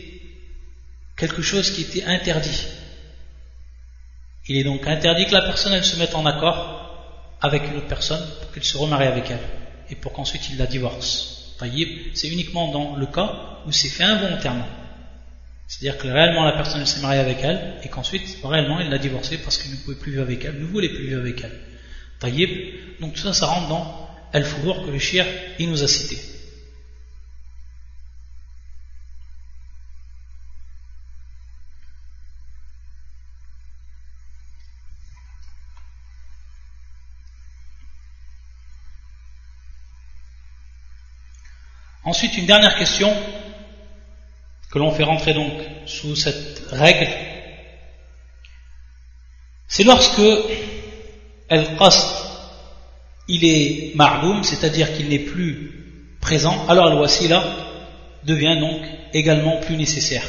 quelque 1.16 1.42
chose 1.42 1.70
qui 1.72 1.82
était 1.82 2.04
interdit. 2.04 2.66
Il 4.48 4.56
est 4.56 4.64
donc 4.64 4.86
interdit 4.86 5.26
que 5.26 5.32
la 5.32 5.42
personne 5.42 5.82
se 5.82 5.96
mette 5.96 6.14
en 6.14 6.24
accord 6.24 7.36
avec 7.40 7.62
une 7.68 7.76
autre 7.76 7.88
personne 7.88 8.24
pour 8.40 8.52
qu'il 8.52 8.64
se 8.64 8.76
remarie 8.76 9.06
avec 9.06 9.30
elle 9.30 9.40
et 9.90 9.94
pour 9.94 10.12
qu'ensuite 10.12 10.48
il 10.50 10.58
la 10.58 10.66
divorce. 10.66 11.54
C'est 12.14 12.28
uniquement 12.28 12.70
dans 12.70 12.96
le 12.96 13.06
cas 13.06 13.60
où 13.66 13.72
c'est 13.72 13.88
fait 13.88 14.04
involontairement. 14.04 14.68
C'est-à-dire 15.66 15.98
que 15.98 16.08
réellement 16.08 16.44
la 16.44 16.52
personne 16.52 16.86
s'est 16.86 17.00
mariée 17.00 17.20
avec 17.20 17.38
elle 17.42 17.74
et 17.82 17.88
qu'ensuite 17.88 18.38
réellement 18.44 18.80
il 18.80 18.88
l'a 18.88 18.98
divorcée 18.98 19.38
parce 19.38 19.58
qu'il 19.58 19.72
ne 19.72 19.76
pouvait 19.76 19.96
plus 19.96 20.12
vivre 20.12 20.22
avec 20.22 20.44
elle, 20.44 20.58
ne 20.58 20.64
voulait 20.64 20.88
plus 20.88 21.08
vivre 21.08 21.20
avec 21.20 21.42
elle. 21.42 21.60
Donc 23.00 23.14
tout 23.14 23.20
ça, 23.20 23.32
ça 23.32 23.46
rentre 23.46 23.68
dans 23.68 24.08
Al-Fourour 24.32 24.86
que 24.86 24.90
le 24.90 24.98
shir 24.98 25.26
il 25.58 25.68
nous 25.70 25.82
a 25.82 25.88
cité. 25.88 26.16
Ensuite, 42.08 42.38
une 42.38 42.46
dernière 42.46 42.78
question 42.78 43.14
que 44.70 44.78
l'on 44.78 44.90
fait 44.92 45.02
rentrer 45.02 45.34
donc 45.34 45.52
sous 45.84 46.16
cette 46.16 46.64
règle, 46.70 47.06
C'est 49.66 49.84
lorsque 49.84 50.22
al-qasd 51.50 52.06
il 53.28 53.44
est 53.44 53.94
ma'doum, 53.94 54.42
c'est-à-dire 54.42 54.94
qu'il 54.96 55.10
n'est 55.10 55.18
plus 55.18 56.16
présent, 56.22 56.66
alors 56.66 56.86
al-wasila 56.86 57.44
devient 58.24 58.56
donc 58.58 58.80
également 59.12 59.58
plus 59.60 59.76
nécessaire. 59.76 60.24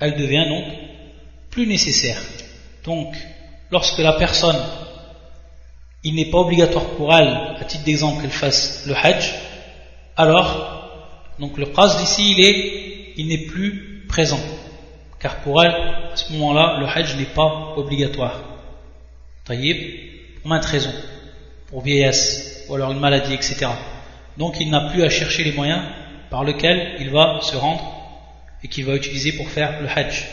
Elle 0.00 0.16
devient 0.16 0.46
donc 0.48 0.64
plus 1.50 1.68
nécessaire. 1.68 2.20
Donc, 2.82 3.14
lorsque 3.70 3.98
la 3.98 4.14
personne, 4.14 4.60
il 6.02 6.16
n'est 6.16 6.30
pas 6.32 6.38
obligatoire 6.38 6.86
pour 6.96 7.14
elle, 7.14 7.56
à 7.60 7.64
titre 7.64 7.84
d'exemple, 7.84 8.22
qu'elle 8.22 8.30
fasse 8.30 8.84
le 8.88 8.96
hajj, 8.96 9.45
alors, 10.16 11.34
donc 11.38 11.58
le 11.58 11.66
qasd 11.66 12.00
ici, 12.00 12.32
il 12.32 12.44
est, 12.44 13.12
il 13.16 13.26
n'est 13.28 13.46
plus 13.46 14.04
présent. 14.08 14.40
Car 15.18 15.36
pour 15.40 15.62
elle, 15.62 15.72
à 15.72 16.16
ce 16.16 16.32
moment-là, 16.32 16.78
le 16.80 16.86
hajj 16.86 17.16
n'est 17.16 17.24
pas 17.24 17.74
obligatoire. 17.76 18.40
Taïb, 19.44 19.76
pour 20.40 20.48
maintes 20.48 20.64
raisons. 20.64 20.94
Pour 21.68 21.82
vieillesse, 21.82 22.64
ou 22.68 22.74
alors 22.74 22.92
une 22.92 23.00
maladie, 23.00 23.34
etc. 23.34 23.66
Donc 24.38 24.56
il 24.60 24.70
n'a 24.70 24.88
plus 24.90 25.02
à 25.02 25.08
chercher 25.08 25.44
les 25.44 25.52
moyens 25.52 25.82
par 26.30 26.44
lesquels 26.44 26.96
il 27.00 27.10
va 27.10 27.40
se 27.42 27.56
rendre 27.56 27.82
et 28.62 28.68
qu'il 28.68 28.84
va 28.84 28.94
utiliser 28.94 29.32
pour 29.32 29.48
faire 29.48 29.80
le 29.80 29.88
hajj. 29.88 30.26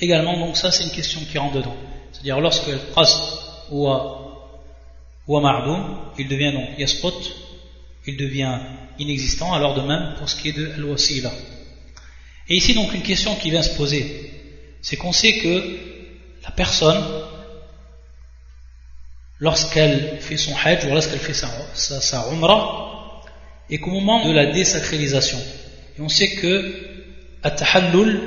Également, 0.00 0.38
donc 0.38 0.56
ça 0.56 0.70
c'est 0.70 0.84
une 0.84 0.90
question 0.90 1.20
qui 1.30 1.38
rentre 1.38 1.54
dedans. 1.54 1.76
C'est-à-dire 2.12 2.40
lorsque 2.40 2.66
le 2.66 2.78
qasd 2.94 3.22
ou 3.70 3.88
ou 5.28 5.40
il 6.18 6.28
devient 6.28 6.52
donc 6.52 6.78
yasqut, 6.78 7.41
il 8.06 8.16
devient 8.16 8.58
inexistant, 8.98 9.52
alors 9.52 9.74
de 9.74 9.82
même 9.82 10.14
pour 10.18 10.28
ce 10.28 10.36
qui 10.36 10.48
est 10.48 10.52
de 10.52 10.72
al-wasila. 10.72 11.32
Et 12.48 12.56
ici 12.56 12.74
donc 12.74 12.92
une 12.94 13.02
question 13.02 13.34
qui 13.36 13.50
vient 13.50 13.62
se 13.62 13.76
poser, 13.76 14.30
c'est 14.80 14.96
qu'on 14.96 15.12
sait 15.12 15.38
que 15.38 15.78
la 16.42 16.50
personne, 16.50 17.02
lorsqu'elle 19.38 20.18
fait 20.20 20.36
son 20.36 20.54
hajj 20.56 20.84
ou 20.86 20.88
lorsqu'elle 20.88 21.20
fait 21.20 21.34
sa, 21.34 21.48
sa, 21.74 22.00
sa 22.00 22.28
umrah, 22.32 23.22
et 23.70 23.78
qu'au 23.78 23.90
moment 23.90 24.26
de 24.26 24.32
la 24.32 24.46
désacralisation, 24.46 25.38
et 25.96 26.00
on 26.00 26.08
sait 26.08 26.32
que 26.34 26.74
at-tahallul, 27.42 28.20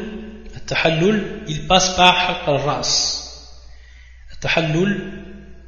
il 1.47 1.67
passe 1.67 1.95
par 1.95 2.47
al-ras. 2.47 3.21
At-tahallul, 4.31 5.11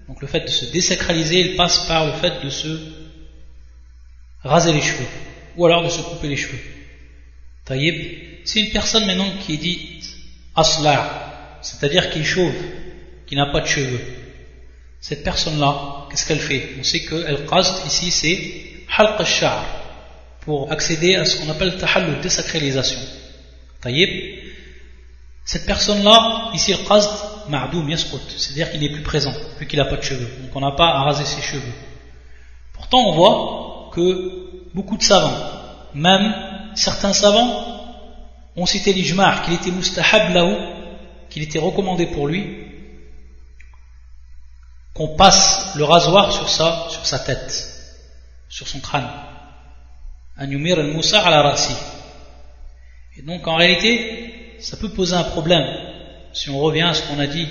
donc 0.07 0.21
le 0.21 0.27
fait 0.27 0.41
de 0.41 0.47
se 0.47 0.65
désacraliser, 0.65 1.41
il 1.41 1.55
passe 1.57 1.85
par 1.87 2.05
le 2.05 2.13
fait 2.13 2.43
de 2.43 2.49
se 2.49 2.96
raser 4.47 4.73
les 4.73 4.81
cheveux, 4.81 5.07
ou 5.55 5.65
alors 5.65 5.83
de 5.83 5.89
se 5.89 6.01
couper 6.01 6.27
les 6.27 6.37
cheveux. 6.37 6.59
Taïb, 7.65 7.95
c'est 8.45 8.61
une 8.61 8.71
personne 8.71 9.05
maintenant 9.05 9.29
qui 9.41 9.55
est 9.55 9.57
dite 9.57 10.05
asla, 10.55 11.59
c'est-à-dire 11.61 12.09
qui 12.09 12.19
est 12.19 12.23
chauve, 12.23 12.55
qui 13.27 13.35
n'a 13.35 13.47
pas 13.47 13.61
de 13.61 13.67
cheveux. 13.67 14.01
Cette 15.01 15.23
personne-là, 15.23 16.07
qu'est-ce 16.09 16.25
qu'elle 16.27 16.39
fait? 16.39 16.69
On 16.79 16.83
sait 16.83 17.01
que 17.01 17.15
el 17.15 17.45
qasd 17.45 17.85
ici 17.85 18.11
c'est 18.11 18.37
halq 18.97 19.19
al 19.19 19.51
pour 20.41 20.71
accéder 20.71 21.15
à 21.15 21.25
ce 21.25 21.37
qu'on 21.37 21.49
appelle 21.49 21.77
tahallul, 21.77 22.19
désacralisation. 22.21 22.99
Taïb. 23.81 24.09
Cette 25.43 25.65
personne-là, 25.65 26.51
ici 26.53 26.71
le 26.71 26.87
qasd 26.87 27.09
ma'doum 27.49 27.89
yasqut, 27.89 28.19
c'est-à-dire 28.37 28.71
qu'il 28.71 28.81
n'est 28.81 28.91
plus 28.91 29.03
présent, 29.03 29.33
vu 29.59 29.65
qu'il 29.67 29.79
n'a 29.79 29.85
pas 29.85 29.97
de 29.97 30.01
cheveux. 30.01 30.29
Donc 30.41 30.55
on 30.55 30.61
n'a 30.61 30.71
pas 30.71 30.87
à 30.87 31.03
raser 31.03 31.25
ses 31.25 31.41
cheveux. 31.41 31.73
Pourtant 32.73 32.99
on 33.09 33.13
voit 33.13 33.66
que 33.97 34.75
beaucoup 34.75 34.95
de 34.95 35.01
savants, 35.01 35.37
même 35.95 36.33
certains 36.75 37.13
savants, 37.13 37.65
on 38.55 38.67
cité 38.67 38.93
l'ijmar, 38.93 39.41
qu'il 39.41 39.55
était 39.55 39.71
mustahab 39.71 40.33
là-haut, 40.35 40.57
qu'il 41.29 41.41
était 41.41 41.59
recommandé 41.59 42.05
pour 42.05 42.27
lui, 42.27 42.45
qu'on 44.93 45.15
passe 45.15 45.75
le 45.75 45.83
rasoir 45.83 46.31
sur 46.31 46.47
sa, 46.47 46.87
sur 46.89 47.05
sa 47.05 47.19
tête, 47.19 47.51
sur 48.49 48.67
son 48.67 48.79
crâne. 48.79 49.09
An-yumir 50.37 50.79
al-musa 50.79 51.19
ala 51.21 51.41
rasi. 51.41 51.75
Et 53.17 53.23
donc 53.23 53.47
en 53.47 53.55
réalité, 53.55 54.57
ça 54.59 54.77
peut 54.77 54.89
poser 54.89 55.15
un 55.15 55.23
problème 55.23 55.65
si 56.33 56.51
on 56.51 56.59
revient 56.59 56.83
à 56.83 56.93
ce 56.93 57.01
qu'on 57.03 57.19
a 57.19 57.25
dit 57.25 57.47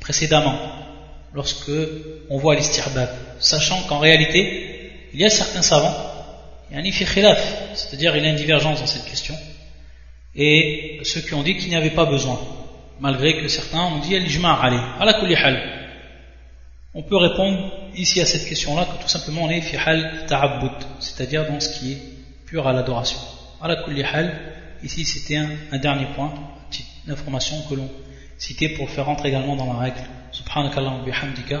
précédemment, 0.00 0.58
lorsque 1.34 1.70
on 2.30 2.38
voit 2.38 2.54
l'istirbab, 2.54 3.10
sachant 3.40 3.82
qu'en 3.82 3.98
réalité, 3.98 4.71
il 5.12 5.20
y 5.20 5.24
a 5.24 5.30
certains 5.30 5.62
savants, 5.62 5.94
il 6.70 6.76
y 6.76 6.80
a 6.80 6.80
un 6.80 6.90
khilaf, 6.90 7.74
c'est-à-dire 7.74 8.16
il 8.16 8.24
y 8.24 8.26
a 8.26 8.30
une 8.30 8.36
divergence 8.36 8.80
dans 8.80 8.86
cette 8.86 9.04
question, 9.04 9.36
et 10.34 11.00
ceux 11.04 11.20
qui 11.20 11.34
ont 11.34 11.42
dit 11.42 11.56
qu'il 11.56 11.68
n'y 11.68 11.76
avait 11.76 11.90
pas 11.90 12.06
besoin, 12.06 12.40
malgré 13.00 13.40
que 13.40 13.48
certains 13.48 13.82
ont 13.82 13.98
dit 13.98 14.16
ali, 14.16 14.28
ala 15.00 15.14
kulli 15.14 15.34
hal. 15.34 15.60
On 16.94 17.02
peut 17.02 17.16
répondre 17.16 17.72
ici 17.94 18.20
à 18.20 18.26
cette 18.26 18.46
question-là 18.46 18.84
que 18.84 19.02
tout 19.02 19.08
simplement 19.08 19.42
on 19.44 19.50
est 19.50 19.60
fi 19.60 19.76
hal 19.76 20.26
c'est-à-dire 21.00 21.46
dans 21.50 21.58
ce 21.60 21.78
qui 21.78 21.92
est 21.92 21.98
pur 22.46 22.66
à 22.66 22.72
l'adoration. 22.72 23.18
Ala 23.60 23.82
kulli 23.84 24.02
hal, 24.02 24.34
ici 24.82 25.04
c'était 25.04 25.36
un, 25.36 25.78
dernier 25.78 26.06
point, 26.14 26.32
une 27.06 27.12
information 27.12 27.56
que 27.68 27.74
l'on 27.74 27.90
citait 28.38 28.70
pour 28.70 28.88
faire 28.88 29.06
rentrer 29.06 29.28
également 29.28 29.56
dans 29.56 29.72
la 29.72 29.78
règle. 29.78 30.00
Subhanakallah 30.32 31.02
bihamdika. 31.04 31.60